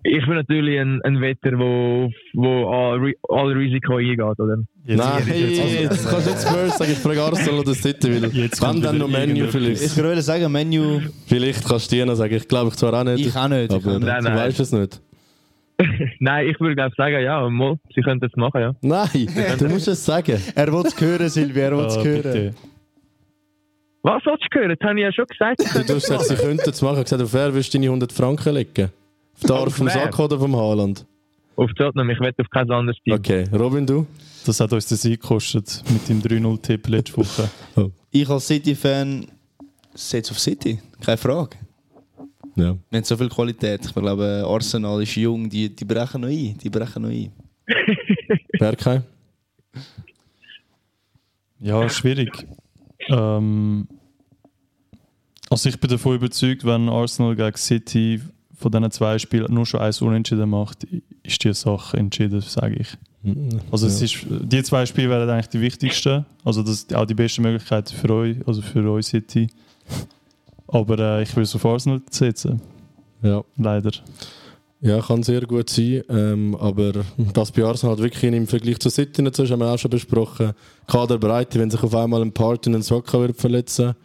Ich 0.04 0.24
bin 0.26 0.34
natürlich 0.36 0.78
ein, 0.80 1.02
ein 1.02 1.20
Wetter, 1.20 1.58
wo, 1.58 2.08
wo 2.34 2.68
all, 2.70 2.98
Ri- 2.98 3.16
all 3.28 3.52
Risiko 3.52 3.96
eingeht, 3.96 4.20
oder? 4.20 4.58
Jetzt, 4.86 4.98
Nein, 4.98 5.22
jetzt, 5.26 5.80
jetzt 5.80 6.08
kannst 6.08 6.26
du 6.26 6.30
nicht 6.30 6.42
Spurs 6.42 6.78
sagen, 6.78 6.92
ich 6.92 6.98
frage 6.98 7.22
Arsenal 7.22 7.60
oder 7.60 7.74
City, 7.74 8.22
weil 8.22 8.30
Jetzt 8.30 8.62
wenn 8.62 8.80
dann 8.80 8.98
noch 8.98 9.08
Menu 9.08 9.46
vielleicht. 9.48 9.82
Ich 9.82 9.96
würde 9.96 10.22
sagen, 10.22 10.50
Menu. 10.52 11.00
Vielleicht 11.26 11.66
kannst 11.68 11.90
du 11.90 11.96
dir 11.96 12.06
noch 12.06 12.14
sagen, 12.14 12.32
ich 12.34 12.46
glaube 12.48 12.68
ich 12.68 12.76
zwar 12.76 12.94
auch 12.94 13.04
nicht. 13.04 13.26
Ich 13.26 13.36
auch 13.36 13.48
nicht. 13.48 13.72
Ich 13.72 13.84
aber. 13.86 13.98
Nein, 13.98 14.24
du 14.24 14.34
weißt 14.34 14.60
es 14.60 14.72
nicht. 14.72 15.00
Nein, 16.20 16.48
ich 16.48 16.58
würde 16.60 16.74
glaube 16.76 16.94
sagen, 16.96 17.22
ja, 17.22 17.48
mal, 17.50 17.76
sie 17.94 18.00
können 18.00 18.20
das 18.20 18.30
machen, 18.36 18.60
ja. 18.60 18.72
Nein, 18.80 19.28
du 19.58 19.68
musst 19.68 19.88
es 19.88 20.04
sagen. 20.04 20.40
Er 20.54 20.72
will 20.72 20.84
es 20.86 20.98
hören, 21.00 21.28
Silvia, 21.28 21.64
er 21.64 21.76
will 21.76 21.84
es 21.86 21.96
Ah, 21.96 22.04
hören. 22.04 22.22
bitte. 22.22 22.54
Was 24.02 24.22
willst 24.24 24.44
du 24.50 24.58
hören? 24.60 24.76
Das 24.80 24.88
habe 24.88 24.98
ich 24.98 25.04
ja 25.04 25.12
schon 25.12 25.26
gesagt. 25.26 25.60
Du 25.88 25.94
hast 25.94 26.06
gesagt, 26.08 26.24
sie 26.24 26.34
könnten 26.36 26.70
es 26.70 26.82
machen. 26.82 26.92
Ich 26.94 26.98
habe 26.98 27.04
gesagt, 27.04 27.22
auf 27.22 27.34
wer 27.34 27.52
willst 27.54 27.74
du 27.74 27.78
deine 27.78 27.86
100 27.88 28.12
Franken 28.12 28.54
legen? 28.54 28.90
Arm 29.48 29.70
vom? 29.70 29.88
Sack 29.88 30.18
oder 30.18 30.38
vom 30.38 30.56
Haaland? 30.56 31.06
Auf 31.56 31.70
Tottenham, 31.72 32.10
ich 32.10 32.20
wette 32.20 32.42
auf 32.42 32.50
kein 32.50 32.70
anderes 32.70 32.98
Team. 33.02 33.14
Okay, 33.14 33.44
Robin, 33.52 33.84
du? 33.86 34.06
Das 34.46 34.60
hat 34.60 34.72
uns 34.72 34.86
den 34.86 34.96
Sieg 34.96 35.20
gekostet 35.20 35.82
mit 35.90 36.08
dem 36.08 36.22
3-0-Tipp 36.22 36.88
letzte 36.88 37.16
Woche. 37.16 37.50
Ich 38.10 38.26
als 38.26 38.46
City-Fan 38.46 39.26
setze 39.92 40.32
auf 40.32 40.38
City. 40.38 40.80
Keine 41.00 41.18
Frage. 41.18 41.58
Ja. 42.56 42.76
Wir 42.88 42.96
haben 42.96 43.04
so 43.04 43.16
viel 43.16 43.28
Qualität. 43.28 43.84
Ich 43.84 43.94
glaube, 43.94 44.44
Arsenal 44.46 45.02
ist 45.02 45.14
jung, 45.14 45.48
die, 45.50 45.74
die 45.74 45.84
brechen 45.84 46.22
noch 46.22 46.28
ein. 46.28 46.56
Die 46.56 46.70
brechen 46.70 47.02
noch 47.02 47.10
ein. 47.10 47.30
Berkay? 48.58 49.02
Ja, 51.60 51.88
schwierig. 51.90 52.46
Ähm, 53.08 53.86
also 55.50 55.68
ich 55.68 55.78
bin 55.78 55.90
davon 55.90 56.16
überzeugt, 56.16 56.64
wenn 56.64 56.88
Arsenal 56.88 57.36
gegen 57.36 57.56
City 57.56 58.22
von 58.58 58.70
diesen 58.72 58.90
zwei 58.90 59.18
Spielen 59.18 59.52
nur 59.54 59.64
schon 59.66 59.80
eins 59.80 60.02
unentschieden 60.02 60.50
macht, 60.50 60.86
ist 61.22 61.42
die 61.44 61.54
Sache 61.54 61.96
entschieden, 61.96 62.40
sage 62.40 62.76
ich. 62.76 62.88
Also 63.70 63.86
es 63.86 64.00
ist, 64.02 64.18
die 64.28 64.62
zwei 64.62 64.86
Spiele 64.86 65.10
wären 65.10 65.28
eigentlich 65.30 65.48
die 65.48 65.60
wichtigsten. 65.60 66.24
Also 66.44 66.62
das 66.62 66.72
ist 66.74 66.94
auch 66.94 67.04
die 67.06 67.14
beste 67.14 67.40
Möglichkeit 67.42 67.90
für 67.90 68.10
euch, 68.10 68.36
also 68.46 68.62
für 68.62 68.88
euch 68.90 69.06
City. 69.06 69.48
Aber 70.66 70.98
äh, 70.98 71.22
ich 71.22 71.34
will 71.36 71.42
es 71.44 71.54
auf 71.54 71.64
Arsenal 71.64 72.00
setzen, 72.10 72.60
Ja. 73.22 73.42
leider. 73.56 73.90
ja, 74.80 75.00
kann 75.00 75.22
sehr 75.22 75.40
gut 75.42 75.70
sein. 75.70 76.02
Ähm, 76.08 76.54
aber 76.56 76.92
das 77.32 77.50
bei 77.52 77.64
Arsenal 77.64 77.96
hat 77.96 78.02
wirklich 78.02 78.22
im 78.32 78.46
Vergleich 78.46 78.78
zu 78.78 78.90
City 78.90 79.22
nicht 79.22 79.34
so, 79.36 79.42
das 79.42 79.52
haben 79.52 79.60
wir 79.60 79.72
auch 79.72 79.78
schon 79.78 79.90
besprochen. 79.90 80.52
Kaderbreite, 80.86 81.58
wenn 81.58 81.70
sich 81.70 81.82
auf 81.82 81.94
einmal 81.94 82.22
ein 82.22 82.32
Party 82.32 82.70
einen 82.70 82.82
Soccer 82.82 83.20
wird 83.20 83.36
verletzen 83.36 83.86
würde 83.86 83.96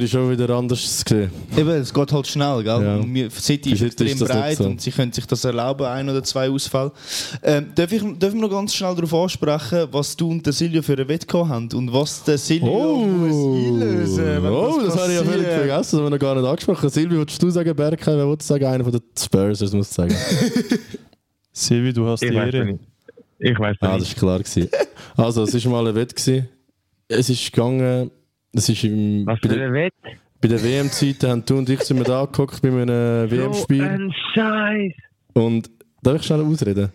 ich 0.00 0.10
schon 0.10 0.30
wieder 0.30 0.48
anders 0.50 1.04
sehen. 1.06 1.30
Eben, 1.56 1.68
es 1.70 1.92
geht 1.92 2.12
halt 2.12 2.26
schnell, 2.26 2.62
gell? 2.62 2.82
Ja. 2.82 3.04
Wir- 3.04 3.30
City 3.30 3.72
ist 3.72 3.78
City 3.78 3.84
extrem 3.84 4.06
ist 4.08 4.20
das 4.22 4.28
breit 4.28 4.56
so. 4.56 4.64
und 4.64 4.80
sie 4.80 4.90
können 4.90 5.12
sich 5.12 5.26
das 5.26 5.44
erlauben, 5.44 5.86
ein 5.86 6.08
oder 6.08 6.22
zwei 6.22 6.48
Ausfälle. 6.48 6.92
Ähm, 7.42 7.72
darf, 7.74 7.92
ich, 7.92 8.02
darf 8.18 8.32
ich 8.32 8.40
noch 8.40 8.48
ganz 8.48 8.74
schnell 8.74 8.94
darauf 8.94 9.12
ansprechen, 9.12 9.88
was 9.90 10.16
du 10.16 10.30
und 10.30 10.46
der 10.46 10.52
Silvio 10.54 10.82
für 10.82 10.94
eine 10.94 11.06
Wette 11.06 11.26
gehabt 11.26 11.50
haben 11.50 11.68
und 11.74 11.92
was 11.92 12.24
der 12.24 12.38
Silvio 12.38 13.06
muss 13.06 13.56
einlösen 13.56 14.46
oh, 14.46 14.80
das, 14.82 14.96
habe 14.96 15.12
ich 15.12 15.18
ja 15.18 15.24
völlig 15.24 15.46
vergessen, 15.46 15.76
das 15.76 15.92
haben 15.92 16.04
wir 16.04 16.10
noch 16.10 16.18
gar 16.18 16.34
nicht 16.34 16.46
angesprochen. 16.46 16.88
Silvi, 16.88 17.16
willst 17.18 17.42
du 17.42 17.50
sagen, 17.50 17.76
Berkay, 17.76 18.16
wer 18.16 18.24
du 18.24 18.36
sagen? 18.44 18.64
Einer 18.64 18.84
von 18.84 18.92
den 18.92 19.02
Spurs, 19.18 19.58
das 19.58 19.72
musst 19.72 19.90
du 19.92 20.02
sagen. 20.02 20.14
Silvi, 21.52 21.92
du 21.92 22.06
hast 22.06 22.22
die 22.22 22.26
Ich 22.26 22.34
weiß 22.34 22.54
Ehre. 22.54 22.78
Ich 23.38 23.58
weiß 23.58 23.76
ah, 23.80 23.96
nicht. 23.98 24.02
das 24.02 24.22
war 24.22 24.38
klar. 24.38 24.38
Gewesen. 24.38 24.68
Also, 25.16 25.42
es 25.42 25.64
war 25.64 25.72
mal 25.72 25.88
ein 25.88 25.94
Wett. 25.94 26.14
Gewesen. 26.14 26.48
Es 27.08 27.28
ist 27.28 27.52
gegangen, 27.52 28.10
es 28.54 28.68
ist 28.68 28.84
im, 28.84 29.26
Was 29.26 29.40
bei, 29.40 29.48
für 29.48 29.54
der, 29.56 29.66
ein 29.68 29.72
Wett? 29.74 29.94
bei 30.40 30.48
der 30.48 30.62
WM-Zeit, 30.62 31.24
haben 31.24 31.44
du 31.44 31.58
und 31.58 31.68
ich 31.70 31.80
sind 31.80 31.98
wir 31.98 32.04
da 32.04 32.20
angeguckt 32.22 32.60
bei 32.62 32.68
einem 32.68 33.28
So 33.28 33.36
WM-Spiel. 33.36 33.82
ein 33.82 34.12
Scheiß. 34.34 34.92
Und 35.34 35.70
darf 36.02 36.16
ich 36.16 36.22
schnell 36.26 36.40
ausreden? 36.42 36.90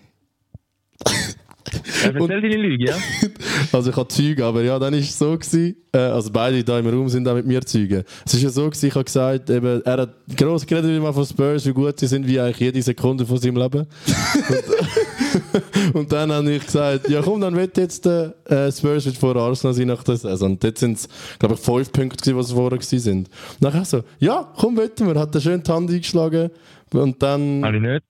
Ja, 1.06 2.12
erzähl 2.14 2.42
deine 2.42 2.56
Lüge, 2.56 2.86
ja? 2.86 2.96
Also 3.74 3.90
ich 3.90 3.96
habe 3.98 4.08
Züge, 4.08 4.46
aber 4.46 4.62
ja, 4.64 4.80
dann 4.80 4.94
war 4.94 5.00
es 5.00 5.18
so, 5.18 5.38
gewesen, 5.38 5.76
äh, 5.92 5.98
also 5.98 6.32
beide 6.32 6.64
da 6.64 6.80
im 6.80 6.88
Raum 6.88 7.10
sind 7.10 7.28
auch 7.28 7.36
mit 7.36 7.46
mir 7.46 7.62
Züge. 7.62 8.06
Es 8.26 8.34
ist 8.34 8.42
ja 8.44 8.50
so, 8.50 8.70
gewesen, 8.70 8.88
ich 8.88 8.96
habe 8.96 9.04
gesagt, 9.04 9.50
eben, 9.50 9.82
er 9.84 9.98
hat 9.98 10.16
gross 10.38 10.66
geredet 10.66 10.92
wie 10.92 11.00
mal 11.00 11.12
von 11.12 11.26
Spurs, 11.26 11.66
wie 11.66 11.74
gut 11.74 12.00
sie 12.00 12.08
sind, 12.08 12.26
wie 12.26 12.40
eigentlich 12.40 12.60
jede 12.60 12.82
Sekunde 12.82 13.26
von 13.26 13.38
seinem 13.38 13.58
Leben. 13.58 13.80
und, 13.86 15.17
und 15.94 16.12
dann 16.12 16.32
habe 16.32 16.52
ich 16.52 16.66
gesagt, 16.66 17.10
ja 17.10 17.22
komm, 17.22 17.42
dann 17.42 17.56
wird 17.56 17.78
jetzt 17.78 18.06
der 18.06 18.36
äh, 18.46 18.72
Spurs 18.72 19.06
wird 19.06 19.18
vor 19.18 19.36
Arsenal 19.36 19.74
sein 19.74 19.88
nach 19.88 20.04
der 20.04 20.18
Saison. 20.18 20.52
Und 20.52 20.64
dort 20.64 20.78
sind 20.78 20.98
es, 20.98 21.10
glaube 21.40 21.56
ich, 21.56 21.62
fünf 21.62 21.92
Punkte, 21.92 22.18
gewesen, 22.18 22.38
was 22.38 22.52
vorher 22.52 22.78
gewesen 22.78 23.00
sind. 23.00 23.30
Und 23.60 23.74
dann 23.74 23.86
so, 23.86 24.04
ja, 24.20 24.52
komm, 24.58 24.78
wetten 24.78 25.08
wir, 25.08 25.20
hat 25.20 25.34
er 25.36 25.42
schön 25.42 25.62
die 25.64 25.72
Hand 25.72 25.90
eingeschlagen. 25.90 26.50
Und 26.94 27.22
dann, 27.22 27.64
Habe 27.64 27.78
ich 27.78 27.82
nicht. 27.82 28.04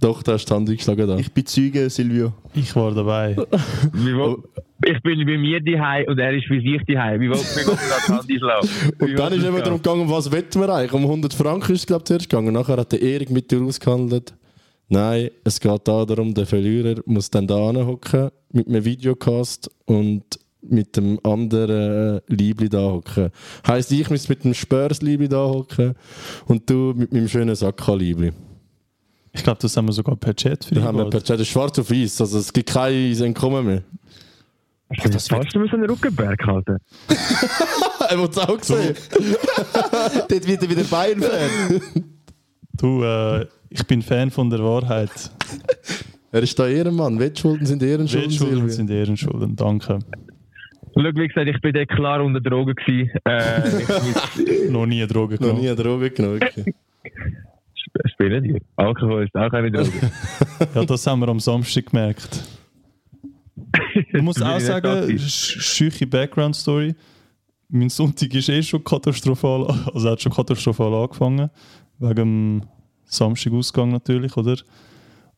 doch, 0.00 0.22
da 0.22 0.32
hast 0.32 0.44
du 0.44 0.54
die 0.54 0.56
Hand 0.56 0.68
eingeschlagen 0.68 1.08
da. 1.08 1.16
Ich 1.16 1.32
bin 1.32 1.46
Zeuge, 1.46 1.88
Silvio. 1.90 2.32
Ich 2.54 2.74
war 2.76 2.92
dabei. 2.94 3.36
Oh. 4.20 4.36
ich 4.84 5.02
bin 5.02 5.26
bei 5.26 5.36
mir 5.36 5.60
daheim 5.60 6.04
und 6.08 6.18
er 6.18 6.32
ist 6.32 6.48
bei 6.48 6.60
sich 6.60 6.80
daheim. 6.86 7.20
Wie 7.20 7.28
wollen 7.28 7.40
wir 7.40 7.64
das 7.64 8.08
Hand 8.08 8.30
einschlagen? 8.30 8.68
Und 9.00 9.18
dann 9.18 9.32
ist 9.32 9.44
eben 9.44 9.56
darum 9.56 9.82
gegangen, 9.82 10.02
um 10.02 10.10
was 10.10 10.30
wetten 10.30 10.60
wir 10.60 10.68
eigentlich? 10.68 10.92
Um 10.92 11.02
100 11.02 11.34
Franken 11.34 11.72
ist 11.72 11.80
es, 11.80 11.86
glaube 11.86 12.02
ich, 12.02 12.06
zuerst 12.06 12.28
gegangen. 12.28 12.54
Nachher 12.54 12.76
hat 12.76 12.92
der 12.92 13.02
Erik 13.02 13.30
mit 13.30 13.50
dir 13.50 13.60
ausgehandelt. 13.60 14.34
Nein, 14.88 15.30
es 15.44 15.60
geht 15.60 15.86
da 15.86 16.04
darum, 16.04 16.32
der 16.32 16.46
Verlierer 16.46 17.00
muss 17.04 17.30
dann 17.30 17.46
da 17.46 17.56
hocken 17.56 18.30
mit 18.52 18.68
einem 18.68 18.84
Videocast 18.84 19.70
und 19.84 20.24
mit 20.62 20.96
dem 20.96 21.20
anderen 21.24 22.16
äh, 22.16 22.20
Liebli 22.26 22.68
da 22.68 22.80
hocken. 22.80 23.30
Heisst, 23.66 23.92
ich 23.92 24.08
muss 24.10 24.28
mit 24.28 24.44
dem 24.44 24.54
Spurs-Liebli 24.54 25.28
da 25.28 25.44
hocken 25.44 25.94
und 26.46 26.68
du 26.68 26.94
mit 26.96 27.12
meinem 27.12 27.28
schönen 27.28 27.54
Sakka-Liebli. 27.54 28.32
Ich 29.32 29.44
glaube, 29.44 29.58
das 29.60 29.76
haben 29.76 29.86
wir 29.86 29.92
sogar 29.92 30.16
per 30.16 30.34
Chat 30.34 30.68
Da 30.74 30.82
haben 30.82 30.98
wir 30.98 31.10
per 31.10 31.22
Chat 31.22 31.46
schwarz 31.46 31.78
auf 31.78 31.90
weiß, 31.90 32.22
also 32.22 32.38
es 32.38 32.52
gibt 32.52 32.70
kein 32.70 33.14
Entkommen 33.20 33.66
mehr. 33.66 33.82
Das 35.04 35.28
fast 35.28 35.30
du 35.54 35.66
so 35.66 35.76
einen 35.76 35.88
Rückenberg 35.88 36.46
halten. 36.46 36.78
Er 38.08 38.18
wird 38.18 38.32
es 38.32 38.38
auch 38.38 38.56
gesehen. 38.56 38.96
Dort 40.28 40.46
wird 40.46 40.62
er 40.62 40.70
wieder 40.70 40.84
Bayern-Fan. 40.84 42.08
Du, 42.80 43.02
äh, 43.02 43.46
ich 43.70 43.84
bin 43.86 44.02
Fan 44.02 44.30
von 44.30 44.50
der 44.50 44.60
Wahrheit. 44.60 45.10
Er 46.30 46.42
ist 46.42 46.58
da 46.58 46.66
Ehrenmann. 46.68 47.18
Wettschulden 47.18 47.66
sind 47.66 47.82
Ehrenschulden. 47.82 48.30
Wettschulden 48.30 48.56
Silvia. 48.58 48.74
sind 48.74 48.90
Ehrenschulden, 48.90 49.56
danke. 49.56 49.98
Schau, 50.94 51.02
wie 51.02 51.28
gesagt, 51.28 51.48
ich 51.48 51.60
bin 51.60 51.72
dort 51.72 51.88
klar 51.88 52.22
unter 52.24 52.40
Drogen 52.40 52.74
gewesen. 52.74 53.10
Äh, 53.24 53.62
ich 54.66 54.70
Noch 54.70 54.86
nie 54.86 55.06
Drogen 55.06 55.34
Noch 55.34 55.40
genommen. 55.40 55.60
nie 55.60 55.68
eine 55.68 55.76
Droge 55.76 56.10
genommen. 56.10 56.36
okay. 56.42 56.74
sp- 57.74 58.08
spiele 58.12 58.42
die. 58.42 58.60
Alkohol 58.76 59.24
ist 59.24 59.34
auch 59.34 59.50
keine 59.50 59.70
Droge. 59.70 59.90
Ja, 60.74 60.84
das 60.84 61.06
haben 61.06 61.20
wir 61.20 61.28
am 61.28 61.38
Samstag 61.40 61.86
gemerkt. 61.86 62.42
Ich 64.12 64.22
muss 64.22 64.40
auch 64.42 64.58
sagen, 64.60 65.18
schüche 65.18 66.06
Background-Story. 66.06 66.94
Mein 67.70 67.90
Sonntag 67.90 68.32
ist 68.34 68.48
eh 68.48 68.62
schon 68.62 68.82
katastrophal, 68.82 69.66
also 69.94 70.10
hat 70.10 70.20
schon 70.22 70.32
katastrophal 70.32 70.92
angefangen. 70.94 71.50
Wegen 71.98 72.14
dem 72.14 72.62
Samstag-Ausgang 73.06 73.90
natürlich, 73.90 74.36
oder? 74.36 74.56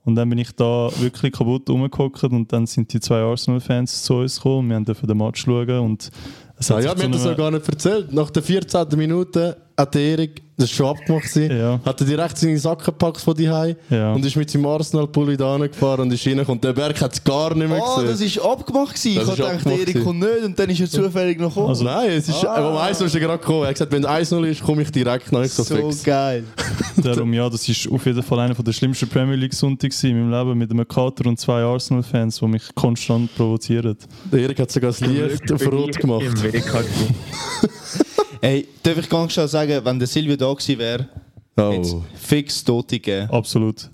Und 0.05 0.14
dann 0.14 0.29
bin 0.31 0.38
ich 0.38 0.53
da 0.53 0.88
wirklich 0.99 1.33
kaputt 1.33 1.68
rumgehockt 1.68 2.25
und 2.25 2.51
dann 2.53 2.66
sind 2.66 2.92
die 2.92 3.01
zwei 3.01 3.20
Arsenal-Fans 3.20 4.03
zu 4.03 4.14
uns 4.14 4.37
gekommen 4.37 4.70
und 4.73 4.79
wir 4.79 4.81
durften 4.81 5.07
den 5.07 5.18
Match 5.18 5.42
schauen 5.42 5.79
und 5.81 6.11
es 6.57 6.70
hat 6.70 6.85
ja, 6.85 6.96
zu 6.96 7.05
hat 7.05 7.14
das 7.14 7.25
ja 7.25 7.35
gar 7.35 7.51
nicht 7.51 7.68
erzählt. 7.68 8.12
Nach 8.12 8.31
der 8.31 8.42
14. 8.42 8.87
Minute 8.96 9.57
hat 9.77 9.96
Erik, 9.96 10.42
das 10.61 10.70
ist 10.70 10.77
schon 10.77 10.87
abgemacht, 10.87 11.35
Ja. 11.37 11.81
hat 11.85 12.01
er 12.01 12.07
direkt 12.07 12.38
seine 12.38 12.59
Sachen 12.59 12.85
gepackt 12.85 13.20
von 13.20 13.35
die 13.35 13.45
Ja. 13.45 14.12
und 14.12 14.24
ist 14.24 14.37
mit 14.37 14.51
seinem 14.51 14.66
Arsenal-Pulli 14.66 15.37
da 15.37 15.57
gefahren 15.57 16.01
und 16.03 16.12
ist 16.12 16.26
reingekommen. 16.26 16.59
Und 16.59 16.64
der 16.64 16.72
Berg 16.72 17.01
hat 17.01 17.12
es 17.14 17.24
gar 17.24 17.55
nicht 17.55 17.68
mehr 17.68 17.80
Oh, 17.82 18.03
gesehen. 18.03 18.37
das 18.37 18.45
war 18.45 18.53
abgemacht. 18.53 19.05
Ich 19.05 19.14
Das 19.14 19.22
habe 19.24 19.32
ist 19.32 19.37
gedacht, 19.39 19.64
der 19.64 19.72
abgemacht 19.72 19.89
Erik 19.89 20.05
kommt 20.05 20.20
nicht 20.20 20.45
und 20.45 20.59
dann 20.59 20.70
ist 20.70 20.80
er 20.80 20.91
zufällig 20.91 21.41
noch 21.41 21.49
gekommen. 21.49 21.68
also, 21.68 21.85
nein, 21.85 22.11
es 22.11 22.28
ist, 22.28 22.45
Ah. 22.47 22.68
um 22.68 22.76
1 22.76 23.01
ist 23.01 23.14
er 23.14 23.20
gerade 23.20 23.39
gekommen. 23.39 23.62
Er 23.62 23.68
hat 23.68 23.74
gesagt, 23.74 23.93
wenn 23.93 24.05
es 24.05 24.09
1-0 24.09 24.45
ist, 24.45 24.62
komme 24.62 24.82
ich 24.82 24.91
direkt 24.93 25.32
nach 25.32 25.45
so, 25.47 25.62
so 25.62 25.91
geil. 26.05 26.45
Darum, 27.03 27.32
ja, 27.32 27.49
das 27.49 27.66
ist 27.68 27.91
auf 27.91 28.05
jeden 28.05 28.22
Fall 28.22 28.41
einer 28.41 28.55
der 28.55 28.72
schlimmsten 28.72 29.09
Premier 29.09 29.37
League 29.37 29.55
Sonntage 29.55 29.95
in 30.09 30.28
meinem 30.28 30.30
Leben 30.49 30.59
mit 30.59 30.70
einem 30.70 30.87
Kater 30.87 31.26
und 31.26 31.41
zwei 31.41 31.62
Arsenal-Fans, 31.62 32.39
die 32.41 32.47
mich 32.47 32.62
konstant 32.74 33.35
provozieren. 33.35 33.97
Der 34.30 34.41
Erik 34.41 34.59
hat 34.61 34.70
sogar 34.70 34.91
das 34.91 35.01
Licht 35.01 35.51
auf 35.51 35.66
Rot 35.72 35.97
gemacht. 35.99 36.26
Ey, 38.43 38.66
darf 38.82 38.99
ich 38.99 39.09
ganz 39.09 39.32
schnell 39.32 39.49
sagen, 39.49 39.80
wenn 39.84 39.99
der 39.99 40.09
Silvio 40.09 40.36
da 40.36 40.53
gewesen 40.53 40.78
wäre, 40.78 41.09
Oh. 41.57 42.03
fix 42.14 42.64
Tote 42.64 42.99
gegeben. 42.99 43.28
Absolut. 43.30 43.91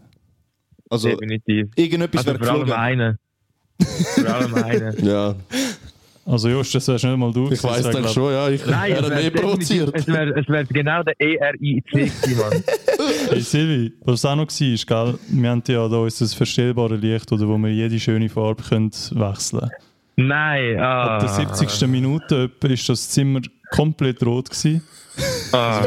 Also 0.89 1.09
Definitiv. 1.09 1.69
irgendetwas 1.75 2.27
Also 2.29 2.39
wäre 2.41 2.45
vor 2.45 2.55
allem 2.55 2.73
einen. 2.73 3.19
vor 4.15 4.27
allem 4.35 4.55
einen. 4.55 4.97
Ja, 5.07 5.35
Also 6.25 6.49
Jost, 6.49 6.73
das 6.77 6.87
wärst 6.87 7.05
nicht 7.05 7.17
mal 7.17 7.33
du. 7.33 7.51
ich 7.51 7.63
weiß 7.63 7.91
dann 7.91 8.07
schon, 8.09 8.33
ja, 8.33 8.49
ich 8.49 8.65
Nein, 8.67 8.93
wäre 8.93 9.09
mehr 9.11 9.31
provoziert. 9.31 9.91
es 9.95 10.07
wäre 10.07 10.39
es 10.39 10.49
wär 10.49 10.65
genau 10.65 11.03
der 11.03 11.15
ERIC 11.21 11.85
Mann. 11.95 12.63
Hey 13.31 13.41
Silvi, 13.41 13.93
was 14.05 14.25
auch 14.25 14.37
noch 14.37 14.47
war, 14.49 14.69
ist, 14.69 14.87
gell? 14.87 15.19
wir 15.29 15.51
haben 15.51 15.63
ja 15.67 15.89
da 15.89 15.97
unser 15.97 16.27
verstellbare 16.29 16.97
Licht, 16.97 17.31
oder, 17.33 17.49
wo 17.49 17.59
wir 17.59 17.73
jede 17.73 17.99
schöne 17.99 18.29
Farbe 18.29 18.63
können 18.63 18.91
wechseln 18.93 19.61
können. 19.61 19.71
Nein, 20.29 20.79
ah. 20.81 21.17
Ab 21.17 21.21
der 21.21 21.29
70. 21.29 21.89
Minute 21.89 22.51
ist 22.63 22.89
das 22.89 23.11
Zimmer 23.11 23.41
komplett 23.71 24.25
rot 24.25 24.51
gewesen. 24.51 24.83
Ah. 25.53 25.87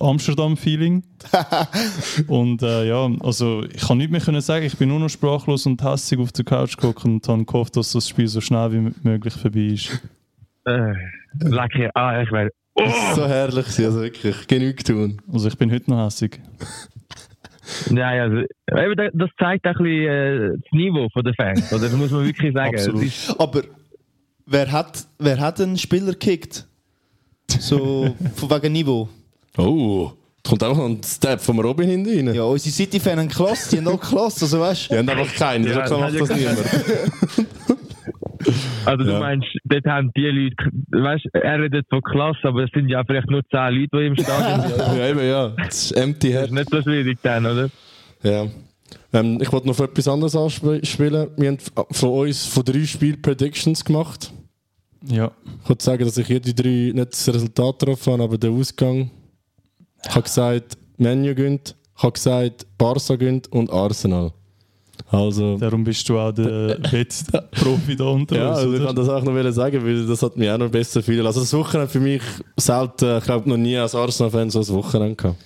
Amsterdam-Feeling. 0.00 1.02
und 2.28 2.62
äh, 2.62 2.88
ja, 2.88 3.08
also 3.20 3.64
ich 3.64 3.80
kann 3.86 3.98
nicht 3.98 4.10
mehr 4.10 4.20
können 4.20 4.40
sagen, 4.40 4.66
ich 4.66 4.76
bin 4.76 4.90
nur 4.90 5.00
noch 5.00 5.08
sprachlos 5.08 5.66
und 5.66 5.82
hässig 5.82 6.18
auf 6.18 6.32
der 6.32 6.44
Couch 6.44 6.76
geguckt 6.76 7.04
und 7.04 7.26
habe 7.26 7.44
gehofft, 7.44 7.76
dass 7.76 7.92
das 7.92 8.08
Spiel 8.08 8.28
so 8.28 8.40
schnell 8.40 8.72
wie 8.72 8.92
möglich 9.02 9.34
vorbei 9.34 9.60
ist. 9.60 10.00
Äh, 10.64 10.92
lecker. 11.40 11.90
Ah, 11.94 12.20
ich 12.20 12.30
wäre. 12.30 12.50
Oh! 12.74 12.82
Das 12.84 12.94
ist 12.94 13.14
so 13.14 13.26
herrlich, 13.26 13.66
also 13.66 14.02
wirklich, 14.02 14.46
genug 14.46 14.84
tun. 14.84 15.22
Also 15.32 15.48
ich 15.48 15.56
bin 15.56 15.72
heute 15.72 15.90
noch 15.90 16.04
hässig. 16.04 16.40
Nein, 17.90 18.20
also, 18.20 18.36
eben, 18.80 19.10
das- 19.14 19.30
zeigt 19.38 19.66
auch 19.66 19.70
ein 19.70 19.84
bisschen 19.84 20.06
äh, 20.06 20.50
das 20.50 20.72
Niveau 20.72 21.08
der 21.16 21.34
Fans, 21.34 21.72
oder? 21.72 21.82
Das 21.82 21.92
muss 21.92 22.10
man 22.10 22.24
wirklich 22.24 22.52
sagen. 22.52 22.76
Absolut. 22.76 23.12
Aber 23.38 23.62
wer 24.46 24.70
hat, 24.70 25.06
wer 25.18 25.40
hat 25.40 25.60
einen 25.60 25.78
Spieler 25.78 26.12
gekickt? 26.12 26.66
So 27.48 28.14
von 28.34 28.50
wegen 28.50 28.72
Niveau. 28.72 29.08
Oh, 29.56 30.10
da 30.42 30.50
kommt 30.50 30.64
auch 30.64 30.76
noch 30.76 30.84
ein 30.86 31.00
Step 31.02 31.40
vom 31.40 31.58
Robin 31.60 31.88
hinten 31.88 32.28
rein. 32.28 32.34
Ja, 32.34 32.42
unsere 32.44 32.72
City-Fans 32.74 33.18
haben 33.20 33.28
Klasse, 33.28 33.70
die 33.70 33.78
haben 33.78 33.88
auch 33.88 34.00
Klasse, 34.00 34.44
also 34.44 34.60
weißt 34.60 34.90
Die 34.90 34.96
haben 34.98 35.08
einfach 35.08 35.34
keinen, 35.34 35.66
Ja, 35.66 35.86
so 35.86 35.96
das 35.96 36.12
macht 36.12 36.12
hat 36.12 36.20
das 36.20 36.28
ja 36.28 36.36
niemand. 36.36 37.46
also, 38.84 39.04
du 39.04 39.10
Ja. 39.10 39.18
meinst, 39.18 39.46
dort 39.64 39.84
haben 39.86 40.12
die 40.16 40.20
Leute, 40.22 40.56
weißt 40.90 41.26
er 41.32 41.60
redet 41.60 41.86
von 41.88 42.02
Klasse, 42.02 42.38
aber 42.44 42.64
es 42.64 42.70
sind 42.72 42.88
ja 42.88 43.02
vielleicht 43.04 43.30
nur 43.30 43.42
10 43.50 43.74
Leute, 43.74 43.88
die 43.98 44.06
im 44.06 44.16
Stadion 44.16 44.60
sind. 44.68 44.78
Ja, 44.98 45.08
eben, 45.08 45.26
ja. 45.26 45.48
Das 45.56 45.84
ist 45.84 45.92
empty 45.92 46.32
Das 46.32 46.40
head. 46.42 46.46
ist 46.50 46.54
nicht 46.54 46.70
so 46.70 46.82
schwierig 46.82 47.18
dann, 47.22 47.46
oder? 47.46 47.70
Ja. 48.22 48.46
Ähm, 49.12 49.38
ich 49.40 49.52
wollte 49.52 49.66
noch 49.66 49.78
auf 49.80 49.88
etwas 49.88 50.06
anderes 50.08 50.36
anspielen. 50.36 51.28
Wir 51.36 51.48
haben 51.48 51.58
von 51.90 52.10
uns 52.10 52.46
von 52.46 52.64
drei 52.64 52.84
Spielen 52.84 53.20
Predictions 53.20 53.84
gemacht. 53.84 54.32
Ja. 55.08 55.30
Ich 55.62 55.68
wollte 55.68 55.84
sagen, 55.84 56.04
dass 56.04 56.16
ich 56.18 56.28
jede 56.28 56.54
drei 56.54 56.92
nicht 56.94 57.12
das 57.12 57.28
Resultat 57.28 57.82
drauf 57.82 58.06
habe, 58.06 58.22
aber 58.22 58.38
den 58.38 58.58
Ausgang. 58.58 59.10
Ich 60.04 60.10
habe 60.10 60.22
gesagt, 60.22 60.76
Menu 60.96 61.34
gönnt, 61.34 61.74
ich 61.96 62.02
habe 62.02 62.12
gesagt, 62.12 62.66
Barca 62.78 63.16
gönnt 63.16 63.50
und 63.52 63.70
Arsenal. 63.70 64.32
Also, 65.10 65.56
Darum 65.58 65.84
bist 65.84 66.08
du 66.08 66.18
auch 66.18 66.32
der 66.32 66.78
Wettprofi 66.90 67.96
da 67.96 68.04
unter 68.04 68.36
ja, 68.36 68.48
uns, 68.50 68.58
also 68.58 68.74
ich 68.74 68.80
wollte 68.80 68.94
das 68.94 69.08
auch 69.08 69.22
noch 69.22 69.34
wollen 69.34 69.52
sagen, 69.52 69.84
weil 69.84 70.06
das 70.06 70.22
hat 70.22 70.36
mich 70.36 70.50
auch 70.50 70.58
noch 70.58 70.70
besser 70.70 71.02
fühlen. 71.02 71.24
Also 71.24 71.40
das 71.40 71.52
Wochenende 71.52 71.88
für 71.88 72.00
mich 72.00 72.22
selten, 72.56 73.18
ich 73.18 73.24
glaube 73.24 73.48
noch 73.48 73.56
nie 73.56 73.76
als 73.76 73.94
Arsenal-Fan 73.94 74.50
so 74.50 74.60
ein 74.60 74.68
Wochenende 74.68 75.14
gehabt. 75.14 75.36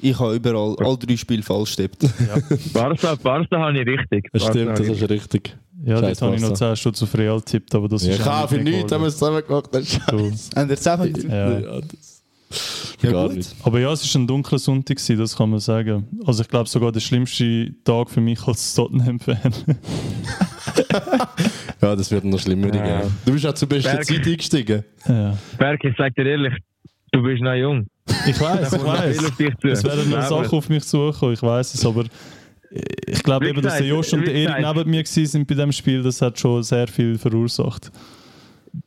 Ich 0.00 0.18
habe 0.18 0.34
überall 0.34 0.74
alle 0.78 0.98
drei 0.98 1.16
Spiele 1.16 1.42
falsch 1.42 1.76
getippt. 1.76 2.06
Barca, 2.72 3.14
Barca 3.16 3.58
habe 3.58 3.80
ich 3.80 3.86
richtig. 3.86 4.28
Das 4.32 4.46
stimmt, 4.46 4.78
das 4.78 4.88
ist 4.88 5.08
richtig. 5.08 5.56
Ja, 5.84 5.98
Scheiß 5.98 6.18
dort 6.18 6.22
habe 6.22 6.36
ich 6.36 6.42
noch 6.42 6.48
Barca. 6.50 6.74
10 6.74 6.76
Stunden 6.76 7.04
auf 7.04 7.14
Real 7.18 7.38
getippt, 7.40 7.74
aber 7.74 7.88
das 7.88 8.04
Ja, 8.04 8.12
ist 8.12 8.20
ich 8.20 8.24
habe 8.24 8.48
für 8.56 8.62
nicht 8.62 8.76
nichts, 8.76 8.92
haben 8.92 9.00
wir 9.02 9.08
es 9.08 9.18
zusammen 9.18 9.42
gemacht. 9.46 9.68
Das 9.72 9.82
ist 9.82 9.92
scheiße. 9.92 10.56
Haben 10.56 10.68
wir 10.68 10.76
zusammen 10.76 11.30
Ja. 11.30 11.58
Ja, 11.60 11.80
das 11.80 12.22
Ja, 13.02 13.26
gut. 13.26 13.46
Aber 13.64 13.80
ja, 13.80 13.92
es 13.92 14.14
war 14.14 14.20
ein 14.20 14.26
dunkler 14.26 14.58
Sonntag, 14.58 14.96
gewesen, 14.96 15.18
das 15.18 15.36
kann 15.36 15.50
man 15.50 15.58
sagen. 15.60 16.06
Also 16.24 16.42
ich 16.42 16.48
glaube 16.48 16.68
sogar 16.68 16.92
der 16.92 17.00
schlimmste 17.00 17.74
Tag 17.84 18.10
für 18.10 18.20
mich 18.20 18.46
als 18.46 18.74
Tottenham-Fan. 18.74 19.52
Ja, 21.80 21.96
das 21.96 22.10
wird 22.10 22.24
noch 22.24 22.38
schlimmer. 22.38 22.72
Ja. 22.74 23.00
gell. 23.00 23.10
Du 23.26 23.32
bist 23.32 23.44
auch 23.46 23.54
zur 23.54 23.68
besten 23.68 23.90
Berg. 23.92 24.04
Zeit 24.06 24.26
eingestiegen. 24.26 24.84
ja. 25.08 25.36
Berg, 25.58 25.82
ich 25.84 25.94
sag 25.98 26.14
dir 26.14 26.26
ehrlich, 26.26 26.54
du 27.10 27.22
bist 27.22 27.42
noch 27.42 27.54
jung. 27.54 27.86
Ich 28.26 28.40
weiß, 28.40 28.72
ich 28.72 28.84
weiß. 28.84 29.16
zu. 29.60 29.68
Es 29.68 29.84
werden 29.84 30.10
noch 30.10 30.22
Sachen 30.22 30.58
auf 30.58 30.68
mich 30.68 30.84
zukommen, 30.84 31.32
ich 31.34 31.42
weiß 31.42 31.74
es, 31.74 31.84
aber 31.84 32.04
ich 33.06 33.22
glaube 33.22 33.48
eben, 33.48 33.62
dass 33.62 33.78
der 33.78 33.86
Jost 33.86 34.14
und 34.14 34.26
der 34.26 34.34
Erik 34.34 34.64
neben 34.76 34.90
mir 34.90 35.04
sind 35.04 35.46
bei 35.46 35.54
dem 35.54 35.72
Spiel, 35.72 36.02
das 36.02 36.22
hat 36.22 36.38
schon 36.38 36.62
sehr 36.62 36.88
viel 36.88 37.18
verursacht. 37.18 37.90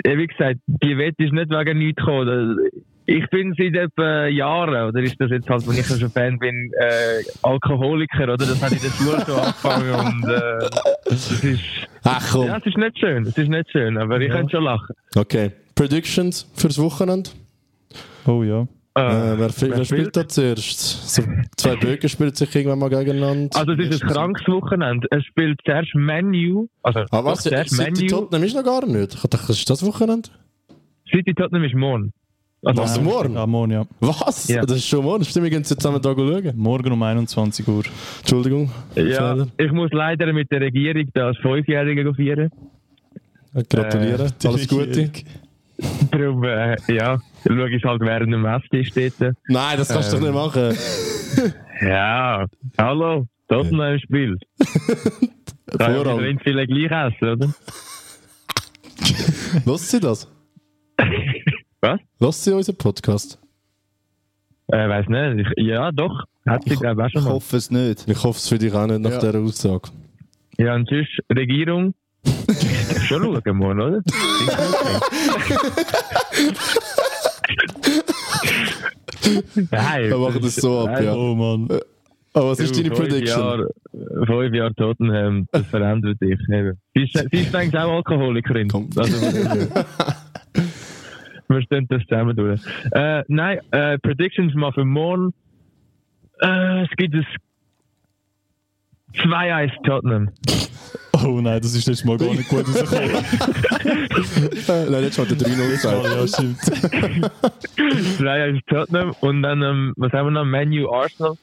Ja, 0.03 0.17
wie 0.17 0.27
gesagt, 0.27 0.59
die 0.65 0.97
Wette 0.97 1.23
ist 1.23 1.33
nicht 1.33 1.49
wegen 1.51 1.77
nichts 1.77 1.97
gekommen. 2.03 2.57
Ich 3.07 3.29
bin 3.29 3.53
seit 3.55 3.75
etwa 3.75 4.25
Jahren, 4.25 4.89
oder 4.89 4.99
ist 5.03 5.15
das 5.19 5.29
jetzt 5.29 5.47
halt, 5.47 5.67
wenn 5.67 5.77
ich 5.77 5.86
schon 5.86 6.09
Fan 6.09 6.39
bin, 6.39 6.71
äh, 6.79 7.23
Alkoholiker, 7.43 8.23
oder? 8.23 8.38
Das 8.38 8.59
hat 8.63 8.71
in 8.71 8.79
der 8.79 8.89
Schule 8.89 9.23
schon 9.23 9.39
angefangen 9.39 9.93
und 9.93 10.27
äh, 10.27 10.69
das 11.05 11.43
ist, 11.43 11.61
Ach 12.03 12.31
komm. 12.31 12.47
ja, 12.47 12.57
es 12.57 12.65
ist 12.65 12.77
nicht 12.77 12.99
schön, 12.99 13.23
es 13.27 13.38
ist 13.38 13.47
nicht 13.49 13.69
schön, 13.71 13.97
aber 13.99 14.19
ich 14.19 14.31
könnte 14.31 14.55
schon 14.55 14.63
lachen. 14.63 14.95
Okay. 15.15 15.51
Predictions 15.75 16.49
fürs 16.55 16.79
Wochenende? 16.79 17.29
Oh 18.25 18.41
ja. 18.41 18.67
Äh, 18.98 19.02
Äh, 19.02 19.38
wer, 19.39 19.50
wer, 19.50 19.78
wer 19.78 19.86
spielt 19.86 20.16
da 20.16 20.26
zuerst? 20.28 21.14
So, 21.16 21.24
zwei 21.58 21.76
Bögen 21.82 22.08
spielen 22.08 22.34
sich 22.34 22.56
irgendwann 22.56 22.80
mal 22.80 22.89
gegeneinander. 22.89 23.58
also 23.58 23.74
es 23.74 23.89
ist 23.89 24.04
ein 24.04 24.10
krankes 24.10 24.48
Wochenende. 24.48 25.08
Es 25.12 25.24
spielt 25.26 25.60
zuerst 25.66 25.93
Menu, 25.96 26.68
also 26.82 27.02
Ah, 27.12 27.24
was? 27.24 27.43
doch, 27.43 27.50
zuerst 27.50 27.72
City 27.76 27.91
Menu, 28.06 28.08
Tottenham 28.08 28.43
ist 28.43 28.56
noch 28.56 28.64
gar 28.64 28.86
nicht. 28.86 29.14
Ich 29.16 29.22
dachte, 29.22 29.38
das 29.48 29.50
ist 29.50 29.70
das 29.70 29.86
Wochenende? 29.86 30.30
City 31.12 31.34
Tottenham 31.34 31.64
ist 31.66 31.76
morgen. 31.76 32.14
Also, 32.64 32.82
Was, 32.82 33.00
morgen? 33.02 33.34
Ja, 33.36 33.46
morgen, 33.46 33.72
ja. 33.74 33.86
Was? 34.00 34.48
Ja. 34.48 34.62
Das 34.66 34.78
ist 34.78 34.88
schon 34.88 35.04
morgen. 35.04 35.24
Stimmt, 35.26 35.43
wir 35.43 35.50
gehen 35.52 35.60
jetzt 35.60 35.70
zusammen 35.80 36.02
da 36.02 36.14
schauen. 36.16 36.52
Morgen 36.56 36.91
um 36.93 37.04
21 37.04 37.68
Uhr. 37.68 37.84
Entschuldigung. 38.22 38.72
Ja, 38.96 39.04
Schneller. 39.04 39.48
ich 39.58 39.72
muss 39.72 39.91
leider 39.91 40.32
mit 40.34 40.50
der 40.52 40.62
Regierung 40.62 41.06
da 41.14 41.28
als 41.28 41.38
Fünfjährige 41.39 42.12
feiern. 42.16 42.50
Gratulieren. 43.70 44.32
Äh, 44.43 44.48
Alles 44.48 44.68
Gute. 44.68 45.12
Darum, 46.11 46.43
äh, 46.43 46.76
ja, 46.88 47.19
schaue 47.45 47.69
ich 47.69 47.84
halt 47.84 48.01
während 48.01 48.34
dem 48.34 48.45
Esstisch 48.45 48.91
dort. 48.91 49.36
Nein, 49.47 49.78
das 49.78 49.89
kannst 49.89 50.13
du 50.13 50.17
doch 50.17 50.23
nicht 50.23 50.34
machen. 50.34 50.78
Ja, 51.82 52.45
hallo, 52.78 53.28
Tottenham 53.49 53.99
spielt. 53.99 54.41
Da 55.67 55.91
ja, 55.91 55.95
Vorrang. 56.03 56.23
wir 56.23 56.39
viele 56.39 56.65
gleich 56.67 56.91
essen, 57.13 57.28
oder? 57.30 57.53
Lass 59.65 59.91
sie 59.91 59.99
das? 59.99 60.32
Was? 61.82 61.99
Lass 62.19 62.43
sie 62.43 62.53
unseren 62.53 62.78
Podcast. 62.78 63.39
Äh, 64.67 64.88
weiß 64.88 65.07
nicht. 65.09 65.51
Ich, 65.57 65.65
ja, 65.65 65.91
doch. 65.91 66.23
Hat 66.47 66.63
sie, 66.63 66.76
glaube 66.76 67.01
ich, 67.01 67.07
auch 67.07 67.11
schon 67.11 67.21
Ich 67.23 67.28
hoffe 67.30 67.57
es 67.57 67.71
nicht. 67.71 68.07
Ich 68.07 68.23
hoffe 68.23 68.38
es 68.38 68.47
für 68.47 68.57
dich 68.57 68.73
auch 68.73 68.88
nicht 68.88 69.01
nach 69.01 69.11
Ja. 69.11 69.19
dieser 69.19 69.39
Aussage. 69.39 69.89
Ja, 70.57 70.76
und 70.76 70.88
sonst 70.88 71.19
Regierung. 71.36 71.93
Schon 73.08 73.24
schauen 73.24 73.58
morgen, 73.58 73.82
oder? 73.82 74.02
Nein. 79.72 80.10
Wir 80.10 80.18
machen 80.18 80.41
das 80.41 80.56
so 80.56 80.88
ab, 80.88 81.02
ja. 81.02 81.14
Oh 81.16 81.36
Mann. 81.36 81.80
Oh, 82.38 82.50
was 82.50 82.60
ist 82.60 82.78
deine 82.78 82.93
fünf 82.93 83.00
Prediction? 83.00 83.39
Jahre, 83.39 83.70
fünf 84.26 84.54
Jahre 84.54 84.76
Tottenham, 84.76 85.48
das 85.54 85.66
verändert 85.68 86.20
dich. 86.20 86.38
Sie 86.93 87.04
ist, 87.04 87.56
eigentlich 87.56 87.82
auch 87.82 87.96
Alkoholikerin. 87.96 88.70
Also, 88.98 89.22
wir 91.48 91.62
stehen 91.62 91.88
das 91.88 92.02
zusammen 92.10 92.36
durch. 92.36 92.60
Äh, 92.91 93.24
nein, 93.30 93.60
äh, 93.72 93.98
Predictions 94.00 94.54
mal 94.54 94.74
für 94.74 94.84
morgen. 94.84 95.34
Äh, 96.41 96.84
es 96.84 96.89
gibt 96.98 97.16
es 97.16 97.26
2-1 99.24 99.72
Tottenham. 99.86 100.30
Oh 101.24 101.39
nein, 101.41 101.61
das 101.61 101.74
ist 101.74 101.88
letztes 101.88 102.03
Mal 102.05 102.18
gar 102.18 102.34
nicht 102.34 102.49
gut 102.49 102.68
rausgekommen. 102.68 103.11
Nein, 104.91 105.03
jetzt 105.03 105.18
hat 105.18 105.30
der 105.32 105.38
3-0 105.38 105.70
gesagt. 105.70 106.03
ja, 106.03 106.28
stimmt. 106.28 106.59
2-1 108.20 108.59
Tottenham 108.68 109.16
und 109.22 109.41
dann, 109.41 109.61
ähm, 109.61 109.93
was 109.95 110.11
haben 110.11 110.28
wir 110.28 110.32
noch? 110.32 110.45
Menu 110.45 110.89
Arsenal. 110.91 111.36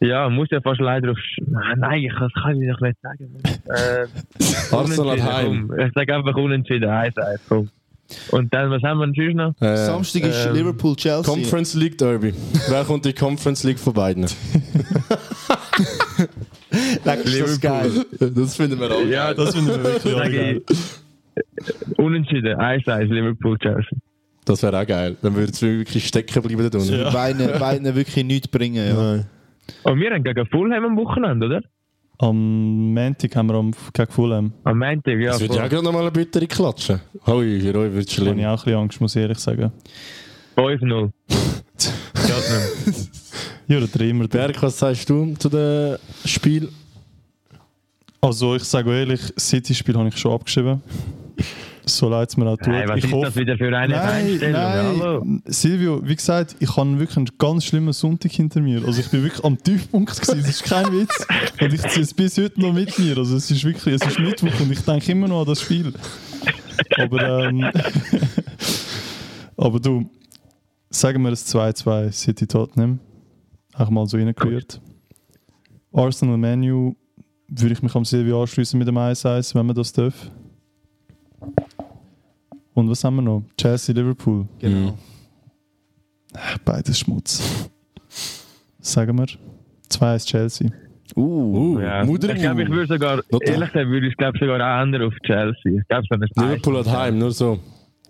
Ja, 0.00 0.28
muss 0.28 0.48
ja 0.50 0.60
fast 0.60 0.80
leider 0.80 1.12
auf. 1.12 1.16
Sch- 1.18 1.76
Nein, 1.76 2.02
ich, 2.02 2.12
das 2.18 2.32
kann 2.42 2.60
ich 2.60 2.68
doch 2.70 2.80
nicht 2.80 2.98
sagen. 3.02 3.30
Äh, 3.68 4.74
Arsenal 4.74 5.22
heim. 5.22 5.72
Ich 5.78 5.92
sage 5.94 6.14
einfach 6.16 6.34
unentschieden, 6.34 6.90
1-1, 6.90 7.38
komm. 7.48 7.68
Und 8.32 8.52
dann, 8.52 8.70
was 8.70 8.82
haben 8.82 8.98
wir 8.98 9.06
sonst 9.06 9.34
noch? 9.36 9.54
Äh, 9.66 9.76
Samstag 9.76 10.24
ist 10.24 10.46
ähm, 10.46 10.54
Liverpool-Chelsea. 10.54 11.22
Conference 11.32 11.74
League 11.74 11.96
Derby. 11.96 12.34
Wer 12.68 12.84
kommt 12.84 13.06
in 13.06 13.12
die 13.12 13.18
Conference 13.18 13.62
League 13.62 13.78
von 13.78 13.94
beiden? 13.94 14.26
Leck, 17.04 17.24
ist 17.24 17.40
das 17.40 17.60
geil. 17.60 17.90
Das 18.18 18.56
finden 18.56 18.78
wir 18.80 18.90
auch. 18.90 19.04
Ja, 19.04 19.34
Das 19.34 19.54
finden 19.54 19.68
wir 19.70 19.82
wirklich 19.84 20.14
sage 20.16 20.32
geil. 20.32 20.62
Unentschieden, 21.96 22.58
1-1, 22.58 23.04
Liverpool, 23.04 23.58
Chelsea. 23.58 23.98
Das 24.44 24.62
wäre 24.62 24.80
auch 24.80 24.86
geil. 24.86 25.16
Dann 25.22 25.34
würde 25.34 25.52
es 25.52 25.62
wirklich 25.62 26.06
stecken 26.06 26.42
bleiben 26.42 26.68
da 26.70 26.78
unten. 26.78 26.92
Ja. 26.94 27.10
Beiden, 27.12 27.58
beiden 27.58 27.94
wirklich 27.94 28.24
nichts 28.24 28.48
bringen. 28.48 28.86
Ja. 28.86 28.94
Nein. 28.94 29.26
Und 29.84 30.00
wir 30.00 30.10
haben 30.10 30.24
gegen 30.24 30.46
Fulham 30.46 30.84
am 30.84 30.96
Wochenende, 30.96 31.46
oder? 31.46 31.60
Am 32.18 32.92
Montag 32.92 33.34
haben 33.36 33.46
wir 33.48 33.54
am 33.54 33.72
gegen 33.94 34.12
Fulham. 34.12 34.52
Am 34.64 34.78
Montag, 34.78 35.18
ja. 35.18 35.30
Das 35.32 35.40
würde 35.40 35.54
ja 35.56 35.64
auch 35.64 35.68
gerade 35.68 35.84
nochmal 35.84 36.02
eine 36.02 36.10
bittere 36.10 36.46
klatschen. 36.46 37.00
Hui, 37.26 37.60
für 37.60 37.74
euch 37.78 37.92
wird 37.92 38.08
es 38.08 38.16
Da 38.16 38.22
habe 38.26 38.30
ich 38.30 38.36
schlimm. 38.36 38.44
auch 38.44 38.50
ein 38.50 38.56
bisschen 38.64 38.74
Angst, 38.78 39.00
muss 39.00 39.16
ich 39.16 39.22
ehrlich 39.22 39.38
sagen. 39.38 39.72
5-0. 40.56 41.10
Tottenham. 42.14 43.06
Ja, 43.72 43.80
der 43.80 43.90
Trimmer. 43.90 44.28
Berg, 44.28 44.62
was 44.62 44.78
sagst 44.78 45.08
du 45.08 45.34
zu 45.38 45.48
dem 45.48 45.96
Spiel? 46.26 46.68
Also 48.20 48.54
ich 48.54 48.64
sage 48.64 48.94
ehrlich, 48.94 49.20
City-Spiel 49.38 49.96
habe 49.96 50.10
ich 50.10 50.16
schon 50.18 50.32
abgeschrieben. 50.32 50.82
So 51.86 52.10
leid 52.10 52.28
es 52.28 52.36
mir 52.36 52.46
auch 52.50 52.58
tut. 52.58 52.68
Nein, 52.68 52.86
was 52.86 52.98
ich 52.98 53.04
ist 53.04 53.22
das 53.22 53.34
wieder 53.34 53.56
für 53.56 53.74
eine 53.74 53.94
Nein, 53.94 54.26
Einstellung? 54.26 54.60
Hallo? 54.60 55.24
nein. 55.24 55.42
Silvio, 55.46 56.06
wie 56.06 56.14
gesagt, 56.14 56.54
ich 56.60 56.76
habe 56.76 56.98
wirklich 56.98 57.16
einen 57.16 57.30
ganz 57.38 57.64
schlimmen 57.64 57.94
Sonntag 57.94 58.32
hinter 58.32 58.60
mir. 58.60 58.84
Also 58.86 59.00
ich 59.00 59.08
bin 59.08 59.22
wirklich 59.22 59.42
am 59.42 59.56
Tiefpunkt 59.56 60.20
gewesen. 60.20 60.40
Das 60.42 60.50
ist 60.50 60.64
kein 60.64 60.92
Witz. 60.92 61.26
Und 61.58 61.72
ich 61.72 61.80
ziehe 61.88 62.02
es 62.02 62.12
bis 62.12 62.36
heute 62.36 62.60
noch 62.60 62.74
mit 62.74 62.98
mir. 62.98 63.16
Also 63.16 63.34
es 63.36 63.50
ist 63.50 63.64
wirklich, 63.64 63.94
es 63.94 64.06
ist 64.06 64.18
Mittwoch 64.18 64.60
und 64.60 64.70
ich 64.70 64.82
denke 64.82 65.10
immer 65.12 65.28
noch 65.28 65.40
an 65.40 65.46
das 65.46 65.62
Spiel. 65.62 65.94
Aber 66.98 67.46
ähm, 67.46 67.64
aber 69.56 69.80
du, 69.80 70.10
sagen 70.90 71.22
wir 71.22 71.32
es 71.32 71.46
2-2 71.54 72.12
City 72.12 72.46
Tottenham. 72.46 73.00
Auch 73.74 73.90
mal 73.90 74.06
so 74.06 74.16
reingerührt. 74.16 74.80
Arsenal 75.92 76.36
Menu 76.36 76.94
würde 77.48 77.72
ich 77.72 77.82
mich 77.82 77.94
am 77.94 78.04
Silvio 78.04 78.40
anschließen 78.42 78.78
mit 78.78 78.88
dem 78.88 78.96
1-1, 78.96 79.54
wenn 79.54 79.66
man 79.66 79.76
das 79.76 79.92
darf. 79.92 80.30
Und 82.74 82.88
was 82.88 83.04
haben 83.04 83.16
wir 83.16 83.22
noch? 83.22 83.42
Chelsea 83.56 83.94
Liverpool. 83.94 84.46
Genau. 84.58 84.96
Beides 86.64 86.98
Schmutz. 86.98 87.68
Sagen 88.80 89.18
wir 89.18 89.26
2-1 89.90 90.26
Chelsea. 90.26 90.70
Uh, 91.14 91.74
Uh, 91.76 91.80
Ja. 91.80 92.04
Mudring. 92.04 92.36
Ich 92.36 92.42
glaube, 92.42 92.62
ich 92.62 92.70
würde 92.70 92.86
sogar, 92.86 93.16
Not- 93.30 93.42
ehrlich 93.42 93.70
gesagt, 93.72 93.88
würde 93.90 94.06
ich 94.08 94.16
glaube 94.16 94.38
sogar 94.38 94.56
auch 94.56 94.82
ändern 94.82 95.02
auf 95.02 95.14
Chelsea. 95.26 95.80
Ich 95.80 95.88
glaube, 95.88 96.06
Liverpool 96.36 96.78
hat 96.78 96.86
heim, 96.90 97.18
nur 97.18 97.32
so. 97.32 97.58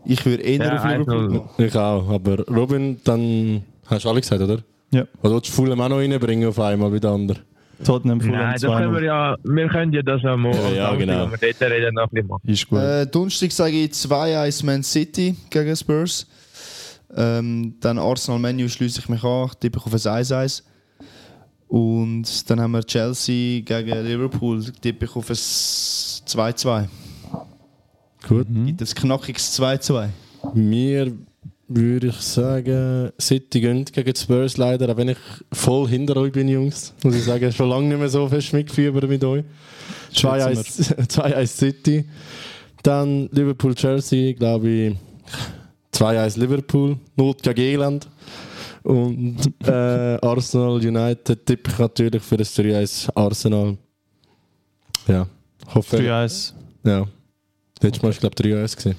ich 0.05 0.25
würde 0.25 0.43
eher 0.45 0.65
Ja, 0.65 0.77
auf 0.77 0.85
Liverpool 0.85 1.27
1-0. 1.27 1.57
gehen. 1.57 1.67
Ich 1.67 1.77
auch. 1.77 2.09
Aber 2.09 2.47
Robin, 2.47 3.01
dann 3.03 3.63
hast 3.87 4.05
du 4.05 4.09
alle 4.11 4.21
gesagt, 4.21 4.41
oder? 4.41 4.59
Ja. 4.93 5.05
Oder 5.23 5.35
willst 5.35 5.49
du 5.49 5.53
Fulham 5.53 5.81
auch 5.81 5.89
noch 5.89 5.97
reinbringen 5.99 6.49
auf 6.49 6.59
einmal 6.61 6.93
wie 6.93 7.01
der 7.01 7.11
andere? 7.11 7.39
Tottenham 7.85 8.21
Fulham 8.21 8.39
Nein, 8.39 8.53
das 8.53 8.63
können 8.63 8.93
wir 8.93 9.01
2-0. 9.01 9.05
ja, 9.05 9.37
wir 9.43 9.69
können 9.69 9.93
ja 9.93 10.03
das 10.03 10.23
Ja, 10.23 10.33
am 10.35 10.45
ja, 10.45 10.53
Samstag, 10.53 10.99
genau. 10.99 11.25
wenn 11.25 11.41
wir 11.41 11.53
dort 11.53 11.73
reden, 11.73 11.95
noch 11.95 12.03
ein 12.05 12.09
bisschen 12.11 12.29
machen. 12.29 12.49
Ist 12.49 12.69
gut. 12.69 12.79
Äh, 12.79 13.07
Donnerstag 13.07 13.53
sage 13.53 13.73
ich 13.85 13.91
2-1 13.93 14.67
Man 14.67 14.83
City 14.83 15.37
gegen 15.51 15.75
Spurs. 15.77 16.27
Ähm, 17.15 17.75
dann 17.81 17.99
Arsenal 17.99 18.39
Menu 18.39 18.69
schließe 18.69 19.01
ich 19.01 19.09
mich 19.09 19.25
an, 19.25 19.51
tippe 19.61 19.79
ich 19.79 19.87
auf 19.87 19.93
ein 19.93 20.23
1-1. 20.23 20.63
Und 21.69 22.51
dann 22.51 22.61
haben 22.61 22.73
wir 22.73 22.85
Chelsea 22.85 23.63
gegen 23.63 24.05
Liverpool, 24.07 24.63
tippe 24.81 25.07
ich 25.07 25.17
auf 25.17 25.29
ein 25.31 25.35
2-2. 25.37 26.87
Gut. 28.29 28.47
Gibt 28.67 28.81
ein 28.81 28.87
knackiges 28.87 29.59
2-2. 29.61 30.09
Mir 30.55 31.13
würde 31.75 32.09
ich 32.09 32.17
sagen, 32.17 33.11
City 33.21 33.61
gönnt 33.61 33.93
gegen 33.93 34.13
die 34.13 34.21
Spurs 34.21 34.57
leider, 34.57 34.91
auch 34.91 34.97
wenn 34.97 35.11
ich 35.11 35.19
voll 35.53 35.89
hinter 35.89 36.17
euch 36.17 36.33
bin, 36.33 36.49
Jungs. 36.49 36.95
Muss 37.03 37.15
ich 37.15 37.25
sagen, 37.25 37.53
schon 37.53 37.69
lange 37.69 37.89
nicht 37.89 37.99
mehr 37.99 38.09
so 38.09 38.29
fest 38.29 38.53
mitgefiebert 38.53 39.09
mit 39.09 39.23
euch. 39.25 39.45
2-1 40.15 41.09
2-1 41.09 41.47
City. 41.47 42.05
Dann 42.83 43.29
Liverpool-Chelsea, 43.33 44.33
glaube 44.35 44.69
ich, 44.69 44.97
2-1 45.95 46.39
Liverpool, 46.39 46.97
Not 47.17 47.43
gegen 47.43 47.61
Elend. 47.61 48.09
Und 48.83 49.39
äh, 49.65 49.71
Arsenal 50.21 50.77
United 50.77 51.47
tippe 51.47 51.71
ich 51.71 51.79
natürlich 51.79 52.23
für 52.23 52.37
das 52.37 52.57
3-1 52.57 53.11
Arsenal. 53.15 53.77
Ja, 55.07 55.27
hoffe. 55.75 55.99
3-1. 55.99 56.53
Ja. 56.85 57.07
Letztes 57.81 58.03
Mal 58.03 58.13
war 58.13 58.31
glaube 58.31 58.35
ich 58.49 58.55
3-1. 58.55 58.77
gewesen. 58.77 58.97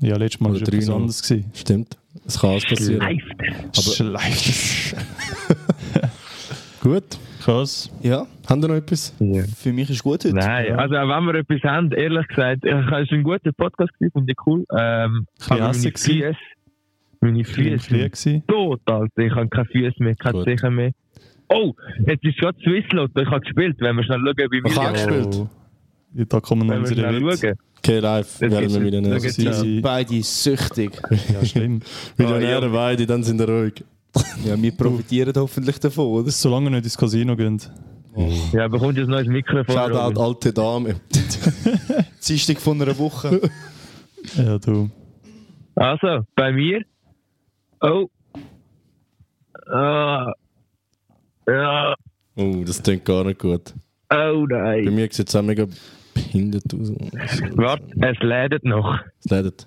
Ja, 0.00 0.16
letztes 0.16 0.40
Mal 0.40 0.50
war 0.52 0.56
etwas 0.60 0.74
3-0. 0.88 0.94
anderes. 0.94 1.22
gewesen. 1.22 1.50
Stimmt. 1.54 1.96
Es 2.26 2.40
kann 2.40 2.50
alles 2.50 2.64
passieren. 2.64 3.02
Schleift. 3.72 3.96
Schleift. 3.96 4.96
Gut. 6.80 7.04
Krass. 7.42 7.90
Ja, 8.02 8.26
Haben 8.48 8.62
wir 8.62 8.68
noch 8.70 8.74
etwas? 8.74 9.14
Ja. 9.20 9.44
für 9.56 9.72
mich 9.72 9.88
ist 9.88 10.02
gut 10.02 10.24
heute. 10.24 10.34
Nein, 10.34 10.72
also 10.72 10.96
auch 10.96 11.08
wenn 11.08 11.26
wir 11.26 11.34
etwas 11.36 11.62
haben, 11.62 11.92
ehrlich 11.92 12.26
gesagt, 12.26 12.64
ich- 12.64 12.72
es 12.72 13.02
ist 13.04 13.12
ein 13.12 13.22
guter 13.22 13.52
Podcast 13.52 13.92
gewesen, 13.94 14.12
finde 14.14 14.32
ich 14.32 14.46
cool. 14.46 14.64
Ähm, 14.76 15.26
bisschen 15.38 15.60
aber 15.62 15.72
meine. 15.72 15.74
Füße, 15.74 16.32
meine 17.20 17.38
Ein 17.38 17.44
Füße 17.44 18.42
tot, 18.48 18.80
Alter. 18.86 19.22
Ich 19.22 19.32
habe 19.32 19.48
keine 19.48 19.64
Füße 19.66 20.02
mehr, 20.02 20.16
keine. 20.16 20.42
Zehen 20.44 20.74
mehr. 20.74 20.90
Oh, 21.48 21.72
jetzt 22.08 22.24
ist 22.24 22.36
schon 22.40 22.52
Swisslotto, 22.64 23.20
ich 23.20 23.28
habe 23.30 23.40
gespielt, 23.42 23.76
wenn 23.78 23.94
wir 23.94 24.02
schnell 24.02 24.18
schauen, 24.18 24.50
wie 24.50 24.68
Ich 24.68 24.76
habe 24.76 24.98
wir 24.98 25.06
gespielt. 25.06 25.46
Oh. 26.18 26.24
Da 26.28 26.40
kommen 26.40 26.68
wenn 26.68 26.82
wir 26.84 26.88
unsere 26.88 27.26
Witze. 27.26 27.54
Okay, 27.78 27.98
live 27.98 28.38
Das 28.40 28.50
werden 28.50 28.72
wir. 28.72 28.80
Millionäre. 28.80 29.16
Es. 29.16 29.34
sind 29.36 29.82
Beide 29.82 30.22
süchtig. 30.22 30.92
ja, 31.32 31.44
schlimm. 31.44 31.80
Millionäre 32.16 32.62
Ah, 32.62 32.66
ja. 32.66 32.72
beide, 32.72 33.06
dann 33.06 33.22
sind 33.22 33.38
wir 33.38 33.48
ruhig. 33.48 33.84
Ja, 34.44 34.60
wir 34.60 34.72
profitieren 34.72 35.32
hoffentlich 35.36 35.78
davon, 35.78 36.06
oder? 36.06 36.30
Solange 36.30 36.66
wir 36.66 36.70
nicht 36.70 36.84
ins 36.84 36.96
Casino 36.96 37.36
gehen. 37.36 37.60
Ja, 38.52 38.66
bekommst 38.66 38.96
du 38.96 39.02
ein 39.02 39.08
neues 39.10 39.26
Mikrofon. 39.28 39.74
Shoutout 39.74 40.18
alte 40.20 40.52
Dame. 40.52 40.96
Dienstag 42.26 42.58
von 42.58 42.80
einer 42.80 42.96
Woche. 42.98 43.42
Ja, 44.36 44.58
du. 44.58 44.88
Also, 45.74 46.24
bei 46.34 46.50
mir. 46.50 46.80
Oh. 47.82 48.08
Ah. 49.70 50.32
Ja. 51.46 51.94
Oh, 52.36 52.62
das 52.66 52.82
klingt 52.82 53.04
gar 53.04 53.24
nicht 53.24 53.38
gut. 53.38 53.74
Oh 54.10 54.46
Bei 54.48 54.80
nein. 54.82 54.94
mir 54.94 55.08
sieht 55.10 55.28
es 55.28 55.36
auch 55.36 55.42
mega 55.42 55.66
behindert 56.36 56.74
aus. 56.74 56.92
Warte, 57.56 57.84
es 58.02 58.18
lädt 58.20 58.64
noch. 58.64 58.98
Es 59.24 59.30
leidet. 59.30 59.66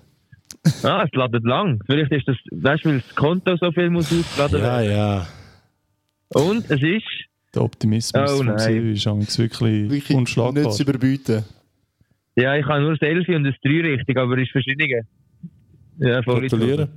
Ah, 0.82 1.04
es 1.04 1.12
ladet 1.14 1.44
lang. 1.44 1.80
Vielleicht 1.86 2.12
ist 2.12 2.28
das, 2.28 2.36
weißt 2.50 2.84
du, 2.84 2.88
weil 2.90 3.00
das 3.00 3.14
Konto 3.14 3.56
so 3.56 3.72
viel 3.72 3.90
muss 3.90 4.12
ausgeladen 4.12 4.60
Ja, 4.60 4.80
ja. 4.82 5.26
Und 6.34 6.70
es 6.70 6.82
ist. 6.82 7.04
Der 7.54 7.62
Optimismus 7.62 8.30
Oh, 8.32 8.44
von. 8.44 8.58
Silvi 8.58 8.92
ist 8.92 9.06
wirklich, 9.38 9.90
Wirklich 9.90 10.16
unschlagbar. 10.16 10.62
nicht 10.64 10.72
zu 10.74 10.82
überbieten. 10.84 11.44
Ja, 12.36 12.54
ich 12.56 12.64
habe 12.66 12.80
nur 12.82 12.92
das 12.92 13.02
11 13.02 13.28
und 13.28 13.44
das 13.44 13.54
3 13.64 13.70
richtig, 13.80 14.16
aber 14.16 14.36
es 14.38 14.42
ist 14.44 14.52
verschiedene. 14.52 15.02
Ja, 15.98 16.22
voll 16.22 16.40
Gratulieren. 16.42 16.88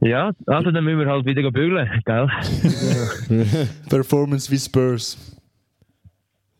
Ja, 0.00 0.32
also 0.46 0.70
dann 0.72 0.84
müssen 0.84 0.98
wir 0.98 1.06
halt 1.06 1.24
wieder 1.24 1.50
bügeln, 1.50 1.88
gell? 2.04 2.28
Performance 3.88 4.50
wie 4.50 4.58
Spurs. 4.58 5.16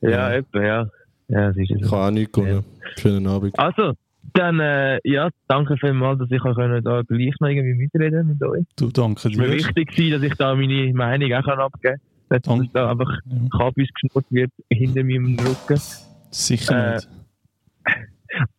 Ja, 0.01 0.11
Ja. 0.11 0.33
etwa, 0.35 0.63
ja. 0.65 0.87
Ja, 1.33 1.49
das 1.49 1.57
ist 1.57 1.71
es. 1.71 1.81
Ich 1.81 1.91
habe 1.91 2.03
auch 2.03 2.11
nichts 2.11 2.33
gewonnen. 2.33 2.65
Schönen 2.99 3.27
Abend. 3.27 3.59
Also, 3.59 3.95
dann, 4.35 4.61
äh, 4.61 4.99
ja, 5.05 5.29
danke 5.49 5.77
vielmals, 5.79 6.19
dass 6.19 6.31
ich 6.31 6.41
auch 6.43 6.55
können 6.55 6.83
da 6.85 7.03
gleich 7.03 7.35
noch 7.41 7.49
irgendwie 7.49 7.75
mitreden 7.75 8.29
mit 8.29 8.43
euch. 8.43 8.65
Du, 8.77 8.91
danke 8.91 9.19
Es 9.19 9.25
war 9.39 9.47
mir 9.47 9.57
dir. 9.57 9.65
wichtig, 9.77 10.11
dass 10.13 10.23
ich 10.23 10.35
da 10.35 10.55
meine 10.55 10.93
Meinung 10.95 11.33
auch 11.33 11.45
kann 11.45 11.59
abgeben 11.59 11.97
kann. 11.97 12.01
Nicht, 12.31 12.47
dass 12.47 12.57
Danke. 12.57 12.69
da 12.73 12.91
einfach 12.91 13.11
Ja, 13.27 13.59
Kabis 13.59 13.89
geschnurrt 13.93 14.27
wird 14.31 14.51
hinter 14.71 15.05
meinem 15.05 15.37
Rücken. 15.39 15.81
sicher 16.31 16.93
Äh, 16.93 16.95
nicht. 16.95 17.09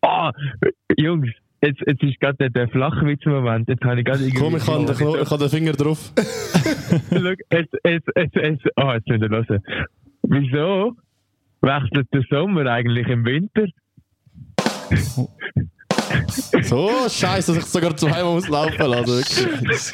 Ah, 0.01 0.31
Jungs, 0.97 1.29
jetzt, 1.61 1.81
jetzt 1.87 2.03
ist 2.03 2.19
gerade 2.19 2.37
der, 2.37 2.49
der 2.51 2.67
Flachwitz-Moment. 2.69 3.67
Jetzt 3.69 3.83
habe 3.83 3.99
ich 3.99 4.05
gerade 4.05 4.19
irgendwie... 4.23 4.39
Komm, 4.39 4.55
ich 4.57 4.67
habe 4.67 4.85
den, 4.85 4.95
Kno- 4.95 5.19
ich 5.21 5.29
habe 5.31 5.39
den 5.43 5.49
Finger 5.49 5.71
drauf. 5.73 6.11
Schau, 7.09 7.17
jetzt, 7.17 7.73
jetzt, 7.83 8.07
jetzt, 8.15 8.35
jetzt, 8.35 8.65
ah, 8.77 8.93
jetzt 8.95 9.07
müsst 9.07 9.23
ihr 9.23 9.29
hören. 9.29 9.63
Wieso 10.23 10.95
wechselt 11.63 12.07
der 12.13 12.23
Sommer 12.29 12.65
eigentlich 12.67 13.07
im 13.07 13.25
Winter? 13.25 13.65
So, 16.61 16.89
scheiße, 17.09 17.55
dass 17.55 17.63
ich 17.63 17.69
sogar 17.69 17.95
zweimal 17.97 18.35
muss 18.35 18.47
laufen 18.47 18.85
lassen. 18.85 19.17
Wirklich. 19.17 19.93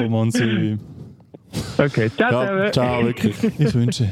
Oh 0.00 0.08
Mann, 0.08 0.30
Silvi. 0.30 0.78
Okay, 1.78 2.10
ciao 2.16 2.44
Ja, 2.44 2.72
ciao, 2.72 3.04
wirklich. 3.04 3.36
Ich 3.58 3.74
wünsche. 3.74 4.08